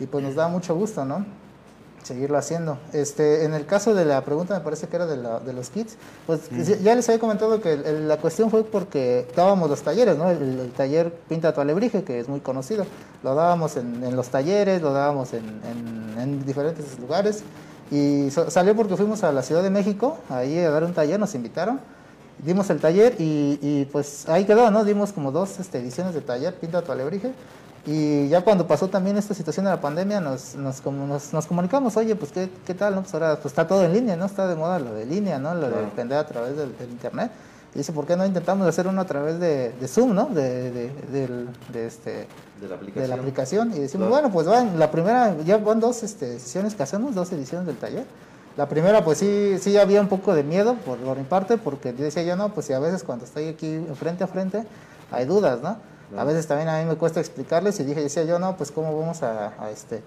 Y 0.00 0.06
pues 0.06 0.24
nos 0.24 0.34
da 0.34 0.48
mucho 0.48 0.74
gusto, 0.74 1.04
¿no? 1.04 1.24
seguirlo 2.02 2.36
haciendo. 2.36 2.76
Este, 2.92 3.44
en 3.46 3.54
el 3.54 3.64
caso 3.64 3.94
de 3.94 4.04
la 4.04 4.22
pregunta, 4.26 4.52
me 4.52 4.60
parece 4.60 4.88
que 4.88 4.96
era 4.96 5.06
de, 5.06 5.16
la- 5.16 5.40
de 5.40 5.54
los 5.54 5.70
kits, 5.70 5.96
pues 6.26 6.50
ya 6.82 6.94
les 6.94 7.08
había 7.08 7.18
comentado 7.18 7.62
que 7.62 7.72
el- 7.72 7.86
el- 7.86 8.08
la 8.08 8.18
cuestión 8.18 8.50
fue 8.50 8.62
porque 8.62 9.26
dábamos 9.34 9.70
los 9.70 9.80
talleres, 9.80 10.18
¿no? 10.18 10.30
El, 10.30 10.60
el 10.60 10.70
taller 10.72 11.10
Pinta 11.30 11.54
tu 11.54 11.62
Alebrije, 11.62 12.04
que 12.04 12.20
es 12.20 12.28
muy 12.28 12.40
conocido, 12.40 12.84
lo 13.22 13.34
dábamos 13.34 13.78
en, 13.78 14.04
en 14.04 14.16
los 14.16 14.28
talleres, 14.28 14.82
lo 14.82 14.92
dábamos 14.92 15.32
en, 15.32 15.44
en- 15.46 16.20
en 16.20 16.44
diferentes 16.44 16.98
lugares, 16.98 17.42
y 17.90 18.30
so- 18.30 18.50
salió 18.50 18.76
porque 18.76 18.98
fuimos 18.98 19.24
a 19.24 19.32
la 19.32 19.42
Ciudad 19.42 19.62
de 19.62 19.70
México, 19.70 20.18
ahí 20.28 20.58
a 20.58 20.68
dar 20.70 20.84
un 20.84 20.92
taller, 20.92 21.18
nos 21.18 21.34
invitaron, 21.34 21.80
dimos 22.38 22.68
el 22.70 22.80
taller 22.80 23.14
y, 23.18 23.58
y, 23.62 23.84
pues 23.90 24.28
ahí 24.28 24.44
quedó, 24.44 24.70
¿no? 24.70 24.84
Dimos 24.84 25.12
como 25.12 25.30
dos 25.32 25.58
este, 25.60 25.78
ediciones 25.78 26.14
de 26.14 26.20
taller, 26.20 26.54
Pinta 26.54 26.82
tu 26.82 26.92
Alebrije. 26.92 27.32
Y 27.86 28.28
ya 28.28 28.40
cuando 28.42 28.66
pasó 28.66 28.88
también 28.88 29.18
esta 29.18 29.34
situación 29.34 29.66
de 29.66 29.70
la 29.70 29.80
pandemia, 29.80 30.18
nos, 30.20 30.54
nos, 30.54 30.80
como 30.80 31.06
nos, 31.06 31.32
nos 31.34 31.46
comunicamos, 31.46 31.96
oye, 31.98 32.16
pues 32.16 32.32
¿qué, 32.32 32.48
qué 32.66 32.72
tal, 32.72 32.94
¿no? 32.94 33.02
Pues 33.02 33.12
ahora 33.12 33.34
pues, 33.36 33.46
está 33.46 33.66
todo 33.66 33.84
en 33.84 33.92
línea, 33.92 34.16
¿no? 34.16 34.24
Está 34.24 34.46
de 34.48 34.54
moda 34.56 34.78
lo 34.78 34.94
de 34.94 35.04
línea, 35.04 35.38
¿no? 35.38 35.54
Lo 35.54 35.68
de 35.68 35.76
vender 35.94 36.16
a 36.18 36.26
través 36.26 36.56
del, 36.56 36.76
del 36.78 36.90
internet. 36.90 37.30
Y 37.74 37.78
dice, 37.78 37.92
¿por 37.92 38.06
qué 38.06 38.16
no 38.16 38.24
intentamos 38.24 38.66
hacer 38.66 38.86
uno 38.86 39.00
a 39.00 39.04
través 39.04 39.38
de, 39.38 39.72
de 39.78 39.88
Zoom, 39.88 40.14
¿no? 40.14 40.26
De, 40.26 40.70
de, 40.70 41.46
de 41.72 41.86
este, 41.86 42.26
De 42.60 42.68
la 42.68 42.76
aplicación. 42.76 43.02
de 43.02 43.08
la 43.08 43.14
aplicación 43.16 43.70
y 43.72 43.80
decimos, 43.80 44.06
Claro. 44.08 44.22
bueno, 44.28 44.32
pues 44.32 44.46
van, 44.46 44.78
la 44.78 44.90
primera, 44.90 45.36
ya 45.44 45.58
van 45.58 45.80
dos 45.80 46.02
este, 46.04 46.38
sesiones 46.38 46.74
que 46.74 46.84
hacemos, 46.84 47.14
dos 47.14 47.32
ediciones 47.32 47.66
del 47.66 47.76
taller. 47.76 48.06
La 48.56 48.68
primera, 48.68 49.04
pues 49.04 49.18
sí, 49.18 49.56
sí 49.58 49.76
había 49.76 50.00
un 50.00 50.08
poco 50.08 50.32
de 50.32 50.44
miedo 50.44 50.76
por, 50.86 50.98
por 50.98 51.16
mi 51.16 51.24
parte, 51.24 51.58
porque 51.58 51.92
yo 51.96 52.04
decía 52.04 52.22
yo, 52.22 52.36
no, 52.36 52.54
pues 52.54 52.66
si 52.66 52.72
a 52.72 52.78
veces 52.78 53.02
cuando 53.02 53.24
estoy 53.24 53.48
aquí 53.48 53.84
frente 53.98 54.22
a 54.22 54.28
frente 54.28 54.64
hay 55.10 55.24
dudas, 55.24 55.60
¿no? 55.60 55.76
A 56.16 56.22
veces 56.22 56.46
también 56.46 56.68
a 56.68 56.78
mí 56.78 56.84
me 56.84 56.94
cuesta 56.94 57.18
explicarles 57.18 57.80
y 57.80 57.84
dije, 57.84 58.00
decía 58.00 58.22
yo, 58.22 58.38
no, 58.38 58.56
pues 58.56 58.70
cómo 58.70 58.96
vamos 58.96 59.24
a, 59.24 59.54
a, 59.58 59.70
este, 59.70 60.02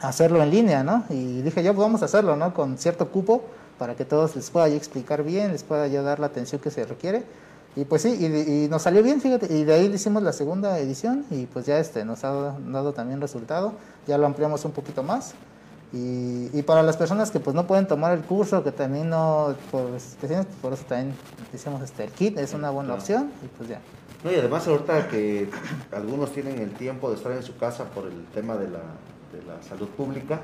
hacerlo 0.00 0.42
en 0.42 0.50
línea, 0.50 0.82
¿no? 0.82 1.04
Y 1.10 1.42
dije 1.42 1.62
yo, 1.62 1.74
pues 1.74 1.84
vamos 1.84 2.00
a 2.00 2.06
hacerlo, 2.06 2.36
¿no? 2.36 2.54
Con 2.54 2.78
cierto 2.78 3.08
cupo 3.08 3.42
para 3.78 3.94
que 3.94 4.06
todos 4.06 4.34
les 4.34 4.50
pueda 4.50 4.68
yo 4.68 4.76
explicar 4.76 5.22
bien, 5.22 5.52
les 5.52 5.62
pueda 5.62 5.86
yo 5.86 6.02
dar 6.02 6.20
la 6.20 6.26
atención 6.26 6.60
que 6.60 6.70
se 6.70 6.86
requiere. 6.86 7.24
Y 7.76 7.84
pues 7.84 8.02
sí, 8.02 8.16
y, 8.18 8.64
y 8.64 8.68
nos 8.68 8.82
salió 8.82 9.02
bien, 9.02 9.20
fíjate, 9.20 9.52
y 9.54 9.64
de 9.64 9.74
ahí 9.74 9.86
hicimos 9.92 10.22
la 10.22 10.32
segunda 10.32 10.78
edición 10.78 11.26
y 11.30 11.44
pues 11.46 11.66
ya 11.66 11.78
este 11.78 12.04
nos 12.06 12.24
ha 12.24 12.56
dado 12.66 12.92
también 12.94 13.20
resultado, 13.20 13.74
ya 14.06 14.16
lo 14.16 14.26
ampliamos 14.26 14.64
un 14.64 14.72
poquito 14.72 15.02
más. 15.02 15.34
Y, 15.92 16.56
y 16.56 16.62
para 16.62 16.82
las 16.82 16.96
personas 16.96 17.30
que 17.30 17.40
pues 17.40 17.56
no 17.56 17.66
pueden 17.66 17.86
tomar 17.86 18.16
el 18.16 18.22
curso, 18.22 18.62
que 18.62 18.70
también 18.70 19.10
no, 19.10 19.54
por 19.70 19.98
situaciones, 19.98 20.46
por 20.62 20.72
eso 20.72 20.84
también 20.88 21.14
hicimos 21.52 21.82
este, 21.82 22.04
el 22.04 22.10
kit, 22.10 22.38
es 22.38 22.54
una 22.54 22.70
buena 22.70 22.94
opción 22.94 23.32
y 23.44 23.48
pues 23.48 23.68
ya. 23.68 23.80
No, 24.22 24.30
y 24.30 24.34
además 24.34 24.68
ahorita 24.68 25.08
que 25.08 25.48
algunos 25.92 26.32
tienen 26.32 26.58
el 26.58 26.72
tiempo 26.72 27.10
de 27.10 27.16
estar 27.16 27.32
en 27.32 27.42
su 27.42 27.56
casa 27.56 27.84
por 27.84 28.06
el 28.06 28.24
tema 28.26 28.56
de 28.56 28.68
la, 28.68 28.78
de 28.78 29.42
la 29.46 29.62
salud 29.62 29.88
pública, 29.88 30.42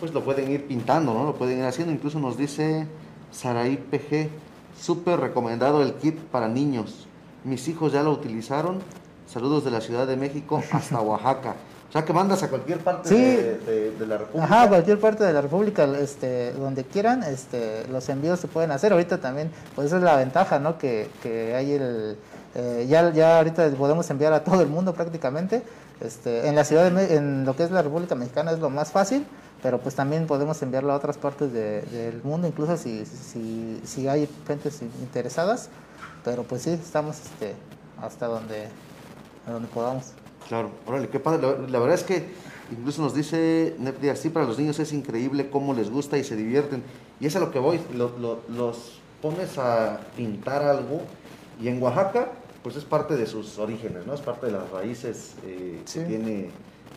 pues 0.00 0.14
lo 0.14 0.24
pueden 0.24 0.50
ir 0.50 0.66
pintando, 0.66 1.12
¿no? 1.12 1.24
Lo 1.24 1.34
pueden 1.34 1.58
ir 1.58 1.64
haciendo. 1.64 1.92
Incluso 1.92 2.18
nos 2.18 2.36
dice 2.36 2.86
Saraí 3.30 3.76
PG, 3.76 4.30
súper 4.80 5.20
recomendado 5.20 5.82
el 5.82 5.94
kit 5.94 6.18
para 6.18 6.48
niños. 6.48 7.06
Mis 7.44 7.68
hijos 7.68 7.92
ya 7.92 8.02
lo 8.02 8.12
utilizaron. 8.12 8.80
Saludos 9.26 9.64
de 9.64 9.70
la 9.70 9.80
Ciudad 9.80 10.06
de 10.06 10.16
México 10.16 10.62
hasta 10.72 11.00
Oaxaca. 11.02 11.56
O 11.88 11.92
sea 11.92 12.04
que 12.04 12.12
mandas 12.12 12.42
a 12.42 12.50
cualquier 12.50 12.78
parte 12.80 13.08
Sí. 13.08 13.14
de, 13.16 13.58
de- 13.58 13.90
de 13.92 14.06
la 14.06 14.18
República. 14.18 14.44
Ajá, 14.44 14.68
cualquier 14.68 15.00
parte 15.00 15.24
de 15.24 15.32
la 15.32 15.40
República, 15.40 15.84
este, 15.98 16.52
donde 16.52 16.84
quieran, 16.84 17.22
este, 17.22 17.86
los 17.88 18.06
envíos 18.10 18.40
se 18.40 18.46
pueden 18.46 18.70
hacer. 18.72 18.92
Ahorita 18.92 19.18
también, 19.18 19.50
pues 19.74 19.86
esa 19.86 19.96
es 19.96 20.02
la 20.02 20.16
ventaja, 20.16 20.58
¿no? 20.58 20.76
Que, 20.76 21.08
que 21.22 21.54
hay 21.54 21.72
el, 21.72 22.18
eh, 22.54 22.86
ya, 22.88 23.10
ya 23.12 23.38
ahorita 23.38 23.70
podemos 23.70 24.08
enviar 24.10 24.34
a 24.34 24.44
todo 24.44 24.60
el 24.60 24.68
mundo 24.68 24.92
prácticamente. 24.92 25.62
Este, 26.02 26.46
en 26.46 26.54
la 26.54 26.64
ciudad 26.64 26.90
de, 26.90 27.16
en 27.16 27.44
lo 27.46 27.56
que 27.56 27.64
es 27.64 27.70
la 27.70 27.80
República 27.82 28.14
Mexicana 28.14 28.52
es 28.52 28.58
lo 28.58 28.68
más 28.70 28.92
fácil, 28.92 29.26
pero 29.62 29.78
pues 29.80 29.94
también 29.94 30.26
podemos 30.26 30.60
enviarlo 30.62 30.92
a 30.92 30.96
otras 30.96 31.16
partes 31.16 31.52
de- 31.54 31.80
del 31.82 32.22
mundo, 32.22 32.46
incluso 32.46 32.76
si, 32.76 33.06
si, 33.06 33.80
si 33.84 34.06
hay 34.08 34.28
gentes 34.46 34.82
interesadas. 35.00 35.70
Pero 36.22 36.42
pues 36.42 36.62
sí, 36.62 36.70
estamos 36.70 37.16
este, 37.18 37.54
hasta 38.02 38.26
donde, 38.26 38.68
donde 39.46 39.68
podamos. 39.68 40.12
Claro, 40.48 40.70
órale, 40.86 41.08
qué 41.08 41.20
padre. 41.20 41.42
La, 41.42 41.68
la 41.68 41.78
verdad 41.78 41.94
es 41.94 42.04
que 42.04 42.24
incluso 42.72 43.02
nos 43.02 43.14
dice 43.14 43.74
Nepdi, 43.78 44.08
así 44.08 44.30
para 44.30 44.46
los 44.46 44.58
niños 44.58 44.78
es 44.78 44.92
increíble 44.92 45.50
cómo 45.50 45.74
les 45.74 45.90
gusta 45.90 46.16
y 46.18 46.24
se 46.24 46.36
divierten. 46.36 46.82
Y 47.20 47.26
es 47.26 47.36
a 47.36 47.40
lo 47.40 47.50
que 47.50 47.58
voy, 47.58 47.80
lo- 47.94 48.16
lo- 48.18 48.40
los 48.48 49.00
pones 49.20 49.58
a 49.58 50.00
pintar 50.16 50.62
algo 50.62 51.02
y 51.60 51.68
en 51.68 51.82
Oaxaca, 51.82 52.28
pues 52.62 52.76
es 52.76 52.84
parte 52.84 53.16
de 53.16 53.26
sus 53.26 53.58
orígenes, 53.58 54.06
¿no? 54.06 54.14
Es 54.14 54.20
parte 54.20 54.46
de 54.46 54.52
las 54.52 54.70
raíces 54.70 55.34
eh, 55.44 55.80
Sí. 55.84 56.00
que, 56.00 56.04
tiene, 56.06 56.50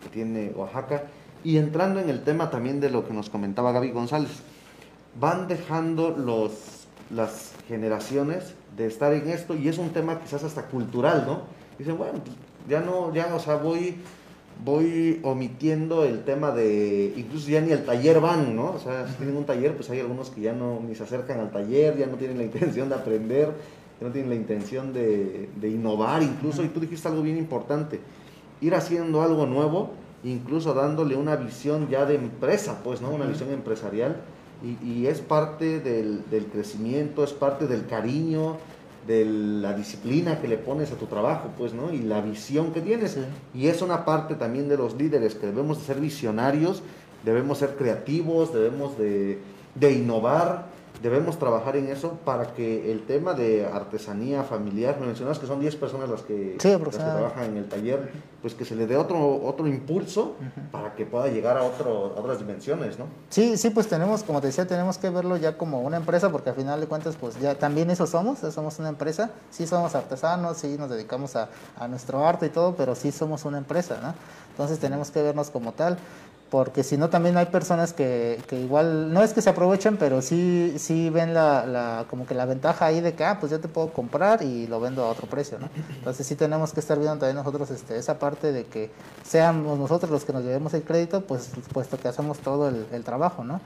que 0.04 0.10
tiene 0.12 0.52
Oaxaca. 0.56 1.04
Y 1.44 1.58
entrando 1.58 2.00
en 2.00 2.10
el 2.10 2.24
tema 2.24 2.52
también 2.52 2.80
de 2.80 2.90
lo 2.90 3.06
que 3.08 3.14
nos 3.14 3.30
comentaba 3.30 3.72
Gaby 3.72 3.92
González, 3.92 4.32
van 5.20 5.48
dejando 5.48 6.12
los, 6.12 6.52
las 7.10 7.54
generaciones 7.68 8.54
de 8.78 8.86
estar 8.86 9.12
en 9.14 9.28
esto 9.30 9.56
y 9.56 9.68
es 9.68 9.78
un 9.78 9.90
tema 9.90 10.20
quizás 10.20 10.44
hasta 10.44 10.68
cultural, 10.68 11.24
¿no? 11.26 11.42
Dicen, 11.80 11.98
bueno, 11.98 12.20
pues, 12.24 12.36
ya 12.69 12.82
no, 12.82 13.13
ya, 13.13 13.34
o 13.36 13.39
sea, 13.39 13.56
voy, 13.56 13.95
voy 14.63 15.19
omitiendo 15.24 16.04
el 16.04 16.24
tema 16.24 16.52
de, 16.52 17.13
incluso 17.17 17.50
ya 17.50 17.62
ni 17.62 17.71
al 17.71 17.84
taller 17.84 18.19
van, 18.19 18.56
¿no? 18.56 18.71
O 18.71 18.80
sea, 18.80 19.08
si 19.08 19.15
tienen 19.15 19.36
un 19.36 19.45
taller, 19.45 19.76
pues 19.76 19.89
hay 19.89 20.00
algunos 20.00 20.30
que 20.30 20.41
ya 20.41 20.54
no 20.54 20.80
ni 20.80 20.95
se 20.95 21.04
acercan 21.04 21.39
al 21.39 21.52
taller, 21.52 21.97
ya 21.97 22.08
no 22.08 22.17
tienen 22.17 22.38
la 22.38 22.43
intención 22.43 22.89
de 22.89 22.95
aprender, 22.95 23.52
ya 24.00 24.08
no 24.08 24.13
tienen 24.13 24.30
la 24.30 24.36
intención 24.36 24.93
de, 24.93 25.50
de 25.56 25.69
innovar 25.69 26.24
incluso, 26.24 26.63
y 26.63 26.67
tú 26.67 26.80
dijiste 26.80 27.08
algo 27.08 27.21
bien 27.21 27.38
importante, 27.38 28.00
ir 28.62 28.76
haciendo 28.76 29.21
algo 29.21 29.45
nuevo, 29.45 29.91
incluso 30.24 30.74
dándole 30.74 31.15
una 31.15 31.36
visión 31.36 31.89
ya 31.89 32.06
de 32.06 32.15
empresa, 32.15 32.82
pues, 32.84 33.02
¿no? 33.02 33.10
Una 33.10 33.26
visión 33.26 33.52
empresarial, 33.52 34.17
y, 34.63 34.88
y 34.88 35.08
es 35.08 35.21
parte 35.21 35.80
del, 35.80 36.24
del 36.30 36.45
crecimiento, 36.45 37.24
es 37.24 37.34
parte 37.34 37.65
del 37.65 37.88
cariño, 37.88 38.58
de 39.08 39.26
la 39.26 39.74
disciplina 39.74 40.40
que 40.40 40.48
le 40.48 40.58
pones 40.58 40.92
a 40.92 40.96
tu 40.96 41.06
trabajo, 41.06 41.50
pues, 41.58 41.74
¿no? 41.74 41.92
Y 41.92 42.00
la 42.00 42.22
visión 42.22 42.72
que 42.72 42.82
tienes. 42.82 43.12
Sí. 43.12 43.22
Y 43.54 43.68
es 43.68 43.82
una 43.82 44.06
parte 44.06 44.36
también 44.36 44.70
de 44.70 44.78
los 44.78 44.96
líderes, 44.96 45.36
que 45.36 45.48
debemos 45.48 45.80
de 45.80 45.86
ser 45.86 46.00
visionarios, 46.00 46.84
debemos 47.26 47.58
ser 47.58 47.76
creativos, 47.76 48.54
debemos 48.54 48.98
de, 48.98 49.40
de 49.76 49.92
innovar, 49.92 50.68
debemos 51.02 51.40
trabajar 51.40 51.76
en 51.76 51.88
eso 51.88 52.20
para 52.24 52.54
que 52.54 52.92
el 52.92 53.06
tema 53.06 53.34
de 53.34 53.66
artesanía 53.66 54.44
familiar, 54.44 54.98
me 55.00 55.08
mencionabas 55.08 55.40
que 55.40 55.48
son 55.48 55.60
10 55.60 55.76
personas 55.78 56.10
las 56.10 56.22
que, 56.22 56.34
Sí, 56.34 56.54
las 56.54 56.62
que 56.62 56.74
aproximadamente. 56.74 57.28
trabajan 57.28 57.52
en 57.52 57.58
el 57.58 57.68
taller, 57.70 58.12
pues 58.42 58.54
que 58.54 58.66
se 58.66 58.76
le 58.76 58.88
dé 58.88 58.98
otro, 58.98 59.42
otro 59.44 59.68
impulso 59.68 60.36
para 60.72 60.94
que 60.96 61.06
pueda 61.06 61.28
llegar 61.28 61.58
a, 61.58 61.64
otro, 61.64 62.14
a 62.16 62.20
otras 62.20 62.40
dimensiones, 62.40 63.00
¿no? 63.00 63.06
Sí, 63.30 63.58
sí, 63.58 63.70
pues 63.72 63.88
tenemos, 63.88 64.24
como 64.24 64.42
te 64.42 64.48
decía, 64.48 64.68
tenemos 64.68 64.98
que 64.98 65.10
verlo 65.10 65.38
ya 65.38 65.58
como 65.58 65.82
una 65.82 65.98
empresa, 65.98 66.32
porque 66.32 66.50
al 66.52 66.56
final 66.56 66.80
de 66.80 66.88
cuentas, 66.88 67.16
pues 67.20 67.40
ya 67.40 67.56
también 67.56 67.90
eso 67.90 68.06
somos, 68.08 68.40
somos 68.40 68.78
una 68.80 68.90
empresa, 68.90 69.32
sí 69.50 69.66
somos 69.68 69.96
artesanos, 69.96 70.58
sí 70.58 70.76
nos 70.78 70.90
dedicamos 70.90 71.36
a, 71.36 71.50
a 71.78 71.88
nuestro 71.88 72.26
arte 72.28 72.48
y 72.48 72.50
todo, 72.50 72.76
pero 72.76 72.96
sí 72.96 73.12
somos 73.12 73.46
una 73.46 73.58
empresa, 73.58 74.00
¿no? 74.02 74.14
Entonces 74.52 74.80
tenemos 74.80 75.10
que 75.12 75.22
vernos 75.22 75.50
como 75.50 75.72
tal, 75.72 75.98
porque 76.52 76.84
si 76.84 76.98
no 76.98 77.10
también 77.10 77.38
hay 77.38 77.46
personas 77.46 77.94
que, 77.94 78.38
que 78.48 78.60
igual, 78.60 79.14
no 79.14 79.24
es 79.24 79.32
que 79.32 79.42
se 79.42 79.50
aprovechen, 79.50 79.96
pero 79.96 80.22
sí, 80.22 80.76
sí 80.78 81.10
ven 81.10 81.34
la, 81.34 81.66
la, 81.66 82.06
como 82.10 82.28
que 82.28 82.36
la 82.36 82.46
ventaja 82.46 82.88
ahí 82.88 83.00
de 83.00 83.14
que, 83.14 83.24
ah, 83.24 83.38
pues 83.40 83.54
yo 83.54 83.62
te 83.62 83.70
puedo 83.70 83.94
comprar 83.94 84.42
y 84.44 84.68
lo 84.68 84.82
vendo 84.82 85.02
a 85.06 85.08
otro 85.08 85.28
precio, 85.28 85.60
¿no? 85.60 85.70
Entonces 85.96 86.28
sí 86.28 86.36
tenemos 86.36 86.74
que 86.74 86.82
estar 86.82 87.00
viendo 87.00 87.18
también 87.18 87.38
nosotros 87.38 87.72
este, 87.72 87.98
esa 87.98 88.20
parte 88.20 88.52
de 88.52 88.66
que 88.66 88.92
seamos 89.24 89.80
nosotros 89.80 90.12
los 90.12 90.26
que 90.26 90.34
nos 90.34 90.44
llevemos 90.44 90.74
el 90.74 90.84
crédito, 90.84 91.22
pues 91.22 91.52
puesto 91.72 91.98
que 91.98 92.10
hacemos 92.10 92.40
todo 92.40 92.68
el, 92.68 93.04
trabajo, 93.06 93.46
¿no? 93.46 93.62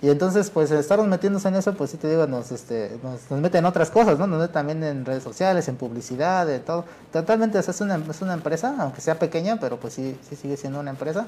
Y 0.00 0.08
entonces, 0.08 0.48
pues, 0.50 0.70
estarnos 0.70 1.08
metiéndose 1.08 1.48
en 1.48 1.56
eso, 1.56 1.74
pues 1.74 1.90
sí 1.90 1.96
te 1.96 2.08
digo, 2.08 2.28
nos, 2.28 2.52
este, 2.52 3.00
nos, 3.02 3.40
meten 3.40 3.58
en 3.58 3.64
otras 3.64 3.90
cosas, 3.90 4.16
¿no? 4.16 4.28
Nos 4.28 4.38
meten 4.38 4.52
también 4.52 4.84
en 4.84 5.04
redes 5.04 5.24
sociales, 5.24 5.66
en 5.66 5.74
publicidad, 5.74 6.48
en 6.48 6.62
todo. 6.62 6.84
Totalmente, 7.12 7.58
es 7.58 7.80
una, 7.80 7.96
es 7.96 8.22
una 8.22 8.34
empresa, 8.34 8.76
aunque 8.78 9.00
sea 9.00 9.18
pequeña, 9.18 9.58
pero 9.58 9.80
pues 9.80 9.94
sí, 9.94 10.16
sí 10.30 10.36
sigue 10.36 10.56
siendo 10.56 10.78
una 10.78 10.90
empresa. 10.90 11.26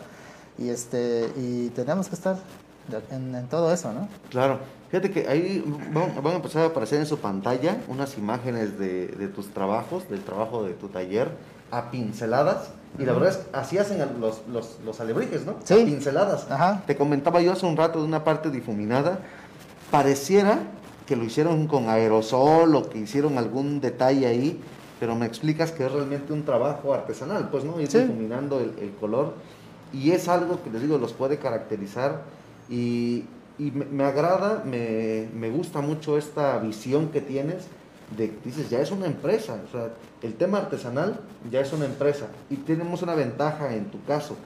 Y, 0.60 0.68
este, 0.68 1.28
y 1.36 1.70
tenemos 1.70 2.08
que 2.08 2.14
estar 2.14 2.36
en, 3.10 3.34
en 3.34 3.46
todo 3.48 3.72
eso, 3.72 3.92
¿no? 3.92 4.08
Claro. 4.30 4.58
Fíjate 4.90 5.10
que 5.10 5.26
ahí 5.28 5.64
van, 5.92 6.22
van 6.22 6.32
a 6.34 6.36
empezar 6.36 6.62
a 6.62 6.66
aparecer 6.66 6.98
en 7.00 7.06
su 7.06 7.18
pantalla 7.18 7.78
unas 7.88 8.18
imágenes 8.18 8.78
de, 8.78 9.06
de 9.08 9.28
tus 9.28 9.48
trabajos, 9.54 10.08
del 10.10 10.20
trabajo 10.22 10.64
de 10.64 10.74
tu 10.74 10.88
taller, 10.88 11.28
a 11.70 11.90
pinceladas. 11.90 12.70
Y 12.98 13.04
la 13.04 13.12
verdad 13.12 13.30
es 13.30 13.36
que 13.36 13.56
así 13.56 13.78
hacen 13.78 14.00
los, 14.20 14.40
los, 14.52 14.78
los 14.84 15.00
alebrijes, 15.00 15.46
¿no? 15.46 15.54
Sí. 15.64 15.74
A 15.80 15.84
pinceladas. 15.84 16.50
Ajá. 16.50 16.82
Te 16.86 16.96
comentaba 16.96 17.40
yo 17.40 17.52
hace 17.52 17.64
un 17.64 17.76
rato 17.76 18.00
de 18.00 18.04
una 18.04 18.24
parte 18.24 18.50
difuminada. 18.50 19.20
Pareciera 19.90 20.58
que 21.06 21.16
lo 21.16 21.24
hicieron 21.24 21.66
con 21.68 21.88
aerosol 21.88 22.74
o 22.74 22.88
que 22.88 22.98
hicieron 22.98 23.38
algún 23.38 23.80
detalle 23.80 24.26
ahí, 24.26 24.60
pero 24.98 25.14
me 25.14 25.26
explicas 25.26 25.72
que 25.72 25.86
es 25.86 25.92
realmente 25.92 26.32
un 26.32 26.44
trabajo 26.44 26.92
artesanal, 26.92 27.48
pues, 27.48 27.64
¿no? 27.64 27.80
Ir 27.80 27.88
Sí. 27.90 27.98
difuminando 28.00 28.58
el, 28.60 28.74
el 28.80 28.92
color. 28.94 29.34
Y 29.92 30.12
es 30.12 30.28
algo 30.28 30.62
que 30.62 30.70
les 30.70 30.82
digo, 30.82 30.98
los 30.98 31.12
puede 31.12 31.38
caracterizar 31.38 32.22
y, 32.68 33.24
y 33.58 33.70
me, 33.72 33.84
me 33.86 34.04
agrada, 34.04 34.62
me, 34.64 35.28
me 35.34 35.50
gusta 35.50 35.80
mucho 35.80 36.16
esta 36.16 36.58
visión 36.58 37.08
que 37.08 37.20
tienes 37.20 37.66
de 38.16 38.32
dices, 38.44 38.70
ya 38.70 38.80
es 38.80 38.90
una 38.90 39.06
empresa, 39.06 39.60
o 39.66 39.70
sea, 39.70 39.90
el 40.22 40.34
tema 40.34 40.58
artesanal 40.58 41.20
ya 41.50 41.60
es 41.60 41.72
una 41.72 41.84
empresa 41.84 42.26
y 42.48 42.56
tenemos 42.56 43.02
una 43.02 43.14
ventaja 43.14 43.74
en 43.74 43.86
tu 43.90 44.02
caso, 44.04 44.36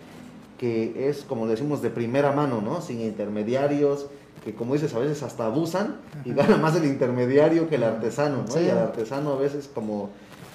que 0.59 1.09
es, 1.09 1.24
como 1.24 1.47
decimos, 1.47 1.82
de 1.82 1.90
primera 1.90 2.32
mano, 2.32 2.61
¿no? 2.61 2.80
Sin 2.80 3.01
intermediarios, 3.01 4.07
que 4.45 4.55
como 4.55 4.74
dices, 4.74 4.95
a 4.95 4.99
veces 4.99 5.22
hasta 5.22 5.47
abusan 5.47 5.97
y 6.24 6.32
gana 6.34 6.57
más 6.59 6.76
el 6.76 6.84
intermediario 6.84 7.68
que 7.68 7.76
el 7.76 7.84
artesano, 7.84 8.45
¿no? 8.47 8.53
Sí. 8.53 8.61
Y 8.61 8.68
el 8.68 8.78
artesano 8.78 9.32
a 9.32 9.36
veces 9.36 9.70
como 9.74 10.11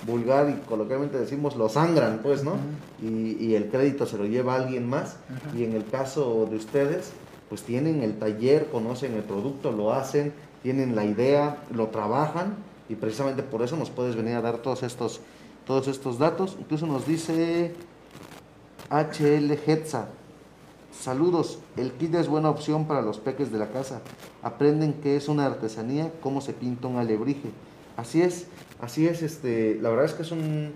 vulgar 0.06 0.50
y 0.50 0.54
coloquialmente 0.68 1.20
decimos 1.20 1.56
lo 1.56 1.70
sangran, 1.70 2.20
pues, 2.24 2.44
¿no? 2.44 2.54
y, 3.02 3.38
y 3.40 3.56
el 3.56 3.70
crédito 3.70 4.06
se 4.06 4.18
lo 4.18 4.26
lleva 4.26 4.56
alguien 4.56 4.90
más. 4.90 5.18
Y 5.56 5.64
en 5.64 5.74
el 5.74 5.86
caso 5.86 6.48
de 6.50 6.56
ustedes, 6.58 7.12
pues 7.50 7.64
tienen 7.64 8.04
el 8.04 8.18
taller, 8.20 8.70
conocen 8.70 9.16
el 9.16 9.24
producto, 9.24 9.72
lo 9.72 9.94
hacen, 9.94 10.34
tienen 10.64 10.96
la 10.96 11.06
idea, 11.06 11.64
lo 11.74 11.88
trabajan 11.88 12.56
y 12.90 12.96
precisamente 12.96 13.44
por 13.44 13.62
eso 13.62 13.78
nos 13.78 13.90
puedes 13.90 14.16
venir 14.16 14.36
a 14.36 14.42
dar 14.42 14.58
todos 14.58 14.84
estos, 14.84 15.22
todos 15.66 15.88
estos 15.88 16.18
datos. 16.20 16.58
Incluso 16.60 16.86
nos 16.86 17.06
dice 17.06 17.74
HL 18.90 19.52
Hetza. 19.66 20.08
Saludos, 20.92 21.60
el 21.78 21.94
kit 21.94 22.16
es 22.16 22.28
buena 22.28 22.50
opción 22.50 22.86
para 22.86 23.02
los 23.02 23.20
peques 23.20 23.52
de 23.52 23.60
la 23.60 23.70
casa. 23.70 24.02
Aprenden 24.42 24.94
qué 24.94 25.16
es 25.16 25.30
una 25.30 25.46
artesanía, 25.46 26.12
cómo 26.22 26.42
se 26.42 26.54
pinta 26.54 26.88
un 26.88 26.98
alebrije. 26.98 27.52
Así 28.00 28.22
es, 28.22 28.46
así 28.82 29.08
es, 29.08 29.22
este, 29.22 29.78
la 29.82 29.90
verdad 29.90 30.06
es 30.06 30.14
que 30.14 30.22
es 30.24 30.32
un, 30.32 30.72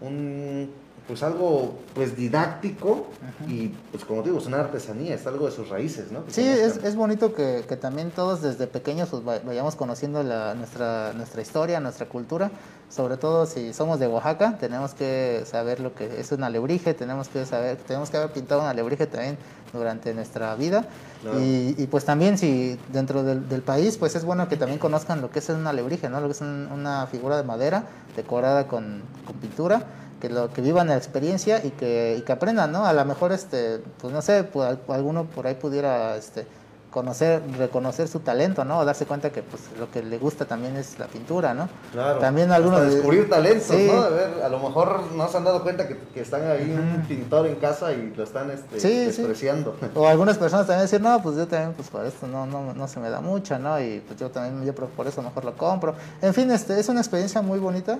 un 0.00 0.70
pues 1.06 1.22
algo 1.22 1.78
pues 1.94 2.14
didáctico 2.18 3.06
y 3.48 3.68
pues 3.90 4.04
como 4.04 4.22
digo, 4.22 4.36
es 4.36 4.44
una 4.44 4.60
artesanía, 4.60 5.14
es 5.14 5.26
algo 5.26 5.46
de 5.46 5.52
sus 5.52 5.70
raíces, 5.70 6.12
¿no? 6.12 6.26
Que 6.26 6.30
Sí, 6.32 6.42
es, 6.46 6.76
es 6.84 6.96
bonito 6.96 7.32
que, 7.34 7.64
que 7.66 7.76
también 7.78 8.10
todos 8.10 8.42
desde 8.42 8.66
pequeños 8.66 9.08
pues, 9.08 9.26
va- 9.26 9.38
vayamos 9.38 9.74
conociendo 9.74 10.22
la, 10.22 10.54
nuestra, 10.54 11.14
nuestra 11.14 11.40
historia, 11.40 11.80
nuestra 11.80 12.06
cultura. 12.10 12.50
Sobre 12.90 13.16
todo 13.16 13.46
si 13.46 13.72
somos 13.72 13.98
de 14.00 14.06
Oaxaca, 14.06 14.58
tenemos 14.58 14.92
que 14.92 15.44
saber 15.46 15.80
lo 15.80 15.94
que 15.94 16.20
es 16.20 16.30
un 16.32 16.42
alebrije, 16.44 16.92
tenemos 16.92 17.28
que 17.28 17.46
saber, 17.46 17.76
tenemos 17.78 18.10
que 18.10 18.18
haber 18.18 18.30
pintado 18.32 18.60
un 18.60 18.66
alebrije 18.66 19.06
también 19.06 19.38
durante 19.72 20.14
nuestra 20.14 20.54
vida. 20.56 20.84
Claro. 21.22 21.40
Y, 21.40 21.74
y, 21.76 21.86
pues 21.88 22.04
también 22.04 22.38
si 22.38 22.78
dentro 22.92 23.22
del, 23.22 23.48
del 23.48 23.62
país, 23.62 23.96
pues 23.96 24.14
es 24.16 24.24
bueno 24.24 24.48
que 24.48 24.56
también 24.56 24.78
conozcan 24.78 25.20
lo 25.20 25.30
que 25.30 25.40
es 25.40 25.48
un 25.48 25.66
alebrije, 25.66 26.08
¿no? 26.08 26.20
Lo 26.20 26.26
que 26.26 26.32
es 26.32 26.40
un- 26.40 26.68
una 26.72 27.06
figura 27.06 27.36
de 27.36 27.42
madera 27.42 27.84
decorada 28.16 28.66
con, 28.66 29.02
con 29.26 29.36
pintura 29.36 29.82
que 30.20 30.28
lo 30.28 30.52
que 30.52 30.60
vivan 30.62 30.88
la 30.88 30.96
experiencia 30.96 31.64
y 31.64 31.70
que, 31.70 32.16
y 32.18 32.22
que 32.22 32.32
aprendan, 32.32 32.72
¿no? 32.72 32.84
A 32.84 32.92
lo 32.92 33.04
mejor, 33.04 33.30
este, 33.32 33.78
pues 34.00 34.12
no 34.12 34.20
sé, 34.22 34.42
pues, 34.44 34.68
al- 34.68 34.80
alguno 34.88 35.24
por 35.26 35.46
ahí 35.46 35.54
pudiera, 35.54 36.16
este, 36.16 36.44
conocer, 36.90 37.42
reconocer 37.58 38.08
su 38.08 38.20
talento, 38.20 38.64
¿no? 38.64 38.78
O 38.78 38.84
darse 38.84 39.04
cuenta 39.06 39.30
que, 39.30 39.42
pues, 39.42 39.62
lo 39.78 39.90
que 39.90 40.02
le 40.02 40.18
gusta 40.18 40.46
también 40.46 40.76
es 40.76 40.98
la 40.98 41.06
pintura, 41.06 41.52
¿no? 41.54 41.68
Claro. 41.92 42.18
También 42.18 42.50
algunos 42.50 42.78
Hasta 42.80 42.88
de- 42.90 42.94
descubrir 42.96 43.28
talentos, 43.28 43.66
Sí. 43.76 43.90
¿no? 43.92 44.02
A 44.02 44.08
ver, 44.08 44.42
a 44.42 44.48
lo 44.48 44.58
mejor 44.58 45.02
no 45.14 45.28
se 45.28 45.36
han 45.36 45.44
dado 45.44 45.62
cuenta 45.62 45.86
que, 45.86 45.96
que 46.14 46.20
están 46.20 46.46
ahí 46.50 46.70
un 46.70 47.02
pintor 47.06 47.46
en 47.46 47.56
casa 47.56 47.92
y 47.92 48.12
lo 48.16 48.24
están 48.24 48.50
este, 48.50 48.80
Sí, 48.80 48.88
sí. 48.88 49.04
despreciando. 49.22 49.76
O 49.94 50.06
algunas 50.08 50.38
personas 50.38 50.66
también 50.66 50.82
decir, 50.82 51.00
no, 51.00 51.22
pues 51.22 51.36
yo 51.36 51.46
también, 51.46 51.72
pues 51.74 51.88
por 51.88 52.04
esto 52.06 52.26
no, 52.26 52.46
no, 52.46 52.72
no 52.72 52.88
se 52.88 53.00
me 53.00 53.10
da 53.10 53.20
mucho, 53.20 53.58
¿no? 53.58 53.78
Y 53.80 54.00
pues 54.06 54.18
yo 54.18 54.30
también, 54.30 54.64
yo 54.64 54.74
por 54.74 55.06
eso 55.06 55.20
mejor 55.22 55.44
lo 55.44 55.54
compro. 55.56 55.94
En 56.22 56.32
fin, 56.32 56.50
este, 56.50 56.78
es 56.80 56.88
una 56.88 57.00
experiencia 57.00 57.42
muy 57.42 57.58
bonita. 57.58 57.98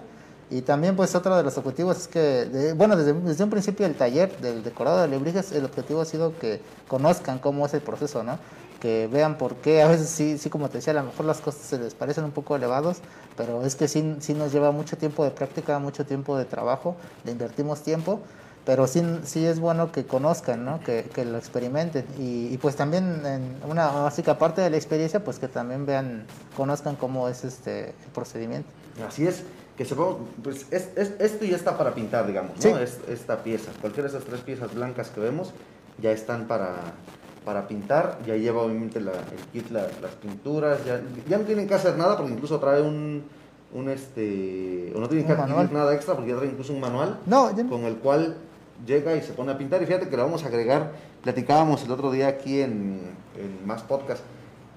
Y 0.51 0.63
también, 0.63 0.97
pues, 0.97 1.15
otro 1.15 1.37
de 1.37 1.43
los 1.43 1.59
objetivos 1.59 1.99
es 1.99 2.09
que, 2.09 2.73
bueno, 2.77 2.97
desde, 2.97 3.13
desde 3.13 3.45
un 3.45 3.51
principio 3.51 3.85
el 3.85 3.95
taller 3.95 4.37
del 4.39 4.63
decorado 4.63 4.99
de 4.99 5.05
alebrijes, 5.05 5.53
el 5.53 5.65
objetivo 5.65 6.01
ha 6.01 6.05
sido 6.05 6.39
que 6.39 6.61
conozcan 6.89 7.39
cómo 7.39 7.67
es 7.67 7.75
el 7.75 7.83
proceso, 7.83 8.23
¿no? 8.23 8.39
Que 8.81 9.09
vean 9.13 9.37
por 9.37 9.57
qué, 9.57 9.83
a 9.83 9.89
veces 9.89 10.09
sí, 10.09 10.39
sí, 10.39 10.49
como 10.49 10.69
te 10.69 10.79
decía, 10.79 10.93
a 10.93 10.97
lo 10.97 11.03
mejor 11.03 11.27
las 11.27 11.41
cosas 11.41 11.63
se 11.63 11.79
les 11.79 11.95
parecen 11.95 12.25
un 12.25 12.31
poco 12.31 12.57
elevados, 12.57 12.99
pero 13.37 13.65
es 13.65 13.77
que 13.77 13.89
sí, 13.89 14.17
sí 14.21 14.35
nos 14.35 14.53
lleva 14.53 14.71
mucho 14.71 14.97
tiempo 14.97 15.25
de 15.25 15.31
práctica, 15.33 15.79
mucho 15.79 16.07
tiempo 16.07 16.39
de 16.39 16.45
trabajo, 16.45 16.97
le 17.25 17.33
invertimos 17.33 17.83
tiempo 17.83 18.21
pero 18.69 18.87
sí, 18.87 19.03
sí 19.25 19.47
es 19.47 19.61
bueno 19.61 19.93
que 19.93 20.05
conozcan, 20.05 20.63
¿no? 20.63 20.79
que, 20.81 21.05
que 21.15 21.25
lo 21.25 21.39
experimenten 21.39 22.05
y, 22.19 22.53
y 22.53 22.59
pues 22.59 22.77
también 22.77 23.25
en 23.25 23.57
una 23.67 23.87
básica 23.87 24.37
parte 24.37 24.61
de 24.61 24.69
la 24.69 24.77
experiencia 24.77 25.25
pues 25.25 25.39
que 25.39 25.49
también 25.49 25.87
vean, 25.87 26.27
conozcan 26.55 26.95
cómo 26.95 27.31
es 27.31 27.45
este 27.45 27.95
procedimiento. 28.13 28.69
Así 29.09 29.27
es, 29.27 29.43
que 29.79 29.85
sepamos, 29.87 30.17
pues 30.43 30.67
es, 30.71 30.91
es- 30.97 31.13
esto 31.21 31.45
ya 31.47 31.57
está 31.57 31.79
para 31.79 31.95
pintar, 31.95 32.27
digamos, 32.27 32.57
¿no? 32.57 32.61
Sí. 32.63 32.69
Es- 32.83 32.99
esta 33.09 33.43
pieza, 33.43 33.71
cualquiera 33.81 34.11
de 34.11 34.17
esas 34.17 34.29
tres 34.29 34.41
piezas 34.43 34.75
blancas 34.75 35.09
que 35.11 35.21
vemos 35.21 35.53
ya 36.03 36.11
están 36.13 36.47
para, 36.49 36.75
para 37.45 37.67
pintar, 37.69 38.19
ya 38.27 38.35
lleva 38.37 38.63
obviamente 38.63 39.01
la- 39.01 39.13
el 39.13 39.41
kit, 39.53 39.71
la- 39.71 39.87
las 40.03 40.15
pinturas, 40.21 40.85
ya, 40.85 41.01
ya 41.29 41.39
no 41.39 41.45
tienen 41.45 41.67
que 41.69 41.75
hacer 41.75 41.97
nada 41.97 42.17
porque 42.17 42.33
incluso 42.33 42.59
trae 42.59 42.83
un, 42.83 43.23
un 43.73 43.89
este, 43.89 44.93
o 44.97 45.01
no 45.01 45.09
tienen 45.09 45.27
que 45.27 45.33
adquirir 45.33 45.73
nada 45.73 45.95
extra 45.95 46.15
porque 46.15 46.31
ya 46.33 46.37
trae 46.37 46.49
incluso 46.51 46.73
un 46.73 46.81
manual 46.81 47.21
No, 47.27 47.57
yo- 47.57 47.69
con 47.69 47.85
el 47.85 47.97
cual 47.97 48.37
llega 48.87 49.15
y 49.17 49.23
se 49.23 49.33
pone 49.33 49.53
a 49.53 49.59
pintar. 49.59 49.83
Y 49.83 49.87
fíjate 49.87 50.09
que 50.09 50.17
le 50.17 50.23
vamos 50.23 50.43
a 50.45 50.49
agregar, 50.49 50.93
platicábamos 51.23 51.85
el 51.85 51.91
otro 51.93 52.11
día 52.11 52.29
aquí 52.29 52.61
en, 52.63 53.01
en 53.37 53.67
más 53.67 53.83
podcast, 53.83 54.23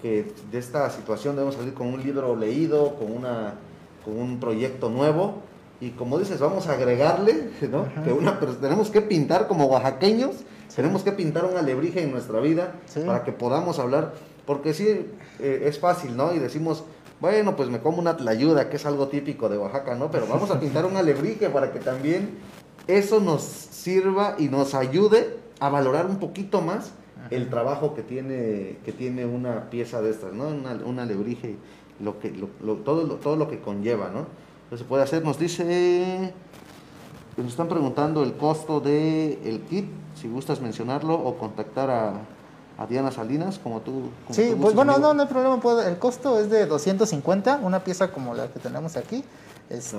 que 0.01 0.31
de 0.51 0.57
esta 0.59 0.89
situación 0.89 1.35
debemos 1.35 1.55
salir 1.55 1.73
con 1.73 1.87
un 1.87 2.01
libro 2.03 2.35
leído, 2.35 2.95
con, 2.95 3.11
una, 3.11 3.55
con 4.05 4.17
un 4.19 4.39
proyecto 4.39 4.89
nuevo. 4.89 5.35
Y 5.79 5.91
como 5.91 6.19
dices, 6.19 6.39
vamos 6.39 6.67
a 6.67 6.73
agregarle, 6.73 7.49
¿no? 7.71 7.85
Que 8.03 8.13
una, 8.13 8.39
pero 8.39 8.53
tenemos 8.53 8.89
que 8.91 9.01
pintar 9.01 9.47
como 9.47 9.65
oaxaqueños, 9.65 10.35
tenemos 10.75 11.01
que 11.01 11.11
pintar 11.11 11.43
un 11.45 11.57
alebrije 11.57 12.03
en 12.03 12.11
nuestra 12.11 12.39
vida 12.39 12.73
Sí. 12.85 13.01
para 13.05 13.23
que 13.23 13.31
podamos 13.31 13.79
hablar, 13.79 14.13
porque 14.45 14.73
sí, 14.75 14.87
eh, 15.39 15.63
es 15.65 15.79
fácil, 15.79 16.15
¿no? 16.15 16.33
Y 16.33 16.39
decimos, 16.39 16.83
bueno, 17.19 17.55
pues 17.55 17.69
me 17.69 17.79
como 17.79 17.97
una 17.99 18.15
tlayuda, 18.15 18.69
que 18.69 18.75
es 18.77 18.85
algo 18.85 19.07
típico 19.07 19.49
de 19.49 19.57
Oaxaca, 19.57 19.95
¿no? 19.95 20.11
Pero 20.11 20.27
vamos 20.27 20.51
a 20.51 20.59
pintar 20.59 20.85
un 20.85 20.97
alebrije 20.97 21.49
para 21.49 21.71
que 21.71 21.79
también 21.79 22.29
eso 22.87 23.19
nos 23.19 23.41
sirva 23.41 24.35
y 24.37 24.49
nos 24.49 24.75
ayude 24.75 25.35
a 25.59 25.69
valorar 25.69 26.05
un 26.05 26.17
poquito 26.17 26.61
más 26.61 26.91
el 27.29 27.49
trabajo 27.49 27.93
que 27.95 28.01
tiene, 28.01 28.77
que 28.85 28.91
tiene 28.91 29.25
una 29.25 29.69
pieza 29.69 30.01
de 30.01 30.09
estas, 30.11 30.33
¿no? 30.33 30.47
Una, 30.47 30.73
un 30.85 30.99
alebrije, 30.99 31.55
lo 31.99 32.19
que, 32.19 32.31
lo- 32.31 32.49
lo- 32.63 32.75
todo, 32.77 33.03
lo, 33.03 33.15
todo 33.15 33.35
lo 33.35 33.49
que 33.49 33.59
conlleva, 33.59 34.09
¿no? 34.09 34.25
Entonces 34.63 34.79
se 34.79 34.85
puede 34.85 35.03
hacer, 35.03 35.23
nos 35.23 35.37
dice, 35.37 36.33
nos 37.37 37.47
están 37.47 37.67
preguntando 37.67 38.23
el 38.23 38.33
costo 38.35 38.79
del 38.79 39.39
el 39.43 39.61
kit, 39.69 39.85
si 40.15 40.27
gustas 40.29 40.61
mencionarlo 40.61 41.13
o 41.15 41.37
contactar 41.37 41.89
a, 41.89 42.13
a 42.77 42.85
Diana 42.87 43.11
Salinas, 43.11 43.59
como 43.59 43.81
tú. 43.81 44.09
como 44.27 44.33
Sí, 44.33 44.51
tú 44.51 44.61
pues 44.61 44.73
bueno, 44.75 44.93
amigo. 44.93 45.07
no, 45.09 45.13
no 45.13 45.21
hay 45.23 45.27
problema. 45.27 45.59
puedo- 45.59 45.81
el 45.83 45.97
costo 45.99 46.39
es 46.39 46.49
de 46.49 46.65
250, 46.65 47.59
una 47.63 47.83
pieza 47.83 48.11
como 48.11 48.33
la 48.33 48.47
que 48.47 48.59
tenemos 48.59 48.95
aquí. 48.97 49.23
Este, 49.69 49.97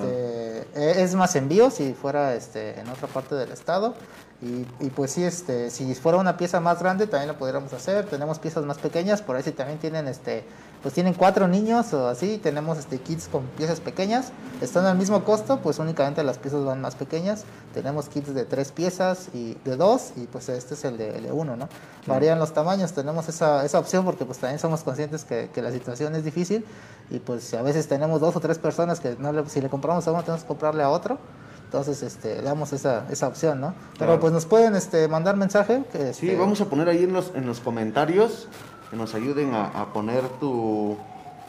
eh, 0.75 0.95
es 1.03 1.15
más 1.15 1.35
envío 1.35 1.71
si 1.71 1.95
fuera 1.95 2.35
este, 2.35 2.79
en 2.79 2.89
otra 2.89 3.09
parte 3.09 3.35
del 3.35 3.51
estado. 3.53 3.95
Y, 4.43 4.67
y 4.85 4.91
pues 4.91 5.13
sí, 5.13 5.23
este, 5.25 5.71
si 5.71 5.95
fuera 5.95 6.19
una 6.19 6.37
pieza 6.37 6.61
más 6.61 6.79
grande 6.81 7.07
también 7.07 7.29
lo 7.29 7.39
podríamos 7.39 7.73
hacer. 7.73 8.05
Tenemos 8.07 8.39
piezas 8.39 8.65
más 8.65 8.77
pequeñas, 8.79 9.23
por 9.23 9.37
ahí 9.37 9.43
si 9.43 9.53
también 9.53 9.79
tienen 9.79 10.09
este, 10.09 10.45
pues 10.83 10.95
tienen 10.95 11.15
cuatro 11.15 11.47
niños 11.47 11.93
o 11.95 12.09
así, 12.09 12.39
tenemos 12.43 12.77
este 12.77 12.99
kits 12.99 13.29
con 13.29 13.43
piezas 13.57 13.81
pequeñas, 13.81 14.33
están 14.61 14.85
al 14.85 14.99
mismo 14.99 15.23
costo, 15.25 15.61
pues 15.63 15.79
únicamente 15.79 16.23
las 16.25 16.39
piezas 16.39 16.65
van 16.65 16.81
más 16.81 16.97
pequeñas. 16.97 17.45
Tenemos 17.73 18.09
kits 18.09 18.35
de 18.35 18.45
tres 18.45 18.73
piezas 18.73 19.29
y 19.33 19.57
de 19.65 19.77
dos, 19.77 20.13
y 20.17 20.27
pues 20.27 20.49
este 20.49 20.75
es 20.75 20.85
el 20.85 20.99
de, 20.99 21.17
el 21.17 21.23
de 21.25 21.33
uno, 21.33 21.57
¿no? 21.57 21.69
Varían 22.07 22.39
los 22.41 22.53
tamaños, 22.53 22.93
tenemos 22.93 23.29
esa, 23.29 23.65
esa 23.65 23.79
opción 23.79 24.05
porque 24.05 24.25
pues 24.25 24.39
también 24.39 24.59
somos 24.59 24.83
conscientes 24.83 25.25
que, 25.25 25.51
que 25.55 25.63
la 25.63 25.71
situación 25.71 26.15
es 26.17 26.25
difícil 26.25 26.65
y 27.11 27.19
pues 27.21 27.55
a 27.55 27.63
veces 27.63 27.87
tenemos 27.89 28.21
dos 28.21 28.35
o 28.37 28.41
tres 28.41 28.59
personas 28.59 28.99
que 29.01 29.15
no 29.19 29.33
le- 29.33 29.49
si 29.49 29.61
le 29.61 29.69
compramos 29.69 30.07
a 30.09 30.13
uno 30.13 30.23
tenemos 30.23 30.43
que 30.43 30.49
comprarle 30.49 30.83
a 30.83 30.89
otro. 30.91 31.19
Entonces, 31.65 32.03
este, 32.03 32.43
damos 32.43 32.75
esa, 32.75 33.07
esa 33.09 33.27
opción, 33.29 33.59
¿no? 33.59 33.73
Pero 33.95 34.09
Claro. 34.09 34.21
pues 34.21 34.33
nos 34.35 34.45
pueden 34.45 34.77
este, 34.77 35.09
mandar 35.09 35.39
mensaje. 35.39 35.83
Que, 35.91 36.13
Sí, 36.13 36.29
este, 36.29 36.37
vamos 36.39 36.61
a 36.61 36.67
poner 36.67 36.87
ahí 36.91 37.05
en 37.05 37.15
los, 37.15 37.33
en 37.35 37.47
los 37.47 37.61
comentarios 37.61 38.47
que 38.93 38.97
nos 38.99 39.15
ayuden 39.15 39.55
a, 39.55 39.69
a 39.69 39.91
poner 39.91 40.23
tu, 40.39 40.99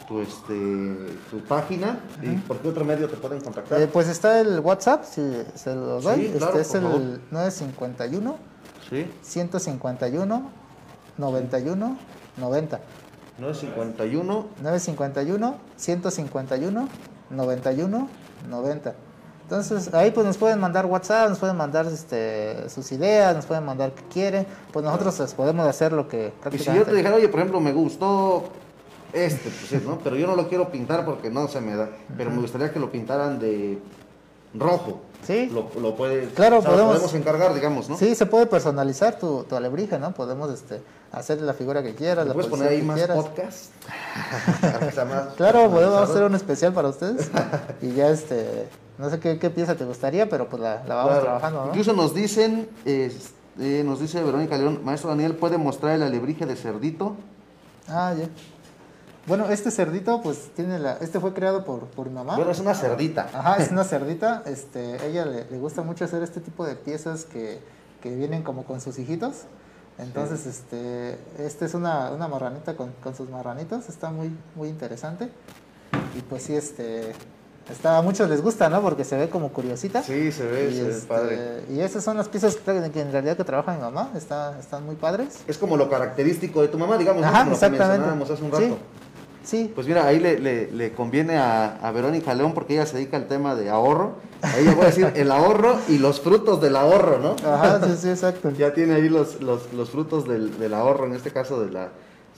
tu, 0.08 0.20
este, 0.22 1.18
tu 1.30 1.40
página 1.46 2.00
y 2.22 2.30
por 2.38 2.56
qué 2.60 2.68
otro 2.70 2.86
medio 2.86 3.06
te 3.06 3.18
pueden 3.18 3.42
contactar. 3.42 3.82
eh, 3.82 3.86
pues 3.86 4.08
está 4.08 4.40
el 4.40 4.60
WhatsApp, 4.60 5.04
si 5.04 5.20
se 5.54 5.74
lo 5.74 6.00
doy. 6.00 6.28
Sí, 6.28 6.32
claro, 6.38 6.58
este 6.58 6.60
es 6.62 6.74
el 6.74 6.82
favor. 6.84 7.00
951 7.30 8.36
sí, 8.88 9.10
151 9.20 10.50
91 11.18 11.98
90. 12.38 12.80
951 13.38 14.46
951 14.62 15.54
151 15.76 16.88
91 17.28 18.08
90. 18.48 18.94
Entonces 19.44 19.92
ahí 19.94 20.10
pues 20.10 20.26
nos 20.26 20.36
pueden 20.38 20.58
mandar 20.58 20.86
WhatsApp, 20.86 21.28
nos 21.28 21.38
pueden 21.38 21.56
mandar 21.56 21.86
este, 21.86 22.68
sus 22.70 22.90
ideas, 22.92 23.36
nos 23.36 23.46
pueden 23.46 23.64
mandar 23.64 23.92
qué 23.92 24.02
quieren, 24.12 24.46
pues 24.72 24.84
nosotros 24.84 25.18
les 25.20 25.34
podemos 25.34 25.66
hacer 25.66 25.92
lo 25.92 26.08
que 26.08 26.32
Y 26.50 26.58
si 26.58 26.72
yo 26.74 26.84
te 26.84 26.94
dijera, 26.94 27.14
oye, 27.14 27.28
por 27.28 27.40
ejemplo, 27.40 27.60
me 27.60 27.72
gustó 27.72 28.44
este, 29.14 29.48
pues 29.70 29.82
¿no? 29.84 29.98
Pero 30.02 30.16
yo 30.16 30.26
no 30.26 30.34
lo 30.34 30.48
quiero 30.48 30.70
pintar 30.70 31.04
porque 31.04 31.30
no 31.30 31.46
se 31.46 31.60
me 31.60 31.76
da. 31.76 31.88
Pero 32.16 32.30
me 32.30 32.40
gustaría 32.40 32.72
que 32.72 32.80
lo 32.80 32.90
pintaran 32.90 33.38
de 33.38 33.78
rojo. 34.54 35.02
Sí. 35.24 35.46
Lo, 35.46 35.70
lo 35.80 35.94
puedes, 35.94 36.32
Claro, 36.32 36.58
o 36.58 36.62
sea, 36.62 36.70
lo 36.70 36.76
podemos- 36.76 36.96
podemos 36.96 37.14
encargar, 37.14 37.54
digamos, 37.54 37.88
¿no? 37.88 37.96
Sí, 37.96 38.14
se 38.14 38.26
puede 38.26 38.46
personalizar 38.46 39.18
tu, 39.18 39.44
tu 39.44 39.54
alebrije, 39.56 39.98
¿no? 39.98 40.12
Podemos 40.12 40.50
este, 40.52 40.82
hacer 41.12 41.40
la 41.40 41.54
figura 41.54 41.82
que 41.82 41.94
quieras, 41.94 42.24
¿Le 42.24 42.30
la 42.30 42.34
puedes 42.34 42.50
poner 42.50 42.68
ahí 42.68 42.78
que 42.78 42.84
más 42.84 42.96
quieras. 42.96 43.16
podcast? 43.16 43.70
Más 45.08 45.34
Claro, 45.36 45.70
podemos 45.70 46.10
hacer 46.10 46.24
un 46.24 46.34
especial 46.34 46.72
para 46.72 46.88
ustedes. 46.88 47.30
y 47.82 47.92
ya 47.92 48.08
este, 48.08 48.68
no 48.98 49.10
sé 49.10 49.18
qué, 49.20 49.38
qué 49.38 49.50
pieza 49.50 49.74
te 49.76 49.84
gustaría, 49.84 50.28
pero 50.28 50.48
pues 50.48 50.62
la, 50.62 50.84
la 50.86 50.94
vamos 50.94 51.10
Claro. 51.10 51.22
trabajando, 51.24 51.60
¿no? 51.62 51.66
Incluso 51.68 51.92
nos 51.92 52.14
dicen, 52.14 52.68
Eh, 53.56 53.82
nos 53.84 54.00
dice 54.00 54.20
Verónica 54.22 54.56
León, 54.58 54.80
maestro 54.84 55.10
Daniel, 55.10 55.36
¿puede 55.36 55.58
mostrar 55.58 55.94
el 55.94 56.02
alebrije 56.02 56.44
de 56.44 56.56
cerdito? 56.56 57.14
Ah, 57.88 58.12
ya. 58.18 58.28
Bueno, 59.26 59.48
este 59.48 59.70
cerdito, 59.70 60.20
pues 60.22 60.50
tiene 60.56 60.78
la. 60.78 60.94
Este 60.94 61.20
fue 61.20 61.32
creado 61.32 61.64
por, 61.64 61.84
por 61.86 62.08
mi 62.08 62.14
mamá. 62.14 62.34
Bueno, 62.36 62.50
es 62.50 62.58
una 62.58 62.74
cerdita. 62.74 63.28
Ajá, 63.32 63.56
es 63.56 63.70
una 63.70 63.84
cerdita. 63.94 64.42
Este, 64.46 65.06
ella 65.06 65.24
le, 65.24 65.48
le 65.50 65.58
gusta 65.58 65.82
mucho 65.82 66.04
hacer 66.04 66.22
este 66.24 66.40
tipo 66.40 66.66
de 66.66 66.74
piezas 66.74 67.24
que, 67.24 67.60
que 68.02 68.14
vienen 68.14 68.42
como 68.42 68.64
con 68.64 68.80
sus 68.80 68.98
hijitos. 68.98 69.42
Entonces, 69.98 70.44
este, 70.46 71.16
este 71.38 71.64
es 71.66 71.74
una, 71.74 72.10
una 72.10 72.26
marranita 72.26 72.76
con, 72.76 72.90
con 73.02 73.14
sus 73.14 73.30
marranitos. 73.30 73.88
Está 73.88 74.10
muy, 74.10 74.36
muy 74.56 74.68
interesante. 74.68 75.30
Y 76.18 76.20
pues 76.22 76.42
sí, 76.42 76.54
este. 76.56 77.12
Está, 77.70 77.96
a 77.98 78.02
muchos 78.02 78.28
les 78.28 78.42
gusta, 78.42 78.68
¿no? 78.68 78.82
Porque 78.82 79.04
se 79.04 79.16
ve 79.16 79.28
como 79.30 79.48
curiosita. 79.50 80.02
Sí, 80.02 80.30
se 80.32 80.44
ve, 80.46 80.68
y, 80.70 80.74
se 80.76 80.82
ve 80.84 80.90
este, 80.90 81.06
padre. 81.06 81.62
y 81.70 81.80
esas 81.80 82.04
son 82.04 82.16
las 82.16 82.28
piezas 82.28 82.56
que, 82.56 82.90
que 82.92 83.00
en 83.00 83.10
realidad 83.10 83.36
que 83.36 83.44
trabaja 83.44 83.72
mi 83.74 83.80
mamá. 83.80 84.10
Está, 84.14 84.58
están 84.60 84.84
muy 84.84 84.96
padres. 84.96 85.38
Es 85.46 85.56
como 85.56 85.76
lo 85.76 85.88
característico 85.88 86.60
de 86.60 86.68
tu 86.68 86.78
mamá, 86.78 86.98
digamos, 86.98 87.22
como 87.24 87.32
lo 87.50 87.58
que 87.58 87.70
mencionábamos 87.70 88.30
hace 88.30 88.42
un 88.44 88.52
rato. 88.52 88.64
Sí. 88.64 88.74
Sí, 89.44 89.70
Pues 89.74 89.86
mira, 89.86 90.06
ahí 90.06 90.20
le, 90.20 90.38
le- 90.38 90.70
le 90.70 90.94
conviene 90.94 91.36
a, 91.36 91.76
a 91.82 91.90
Verónica 91.92 92.32
León 92.32 92.54
porque 92.54 92.72
ella 92.74 92.86
se 92.86 92.96
dedica 92.96 93.18
al 93.18 93.26
tema 93.28 93.54
de 93.54 93.68
ahorro. 93.68 94.14
Ahí 94.40 94.64
le 94.64 94.70
voy 94.74 94.84
a 94.84 94.86
decir 94.86 95.12
el 95.14 95.30
ahorro 95.30 95.76
y 95.86 95.98
los 95.98 96.18
frutos 96.22 96.62
del 96.62 96.74
ahorro, 96.76 97.18
¿no? 97.18 97.36
ajá, 97.46 97.78
sí, 97.86 97.94
sí, 98.00 98.08
exacto. 98.08 98.50
Ya 98.58 98.72
tiene 98.72 98.94
ahí 98.94 99.10
los, 99.10 99.42
los, 99.42 99.70
los 99.74 99.90
frutos 99.90 100.26
del, 100.26 100.58
del 100.58 100.72
ahorro, 100.72 101.04
en 101.04 101.12
este 101.14 101.30
caso 101.30 101.60
de 101.62 101.70
la 101.70 101.88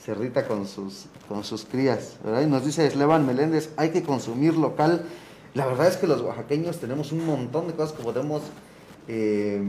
cerdita 0.07 0.47
con 0.47 0.65
sus, 0.65 1.07
con 1.27 1.43
sus 1.43 1.65
crías. 1.65 2.15
¿verdad? 2.23 2.41
Y 2.41 2.45
nos 2.45 2.65
dice 2.65 2.89
Slevan 2.89 3.25
Meléndez, 3.25 3.71
hay 3.75 3.89
que 3.89 4.03
consumir 4.03 4.55
local. 4.55 5.03
La 5.53 5.65
verdad 5.65 5.87
es 5.87 5.97
que 5.97 6.07
los 6.07 6.21
oaxaqueños 6.21 6.77
tenemos 6.77 7.11
un 7.11 7.25
montón 7.25 7.67
de 7.67 7.73
cosas 7.73 7.91
que 7.91 8.03
podemos 8.03 8.41
eh, 9.09 9.61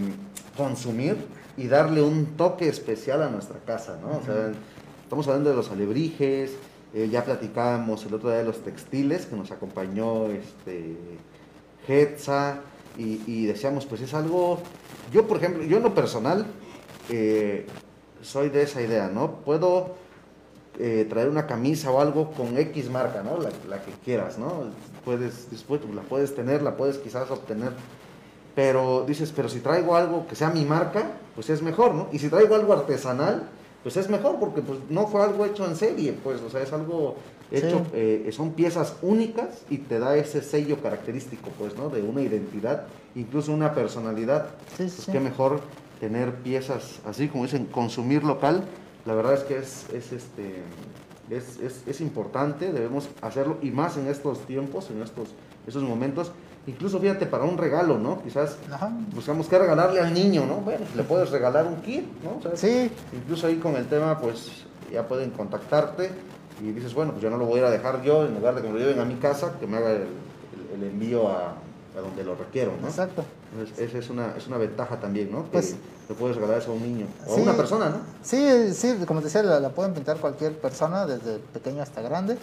consumir 0.57 1.16
y 1.57 1.66
darle 1.66 2.03
un 2.03 2.36
toque 2.36 2.68
especial 2.68 3.20
a 3.24 3.30
nuestra 3.30 3.59
casa, 3.66 3.99
¿no? 4.01 4.18
O 4.18 4.22
sea, 4.24 4.53
estamos 5.03 5.26
hablando 5.26 5.51
de 5.51 5.57
los 5.57 5.72
alebrijes, 5.72 6.53
eh, 6.95 7.09
ya 7.11 7.24
platicábamos 7.24 8.07
el 8.07 8.14
otro 8.14 8.28
día 8.28 8.39
de 8.39 8.45
los 8.45 8.62
textiles 8.62 9.26
que 9.26 9.34
nos 9.34 9.51
acompañó 9.51 10.26
este 10.26 10.97
Hetza 11.89 12.61
y, 12.97 13.22
y 13.26 13.47
decíamos, 13.47 13.86
pues 13.86 14.03
es 14.03 14.14
algo, 14.14 14.61
yo 15.12 15.26
por 15.26 15.39
ejemplo, 15.39 15.64
yo 15.64 15.78
en 15.78 15.82
lo 15.82 15.95
personal 15.97 16.47
eh, 17.09 17.66
soy 18.22 18.51
de 18.51 18.62
esa 18.62 18.80
idea, 18.80 19.09
¿no? 19.09 19.41
Puedo 19.41 20.07
eh, 20.78 21.06
traer 21.08 21.28
una 21.28 21.46
camisa 21.46 21.90
o 21.90 22.00
algo 22.00 22.30
con 22.32 22.56
X 22.56 22.88
marca, 22.90 23.22
¿no? 23.22 23.38
La, 23.42 23.50
la 23.68 23.82
que 23.82 23.92
quieras, 24.04 24.38
¿no? 24.38 24.64
Puedes, 25.04 25.50
después 25.50 25.80
la 25.94 26.02
puedes 26.02 26.34
tener, 26.34 26.62
la 26.62 26.76
puedes 26.76 26.98
quizás 26.98 27.30
obtener, 27.30 27.72
pero 28.54 29.04
dices, 29.06 29.32
pero 29.34 29.48
si 29.48 29.60
traigo 29.60 29.96
algo 29.96 30.26
que 30.26 30.34
sea 30.34 30.50
mi 30.50 30.64
marca, 30.64 31.04
pues 31.34 31.48
es 31.50 31.62
mejor, 31.62 31.94
¿no? 31.94 32.08
Y 32.12 32.18
si 32.18 32.28
traigo 32.28 32.54
algo 32.54 32.72
artesanal, 32.72 33.48
pues 33.82 33.96
es 33.96 34.08
mejor 34.10 34.36
porque 34.40 34.60
pues 34.60 34.78
no 34.90 35.06
fue 35.06 35.22
algo 35.22 35.44
hecho 35.46 35.64
en 35.64 35.76
serie, 35.76 36.12
pues, 36.24 36.40
o 36.42 36.50
sea, 36.50 36.62
es 36.62 36.72
algo 36.72 37.16
hecho, 37.50 37.78
Sí. 37.78 37.84
eh, 37.94 38.30
son 38.32 38.52
piezas 38.52 38.94
únicas 39.02 39.62
y 39.70 39.78
te 39.78 39.98
da 39.98 40.16
ese 40.16 40.42
sello 40.42 40.82
característico, 40.82 41.50
pues, 41.58 41.76
¿no? 41.76 41.88
De 41.88 42.02
una 42.02 42.20
identidad, 42.20 42.86
incluso 43.14 43.52
una 43.52 43.72
personalidad. 43.74 44.48
Sí, 44.76 44.82
Pues 44.84 44.92
sí. 44.92 45.12
qué 45.12 45.20
mejor 45.20 45.60
tener 46.00 46.34
piezas 46.36 46.98
así, 47.06 47.28
como 47.28 47.44
dicen, 47.44 47.66
consumir 47.66 48.24
local. 48.24 48.64
La 49.09 49.14
verdad 49.14 49.32
es 49.34 49.40
que 49.44 49.56
es, 49.56 49.86
es, 49.92 50.12
este, 50.12 50.62
es, 51.30 51.59
es, 51.61 51.82
es 51.86 52.00
importante, 52.02 52.70
debemos 52.72 53.09
hacerlo, 53.22 53.56
y 53.62 53.70
más 53.70 53.96
en 53.96 54.06
estos 54.06 54.40
tiempos, 54.46 54.90
en 54.90 55.02
estos, 55.02 55.30
estos 55.66 55.82
momentos. 55.82 56.30
Incluso 56.66 57.00
fíjate, 57.00 57.24
para 57.24 57.44
un 57.44 57.56
regalo, 57.56 57.98
¿no? 57.98 58.22
Quizás 58.22 58.59
Ajá. 58.70 58.92
buscamos 59.14 59.48
qué 59.48 59.59
regalarle 59.59 60.00
al 60.00 60.12
niño, 60.12 60.44
¿no? 60.46 60.56
Bueno, 60.56 60.84
le 60.94 61.02
puedes 61.04 61.30
regalar 61.30 61.66
un 61.66 61.76
kit, 61.76 62.04
¿no? 62.22 62.38
Sí, 62.54 62.90
Incluso 63.14 63.46
ahí 63.46 63.56
con 63.56 63.74
el 63.76 63.86
tema, 63.86 64.18
pues 64.20 64.64
ya 64.92 65.09
pueden 65.09 65.30
contactarte 65.30 66.11
y 66.62 66.72
dices, 66.72 66.92
bueno, 66.92 67.12
pues 67.12 67.22
yo 67.22 67.30
no 67.30 67.38
lo 67.38 67.46
voy 67.46 67.56
a 67.56 67.62
ir 67.62 67.64
a 67.64 67.70
dejar 67.70 68.02
yo, 68.02 68.26
en 68.26 68.34
lugar 68.34 68.54
de 68.56 68.61
que 68.61 68.68
me 68.68 68.74
lo 68.74 68.80
lleven 68.80 68.98
a 69.00 69.06
mi 69.06 69.14
casa, 69.14 69.54
que 69.59 69.66
me 69.66 69.78
haga 69.78 69.92
el, 69.92 70.02
el- 70.02 70.82
el 70.82 70.90
envío 70.90 71.28
a, 71.28 71.54
a 71.96 72.00
donde 72.02 72.22
lo 72.24 72.34
requiero, 72.34 72.72
¿no? 72.82 72.88
exacto. 72.88 73.24
Entonces, 73.52 73.78
esa 73.88 73.96
es 73.98 74.11
una, 74.11 74.34
es 74.36 74.46
una 74.46 74.59
ventaja 74.59 75.00
también, 75.00 75.32
¿no? 75.32 75.44
Que 75.44 75.50
Pues- 75.52 75.76
le 76.09 76.14
puedes 76.14 76.36
regalar 76.36 76.59
eso 76.59 76.70
a 76.70 76.74
un 76.74 76.82
niño 76.82 77.06
o 77.26 77.34
Sí. 77.34 77.40
a 77.40 77.42
una 77.44 77.52
persona, 77.54 77.88
¿no? 77.90 77.96
Sí, 78.22 78.72
sí, 78.74 78.94
como 79.06 79.20
te 79.20 79.24
decía, 79.26 79.42
la, 79.42 79.61
la 79.61 79.68
pueden 79.70 79.92
pintar 79.94 80.16
cualquier 80.18 80.59
persona, 80.59 81.06
desde 81.06 81.38
pequeño 81.38 81.82
hasta 81.82 82.00
grande. 82.00 82.38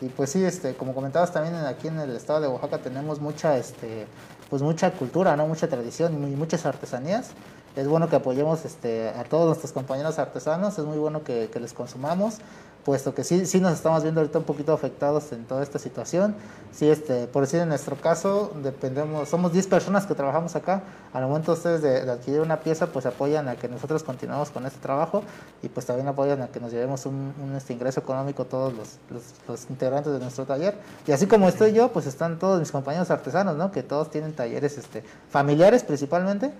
Y 0.00 0.06
pues 0.08 0.30
sí, 0.30 0.42
este, 0.42 0.74
como 0.74 0.94
comentabas 0.94 1.30
también 1.30 1.54
aquí 1.56 1.88
en 1.88 1.98
el 1.98 2.16
estado 2.16 2.40
de 2.40 2.48
Oaxaca 2.48 2.78
tenemos 2.78 3.20
mucha, 3.20 3.58
este, 3.58 4.06
pues 4.48 4.62
mucha 4.62 4.90
cultura, 4.92 5.36
¿no? 5.36 5.46
Mucha 5.46 5.68
tradición 5.68 6.14
y 6.14 6.36
muchas 6.36 6.64
artesanías. 6.64 7.28
Es 7.76 7.86
bueno 7.86 8.08
que 8.08 8.16
apoyemos 8.16 8.64
este, 8.64 9.10
a 9.10 9.24
todos 9.24 9.46
nuestros 9.46 9.72
compañeros 9.72 10.18
artesanos, 10.18 10.78
es 10.78 10.84
muy 10.86 10.98
bueno 10.98 11.22
que, 11.22 11.50
que 11.52 11.60
les 11.60 11.72
consumamos, 11.74 12.38
puesto 12.84 13.14
que 13.14 13.24
sí, 13.24 13.46
sí 13.46 13.60
nos 13.60 13.74
estamos 13.74 14.02
viendo 14.02 14.20
ahorita 14.20 14.38
un 14.38 14.44
poquito 14.44 14.72
afectados 14.72 15.32
en 15.32 15.44
toda 15.44 15.62
esta 15.62 15.78
situación. 15.78 16.34
Sí, 16.72 16.88
este, 16.88 17.26
por 17.26 17.42
decir 17.42 17.60
en 17.60 17.68
nuestro 17.68 17.96
caso, 17.96 18.52
dependemos, 18.62 19.28
somos 19.28 19.52
10 19.52 19.66
personas 19.66 20.06
que 20.06 20.14
trabajamos 20.14 20.56
acá. 20.56 20.82
Al 21.12 21.26
momento 21.26 21.52
ustedes 21.52 21.82
de, 21.82 22.04
de 22.04 22.10
adquirir 22.10 22.40
una 22.40 22.60
pieza, 22.60 22.86
pues 22.86 23.06
apoyan 23.06 23.48
a 23.48 23.56
que 23.56 23.68
nosotros 23.68 24.02
continuemos 24.02 24.50
con 24.50 24.64
este 24.66 24.78
trabajo 24.80 25.22
y 25.62 25.68
pues 25.68 25.86
también 25.86 26.08
apoyan 26.08 26.42
a 26.42 26.48
que 26.48 26.60
nos 26.60 26.72
llevemos 26.72 27.06
un, 27.06 27.34
un, 27.42 27.54
este 27.56 27.72
ingreso 27.72 28.00
económico 28.00 28.44
todos 28.44 28.72
los, 28.72 28.98
los, 29.10 29.22
los 29.48 29.70
integrantes 29.70 30.12
de 30.12 30.18
nuestro 30.20 30.44
taller. 30.46 30.74
Y 31.06 31.12
así 31.12 31.26
como 31.26 31.48
estoy 31.48 31.72
yo, 31.72 31.92
pues 31.92 32.06
están 32.06 32.38
todos 32.38 32.60
mis 32.60 32.70
compañeros 32.70 33.10
artesanos, 33.10 33.56
¿no? 33.56 33.70
Que 33.72 33.82
todos 33.82 34.10
tienen 34.10 34.32
talleres 34.32 34.78
este, 34.78 35.02
familiares 35.30 35.82
principalmente, 35.82 36.52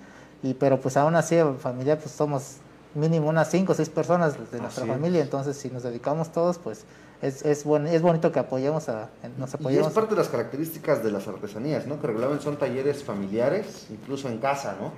y 0.43 0.55
pero 0.55 0.81
pues 0.81 0.97
aún 0.97 1.15
así 1.15 1.37
familiar 1.61 1.99
pues 1.99 2.11
somos 2.13 2.57
mínimo 2.95 3.29
unas 3.29 3.51
5 3.51 3.73
o 3.73 3.75
6 3.75 3.89
personas 3.91 4.35
de 4.51 4.59
nuestra 4.61 4.83
Así 4.85 4.91
es. 4.91 4.97
familia, 4.97 5.23
entonces 5.23 5.57
si 5.57 5.71
nos 5.71 5.83
dedicamos 5.83 6.33
todos, 6.33 6.59
pues 6.59 6.85
es, 7.23 7.45
es, 7.45 7.65
buen, 7.65 7.87
es 7.87 8.01
bonito 8.03 8.33
que 8.33 8.39
apoyemos 8.39 8.89
a, 8.89 9.11
nos 9.39 9.51
Y 9.51 9.53
es 9.53 9.55
apoyemos. 9.55 9.93
parte 9.93 10.15
de 10.15 10.21
las 10.21 10.29
características 10.29 11.05
de 11.05 11.11
las 11.13 11.29
artesanías, 11.29 11.87
¿no? 11.87 12.01
Que 12.01 12.07
regularmente 12.07 12.45
son 12.45 12.57
talleres 12.57 13.05
familiares, 13.05 13.87
incluso 13.91 14.29
en 14.29 14.39
casa, 14.39 14.75
¿no? 14.81 14.93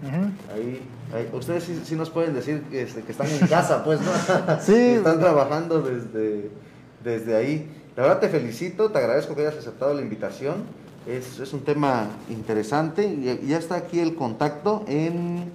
Ahí, 0.54 0.80
ahí- 1.14 1.28
ustedes 1.32 1.64
sí, 1.64 1.82
sí 1.84 1.96
nos 1.96 2.10
pueden 2.10 2.32
decir 2.34 2.62
que, 2.70 2.82
este, 2.82 3.02
que 3.02 3.10
están 3.12 3.26
en 3.28 3.46
casa, 3.48 3.82
pues, 3.84 4.00
¿no? 4.00 4.10
Sí. 4.60 4.72
Están 4.74 5.18
trabajando 5.18 5.82
desde, 5.82 6.50
desde 7.02 7.34
ahí. 7.36 7.68
La 7.96 8.04
verdad 8.04 8.20
te 8.20 8.28
felicito, 8.28 8.90
te 8.90 8.98
agradezco 8.98 9.34
que 9.34 9.42
hayas 9.42 9.56
aceptado 9.58 9.92
la 9.92 10.00
invitación. 10.02 10.64
Es, 11.08 11.40
es 11.40 11.52
un 11.52 11.60
tema 11.64 12.06
interesante 12.30 13.04
y 13.04 13.48
ya 13.48 13.58
está 13.58 13.74
aquí 13.74 13.98
el 13.98 14.14
contacto 14.14 14.84
en, 14.86 15.50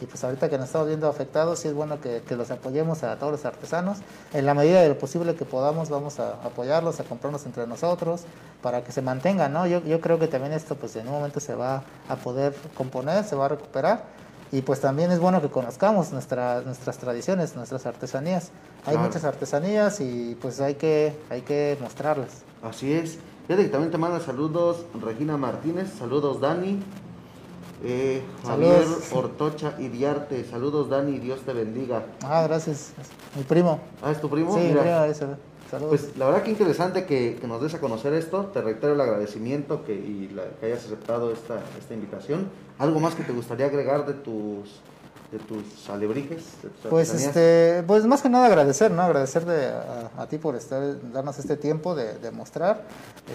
Y 0.00 0.04
pues 0.04 0.22
ahorita 0.22 0.50
que 0.50 0.58
nos 0.58 0.66
estamos 0.66 0.88
viendo 0.88 1.08
afectados, 1.08 1.60
sí 1.60 1.68
es 1.68 1.74
bueno 1.74 2.00
que, 2.00 2.20
que 2.20 2.36
los 2.36 2.50
apoyemos 2.50 3.02
a 3.02 3.16
todos 3.16 3.32
los 3.32 3.44
artesanos. 3.46 3.98
En 4.34 4.44
la 4.44 4.52
medida 4.52 4.82
de 4.82 4.90
lo 4.90 4.98
posible 4.98 5.34
que 5.34 5.46
podamos, 5.46 5.88
vamos 5.88 6.20
a 6.20 6.34
apoyarlos, 6.44 7.00
a 7.00 7.04
comprarnos 7.04 7.46
entre 7.46 7.66
nosotros, 7.66 8.22
para 8.62 8.84
que 8.84 8.92
se 8.92 9.00
mantengan, 9.00 9.54
¿no? 9.54 9.66
Yo, 9.66 9.82
yo 9.84 10.00
creo 10.02 10.18
que 10.18 10.28
también 10.28 10.52
esto, 10.52 10.76
pues 10.76 10.94
en 10.96 11.08
un 11.08 11.14
momento 11.14 11.40
se 11.40 11.54
va 11.54 11.82
a 12.08 12.16
poder 12.16 12.54
componer, 12.76 13.24
se 13.24 13.36
va 13.36 13.46
a 13.46 13.48
recuperar. 13.48 14.04
Y 14.52 14.62
pues 14.62 14.80
también 14.80 15.10
es 15.10 15.18
bueno 15.18 15.40
que 15.42 15.48
conozcamos 15.48 16.12
nuestra, 16.12 16.60
nuestras 16.62 16.98
tradiciones, 16.98 17.56
nuestras 17.56 17.84
artesanías. 17.86 18.50
Hay 18.84 18.92
Claro. 18.92 19.00
muchas 19.08 19.24
artesanías 19.24 20.00
y 20.00 20.36
pues 20.40 20.60
hay 20.60 20.74
que, 20.74 21.16
hay 21.30 21.42
que 21.42 21.76
mostrarlas. 21.80 22.42
Así 22.62 22.92
es. 22.92 23.18
Fíjate 23.46 23.64
que 23.64 23.70
también 23.70 23.90
te 23.92 23.98
manda 23.98 24.20
saludos 24.20 24.84
Regina 25.00 25.36
Martínez, 25.36 25.88
saludos 25.98 26.40
Dani, 26.40 26.80
eh, 27.84 28.22
Javier 28.44 28.82
Saludos. 28.82 29.12
Ortocha 29.12 29.74
Iriarte, 29.78 30.44
saludos 30.44 30.88
Dani, 30.88 31.18
Dios 31.18 31.40
te 31.42 31.52
bendiga. 31.52 32.04
Ah, 32.24 32.44
gracias. 32.46 32.90
Mi 33.36 33.42
primo. 33.42 33.80
Ah, 34.02 34.10
¿es 34.12 34.20
tu 34.20 34.28
primo? 34.30 34.54
Sí, 34.54 34.60
Mira, 34.68 34.80
primo, 34.82 35.04
ese. 35.04 35.26
Saludos. 35.70 36.00
Pues 36.00 36.16
la 36.16 36.26
verdad 36.26 36.42
que 36.42 36.50
interesante 36.50 37.06
que, 37.06 37.36
que 37.40 37.46
nos 37.46 37.60
des 37.60 37.74
a 37.74 37.80
conocer 37.80 38.12
esto. 38.12 38.46
Te 38.46 38.60
reitero 38.60 38.94
el 38.94 39.00
agradecimiento 39.00 39.84
que, 39.84 39.94
y 39.94 40.28
la- 40.28 40.44
que 40.60 40.66
hayas 40.66 40.84
aceptado 40.84 41.32
esta, 41.32 41.56
esta 41.78 41.94
invitación. 41.94 42.48
¿Algo 42.78 43.00
más 43.00 43.14
que 43.14 43.24
te 43.24 43.32
gustaría 43.32 43.66
agregar 43.66 44.06
de 44.06 44.12
tus, 44.14 44.80
de 45.32 45.38
tus 45.40 45.90
alebrijes? 45.90 46.44
de 46.62 46.68
tus 46.68 46.86
Pues 46.90 47.12
este, 47.14 47.82
pues 47.86 48.06
más 48.06 48.22
que 48.22 48.28
nada 48.28 48.46
agradecer, 48.46 48.92
¿no? 48.92 49.02
Agradecer 49.02 49.44
de- 49.44 49.66
a, 49.66 50.10
a 50.22 50.26
ti 50.28 50.38
por 50.38 50.54
estar, 50.54 50.82
darnos 51.12 51.38
este 51.40 51.56
tiempo 51.56 51.96
de, 51.96 52.16
de 52.18 52.30
mostrar. 52.30 52.84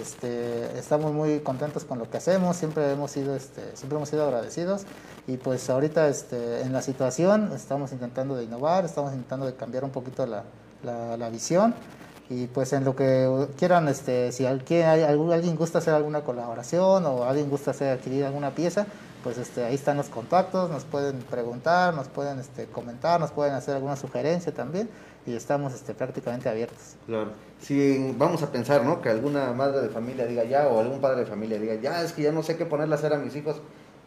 Este, 0.00 0.78
estamos 0.78 1.12
muy 1.12 1.40
contentos 1.40 1.84
con 1.84 1.98
lo 1.98 2.08
que 2.10 2.16
hacemos, 2.16 2.56
siempre 2.56 2.90
hemos 2.92 3.10
sido, 3.10 3.36
este, 3.36 3.60
siempre 3.76 3.96
hemos 3.96 4.08
sido 4.08 4.24
agradecidos 4.24 4.84
y 5.26 5.36
pues 5.36 5.68
ahorita, 5.68 6.08
este, 6.08 6.62
en 6.62 6.72
la 6.72 6.80
situación 6.80 7.52
estamos 7.54 7.92
intentando 7.92 8.34
de 8.36 8.44
innovar, 8.44 8.86
estamos 8.86 9.12
intentando 9.12 9.44
de 9.44 9.54
cambiar 9.54 9.84
un 9.84 9.90
poquito 9.90 10.24
la, 10.26 10.44
la, 10.82 11.16
la 11.18 11.28
visión 11.28 11.74
y 12.32 12.46
pues 12.46 12.72
en 12.72 12.84
lo 12.84 12.96
que 12.96 13.28
quieran, 13.58 13.88
este, 13.88 14.32
si 14.32 14.46
alguien, 14.46 15.56
gusta 15.56 15.78
hacer 15.78 15.92
alguna 15.92 16.22
colaboración 16.22 17.04
o 17.04 17.24
alguien 17.24 17.50
gusta 17.50 17.72
hacer 17.72 17.98
adquirir 17.98 18.24
alguna 18.24 18.52
pieza, 18.52 18.86
pues 19.22 19.36
este, 19.36 19.64
ahí 19.64 19.74
están 19.74 19.98
los 19.98 20.08
contactos, 20.08 20.70
nos 20.70 20.84
pueden 20.84 21.18
preguntar, 21.18 21.92
nos 21.94 22.08
pueden 22.08 22.38
este, 22.38 22.66
comentar, 22.66 23.20
nos 23.20 23.32
pueden 23.32 23.54
hacer 23.54 23.74
alguna 23.74 23.96
sugerencia 23.96 24.52
también 24.52 24.88
y 25.26 25.34
estamos 25.34 25.74
este, 25.74 25.92
prácticamente 25.92 26.48
abiertos. 26.48 26.96
Claro. 27.06 27.32
Si 27.60 28.14
vamos 28.16 28.42
a 28.42 28.50
pensar, 28.50 28.82
¿no? 28.82 29.02
Que 29.02 29.10
alguna 29.10 29.52
madre 29.52 29.82
de 29.82 29.90
familia 29.90 30.26
diga 30.26 30.44
ya, 30.44 30.68
o 30.68 30.80
algún 30.80 31.00
padre 31.00 31.20
de 31.20 31.26
familia 31.26 31.58
diga 31.58 31.74
ya, 31.74 32.02
es 32.02 32.12
que 32.12 32.22
ya 32.22 32.32
no 32.32 32.42
sé 32.42 32.56
qué 32.56 32.64
ponerle 32.64 32.94
a 32.94 32.98
hacer 32.98 33.12
a 33.12 33.18
mis 33.18 33.36
hijos. 33.36 33.56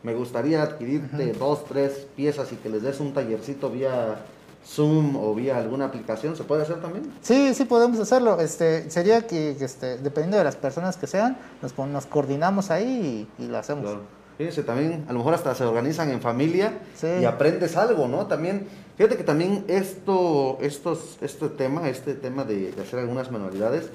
Me 0.02 0.16
gustaría 0.16 0.64
adquirirte 0.64 1.34
dos, 1.34 1.66
tres 1.66 2.08
piezas 2.16 2.52
y 2.52 2.56
que 2.56 2.70
les 2.70 2.82
des 2.82 3.00
un 3.00 3.14
tallercito 3.14 3.70
vía 3.70 4.18
Zoom 4.66 5.16
o 5.16 5.34
vía 5.36 5.58
alguna 5.58 5.86
aplicación. 5.86 6.36
¿Se 6.36 6.44
puede 6.44 6.64
hacer 6.64 6.82
también? 6.82 7.12
Sí, 7.22 7.54
sí 7.54 7.66
podemos 7.66 8.00
hacerlo. 8.00 8.40
Este, 8.40 8.90
sería 8.90 9.28
que, 9.28 9.56
que, 9.60 9.66
este, 9.66 9.98
dependiendo 9.98 10.38
de 10.38 10.44
las 10.44 10.56
personas 10.56 10.98
que 10.98 11.08
sean, 11.08 11.38
nos, 11.62 11.78
nos 11.78 12.06
coordinamos 12.08 12.72
ahí 12.72 13.28
y, 13.40 13.44
y 13.44 13.48
lo 13.48 13.58
hacemos. 13.58 13.84
Claro. 13.84 14.02
Fíjense, 14.38 14.64
también 14.64 15.06
a 15.08 15.14
lo 15.14 15.20
mejor 15.20 15.34
hasta 15.34 15.56
se 15.56 15.64
organizan 15.64 16.10
en 16.12 16.20
familia 16.20 16.80
Sí. 16.96 17.08
y 17.22 17.26
aprendes 17.26 17.78
algo, 17.78 18.08
¿no? 18.10 18.26
También, 18.26 18.68
fíjate 18.98 19.16
que 19.16 19.24
también 19.24 19.64
esto, 19.70 20.58
estos, 20.60 21.18
este 21.22 21.48
tema, 21.48 21.88
este 21.88 22.16
tema 22.16 22.44
de, 22.44 22.74
de 22.74 22.82
hacer 22.82 23.00
algunas 23.00 23.32
manualidades, 23.32 23.86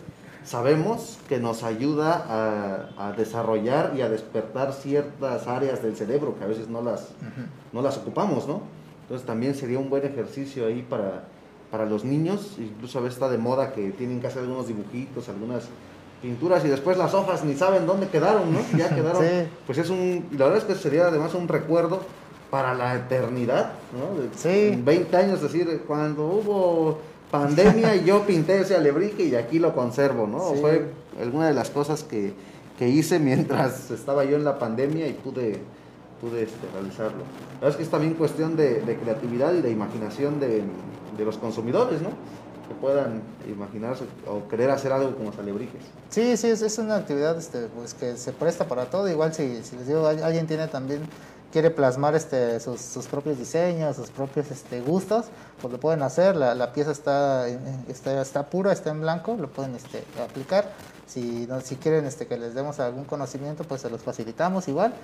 sabemos 0.45 1.19
que 1.29 1.39
nos 1.39 1.63
ayuda 1.63 2.25
a, 2.97 3.09
a 3.09 3.13
desarrollar 3.13 3.93
y 3.97 4.01
a 4.01 4.09
despertar 4.09 4.73
ciertas 4.73 5.47
áreas 5.47 5.83
del 5.83 5.95
cerebro 5.95 6.35
que 6.39 6.45
a 6.45 6.47
veces 6.47 6.69
no 6.69 6.81
las, 6.81 7.09
no 7.73 7.83
las 7.83 7.99
ocupamos, 7.99 8.49
¿no? 8.49 8.63
Entonces 9.11 9.27
también 9.27 9.57
sería 9.57 9.81
un 9.81 9.91
buen 9.91 10.05
ejercicio 10.05 10.67
ahí 10.67 10.87
para, 10.89 11.25
para 11.69 11.85
los 11.85 12.05
niños, 12.05 12.55
incluso 12.61 13.01
a 13.01 13.03
veces 13.03 13.17
está 13.17 13.29
de 13.29 13.39
moda 13.39 13.73
que 13.73 13.91
tienen 13.91 14.21
que 14.21 14.29
hacer 14.29 14.43
algunos 14.43 14.69
dibujitos, 14.69 15.29
algunas 15.29 15.65
pinturas 16.23 16.65
y 16.65 16.69
después 16.69 16.97
las 16.97 17.13
hojas 17.13 17.45
ni 17.45 17.55
saben 17.55 17.87
dónde 17.87 18.07
quedaron, 18.07 18.53
¿no? 18.53 18.61
Ya 18.79 18.89
quedaron. 18.95 19.21
Sí. 19.25 19.49
Pues 19.67 19.79
es 19.79 19.91
un, 19.91 20.27
la 20.39 20.45
verdad 20.45 20.59
es 20.59 20.65
que 20.65 20.75
sería 20.77 21.09
además 21.09 21.35
un 21.35 21.49
recuerdo 21.49 22.03
para 22.53 22.73
la 22.75 22.95
eternidad, 22.95 23.73
¿no? 23.93 24.21
De- 24.23 24.29
Sí. 24.37 24.75
En 24.75 24.85
20 24.85 25.17
años, 25.17 25.43
decir, 25.43 25.83
cuando 25.89 26.27
hubo 26.27 26.99
pandemia 27.33 27.97
y 27.97 28.05
yo 28.05 28.25
pinté 28.27 28.61
ese 28.61 28.77
alebrique 28.77 29.25
y 29.25 29.35
aquí 29.35 29.59
lo 29.59 29.75
conservo, 29.75 30.29
¿no? 30.29 30.51
Sí. 30.55 30.61
Fue 30.61 30.87
alguna 31.21 31.49
de 31.49 31.55
las 31.55 31.71
cosas 31.71 32.05
que, 32.05 32.33
que 32.79 32.89
hice 32.89 33.19
mientras 33.19 33.91
estaba 33.91 34.25
yo 34.25 34.37
en 34.37 34.45
la 34.45 34.57
pandemia 34.59 35.09
y 35.09 35.15
pude, 35.15 35.59
pude 36.21 36.43
este, 36.43 36.67
realizarlo. 36.73 37.19
La 37.55 37.55
verdad 37.55 37.71
es 37.71 37.77
que 37.77 37.83
es 37.83 37.91
también 37.91 38.15
cuestión 38.15 38.57
de, 38.57 38.81
de 38.83 38.97
creatividad 38.99 39.53
y 39.55 39.63
de 39.63 39.71
imaginación 39.71 40.39
de, 40.41 40.63
de 41.17 41.25
los 41.25 41.39
consumidores, 41.39 42.03
¿no? 42.03 42.11
Que 42.69 42.75
puedan 42.81 43.23
imaginarse 43.49 44.05
o 44.29 44.47
querer 44.49 44.71
hacer 44.71 44.93
algo 44.93 45.17
con 45.17 45.27
los 45.27 45.39
alebrijes. 45.39 45.83
Sí, 46.09 46.37
sí, 46.37 46.49
es, 46.49 46.63
es 46.63 46.79
una 46.79 46.97
actividad 46.97 47.37
este, 47.39 47.67
pues, 47.75 47.95
que 47.95 48.17
se 48.17 48.33
presta 48.33 48.67
para 48.67 48.87
todo. 48.87 49.09
Igual 49.09 49.35
si, 49.35 49.63
si 49.65 49.77
les 49.77 49.87
digo, 49.89 50.07
al- 50.07 50.23
alguien 50.23 50.47
tiene 50.47 50.69
también, 50.69 51.01
quiere 51.53 51.71
plasmar 51.71 52.15
este, 52.15 52.61
sus, 52.61 52.81
sus 52.81 53.07
propios 53.07 53.39
diseños, 53.39 53.97
sus 53.97 54.11
propios 54.11 54.51
este, 54.53 54.81
gustos, 54.83 55.27
pues 55.61 55.73
lo 55.73 55.81
pueden 55.81 56.03
hacer. 56.03 56.37
La, 56.37 56.55
la 56.55 56.73
pieza 56.73 56.93
está, 56.93 57.49
está, 57.89 58.23
está 58.23 58.49
pura, 58.49 58.71
está 58.73 58.91
en 58.91 59.01
blanco, 59.01 59.37
lo 59.37 59.49
pueden 59.49 59.75
este, 59.75 60.05
aplicar. 60.23 60.71
Si, 61.09 61.47
no, 61.49 61.61
si 61.61 61.75
quieren 61.75 62.05
este, 62.07 62.29
que 62.29 62.39
les 62.39 62.55
demos 62.55 62.79
algún 62.79 63.05
conocimiento, 63.05 63.65
pues 63.65 63.81
se 63.81 63.91
los 63.91 64.01
facilitamos 64.01 64.69
igual. 64.69 64.95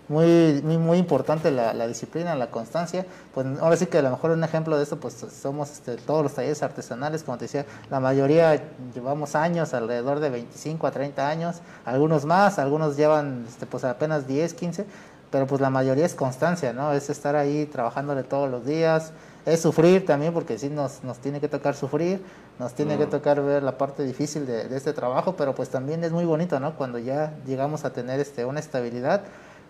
muy, 0.08 0.62
muy, 0.64 0.78
muy 0.78 0.98
importante 0.98 1.52
la, 1.52 1.88
disciplina, 1.88 2.36
la 2.36 2.50
constancia. 2.50 3.06
Pues 3.34 3.46
ahora 3.60 3.76
sí 3.76 3.88
que 3.88 3.98
a 3.98 4.02
lo 4.02 4.10
mejor 4.12 4.32
un 4.32 4.44
ejemplo 4.44 4.78
de 4.78 4.84
esto, 4.84 5.00
pues 5.00 5.26
somos 5.42 5.72
este, 5.72 5.98
todos 5.98 6.24
los 6.24 6.34
talleres 6.34 6.64
artesanales, 6.64 7.24
como 7.24 7.38
te 7.38 7.46
decía, 7.46 7.66
la 7.90 8.00
mayoría 8.00 8.62
llevamos 8.94 9.36
años, 9.36 9.74
alrededor 9.74 10.20
de 10.20 10.30
25 10.30 10.88
a 10.88 10.92
30 10.92 11.28
años, 11.28 11.58
algunos 11.86 12.26
más, 12.26 12.60
algunos 12.60 12.96
llevan 12.96 13.46
este, 13.48 13.66
pues 13.66 13.84
apenas 13.84 14.28
10, 14.28 14.54
15, 14.54 14.86
pero 15.30 15.48
pues 15.48 15.62
la 15.62 15.70
mayoría 15.70 16.06
es 16.06 16.16
constancia, 16.16 16.74
¿no? 16.74 16.94
Es 16.94 17.10
estar 17.10 17.36
ahí 17.36 17.66
trabajándole 17.66 18.24
todos 18.24 18.50
los 18.50 18.66
días, 18.66 19.12
es 19.46 19.62
sufrir 19.62 20.06
también, 20.06 20.34
porque 20.34 20.58
sí 20.58 20.70
nos, 20.70 21.04
nos 21.04 21.18
tiene 21.20 21.40
que 21.42 21.48
tocar 21.50 21.76
sufrir, 21.76 22.22
nos 22.60 22.74
tiene 22.74 22.98
que 22.98 23.08
Mm. 23.08 23.10
tocar 23.10 23.42
ver 23.44 23.62
la 23.64 23.78
parte 23.78 24.04
difícil 24.04 24.46
de, 24.46 24.68
de 24.70 24.78
este 24.78 24.94
trabajo, 24.94 25.36
pero 25.36 25.54
pues 25.54 25.70
también 25.70 26.04
es 26.04 26.12
muy 26.12 26.26
bonito, 26.26 26.60
¿no? 26.60 26.76
Cuando 26.76 26.98
ya 27.00 27.34
llegamos 27.46 27.84
a 27.86 27.92
tener 27.94 28.20
este, 28.20 28.46
una 28.46 28.60
estabilidad, 28.60 29.24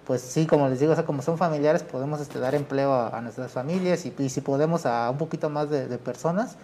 pues 0.05 0.21
sí, 0.21 0.45
como 0.45 0.67
les 0.69 0.79
digo, 0.79 0.91
o 0.91 0.95
sea, 0.95 1.05
como 1.05 1.21
son 1.21 1.37
familiares, 1.37 1.81
podemos 1.81 2.19
este, 2.21 2.37
dar 2.39 2.55
empleo 2.55 2.93
a, 2.93 3.17
a 3.17 3.21
nuestras 3.21 3.51
familias 3.51 4.05
y, 4.05 4.13
y 4.19 4.29
si 4.29 4.41
podemos 4.41 4.85
a 4.85 5.09
un 5.09 5.17
poquito 5.17 5.49
más 5.49 5.69
de, 5.69 5.87
de 5.87 5.97
personas, 5.97 6.55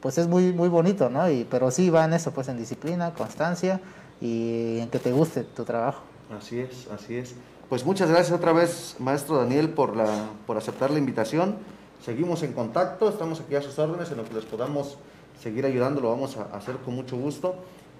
pues 0.00 0.18
es 0.18 0.26
muy, 0.28 0.52
muy 0.52 0.68
bonito, 0.68 1.08
¿no? 1.10 1.28
Y, 1.30 1.44
pero 1.44 1.70
sí 1.70 1.88
va 1.90 2.04
en 2.04 2.12
eso, 2.12 2.32
pues 2.32 2.48
en 2.48 2.58
disciplina, 2.58 3.12
constancia 3.14 3.80
y 4.20 4.78
en 4.80 4.88
que 4.90 4.98
te 4.98 5.10
guste 5.12 5.42
tu 5.42 5.64
trabajo. 5.64 6.02
Así 6.38 6.60
es, 6.60 6.86
así 6.94 7.16
es. 7.16 7.34
Pues 7.68 7.84
muchas 7.84 8.08
gracias 8.10 8.32
otra 8.36 8.52
vez, 8.52 8.96
maestro 8.98 9.38
Daniel, 9.38 9.70
por, 9.70 9.96
la, 9.96 10.06
por 10.46 10.56
aceptar 10.58 10.90
la 10.90 10.98
invitación. 10.98 11.56
Seguimos 12.04 12.42
en 12.42 12.52
contacto, 12.52 13.08
estamos 13.08 13.40
aquí 13.40 13.54
a 13.54 13.62
sus 13.62 13.78
órdenes, 13.78 14.10
en 14.10 14.16
lo 14.16 14.24
que 14.24 14.34
les 14.34 14.44
podamos 14.44 14.96
seguir 15.40 15.64
ayudando, 15.64 16.00
lo 16.00 16.10
vamos 16.10 16.36
a 16.36 16.56
hacer 16.56 16.76
con 16.78 16.96
mucho 16.96 17.16
gusto. 17.16 17.54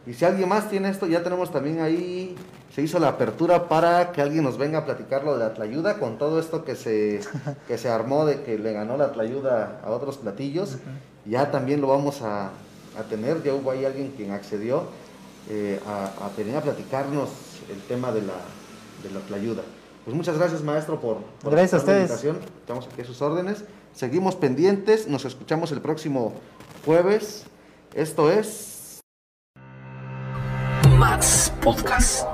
Y 0.05 0.15
si 0.15 0.25
alguien 0.25 0.49
más 0.49 0.69
tiene 0.69 0.91
esto, 0.91 1.07
ya 1.07 1.23
tenemos 1.23 1.53
también 1.53 1.81
ahí, 1.81 2.35
se 2.75 2.83
hizo 2.83 2.99
la 2.99 3.09
apertura 3.09 3.69
para 3.69 4.11
que 4.11 4.21
alguien 4.21 4.43
nos 4.43 4.59
venga 4.59 4.81
a 4.81 4.85
platicar 4.85 5.23
lo 5.23 5.35
de 5.35 5.39
la 5.39 5.55
tlayuda, 5.55 6.01
con 6.01 6.19
todo 6.19 6.41
esto 6.41 6.65
que 6.65 6.75
se, 6.75 7.21
que 7.69 7.79
se 7.79 7.89
armó 7.89 8.27
de 8.27 8.43
que 8.43 8.59
le 8.59 8.73
ganó 8.73 8.97
la 8.97 9.13
tlayuda 9.13 9.81
a 9.85 9.91
otros 9.91 10.17
platillos. 10.19 10.79
Ya 11.25 11.53
también 11.53 11.81
lo 11.81 11.87
vamos 11.87 12.23
a, 12.23 12.47
a 12.99 13.03
tener, 13.09 13.45
ya 13.45 13.55
hubo 13.55 13.71
ahí 13.71 13.85
alguien 13.85 14.13
quien 14.17 14.33
accedió 14.33 14.83
eh, 15.49 15.79
a, 15.87 16.27
a 16.27 16.31
venir 16.37 16.57
a 16.57 16.61
platicarnos 16.61 17.29
el 17.71 17.81
tema 17.83 18.11
de 18.11 18.23
la, 18.23 18.35
de 19.05 19.11
la 19.15 19.21
tlayuda. 19.21 19.63
Pues 20.05 20.17
muchas 20.17 20.37
gracias, 20.37 20.63
maestro, 20.63 21.01
por, 21.01 21.19
por 21.41 21.53
Gracias 21.53 21.87
a 21.87 21.93
la. 21.93 22.05
Estamos 22.05 22.89
aquí 22.89 23.03
a 23.03 23.05
sus 23.05 23.23
órdenes. 23.23 23.65
Seguimos 23.95 24.37
pendientes, 24.37 25.07
nos 25.09 25.25
escuchamos 25.25 25.73
el 25.73 25.81
próximo 25.81 26.33
jueves. 26.85 27.45
Esto 27.95 28.31
es 28.31 29.01
Max 30.99 31.53
Podcast. 31.63 32.27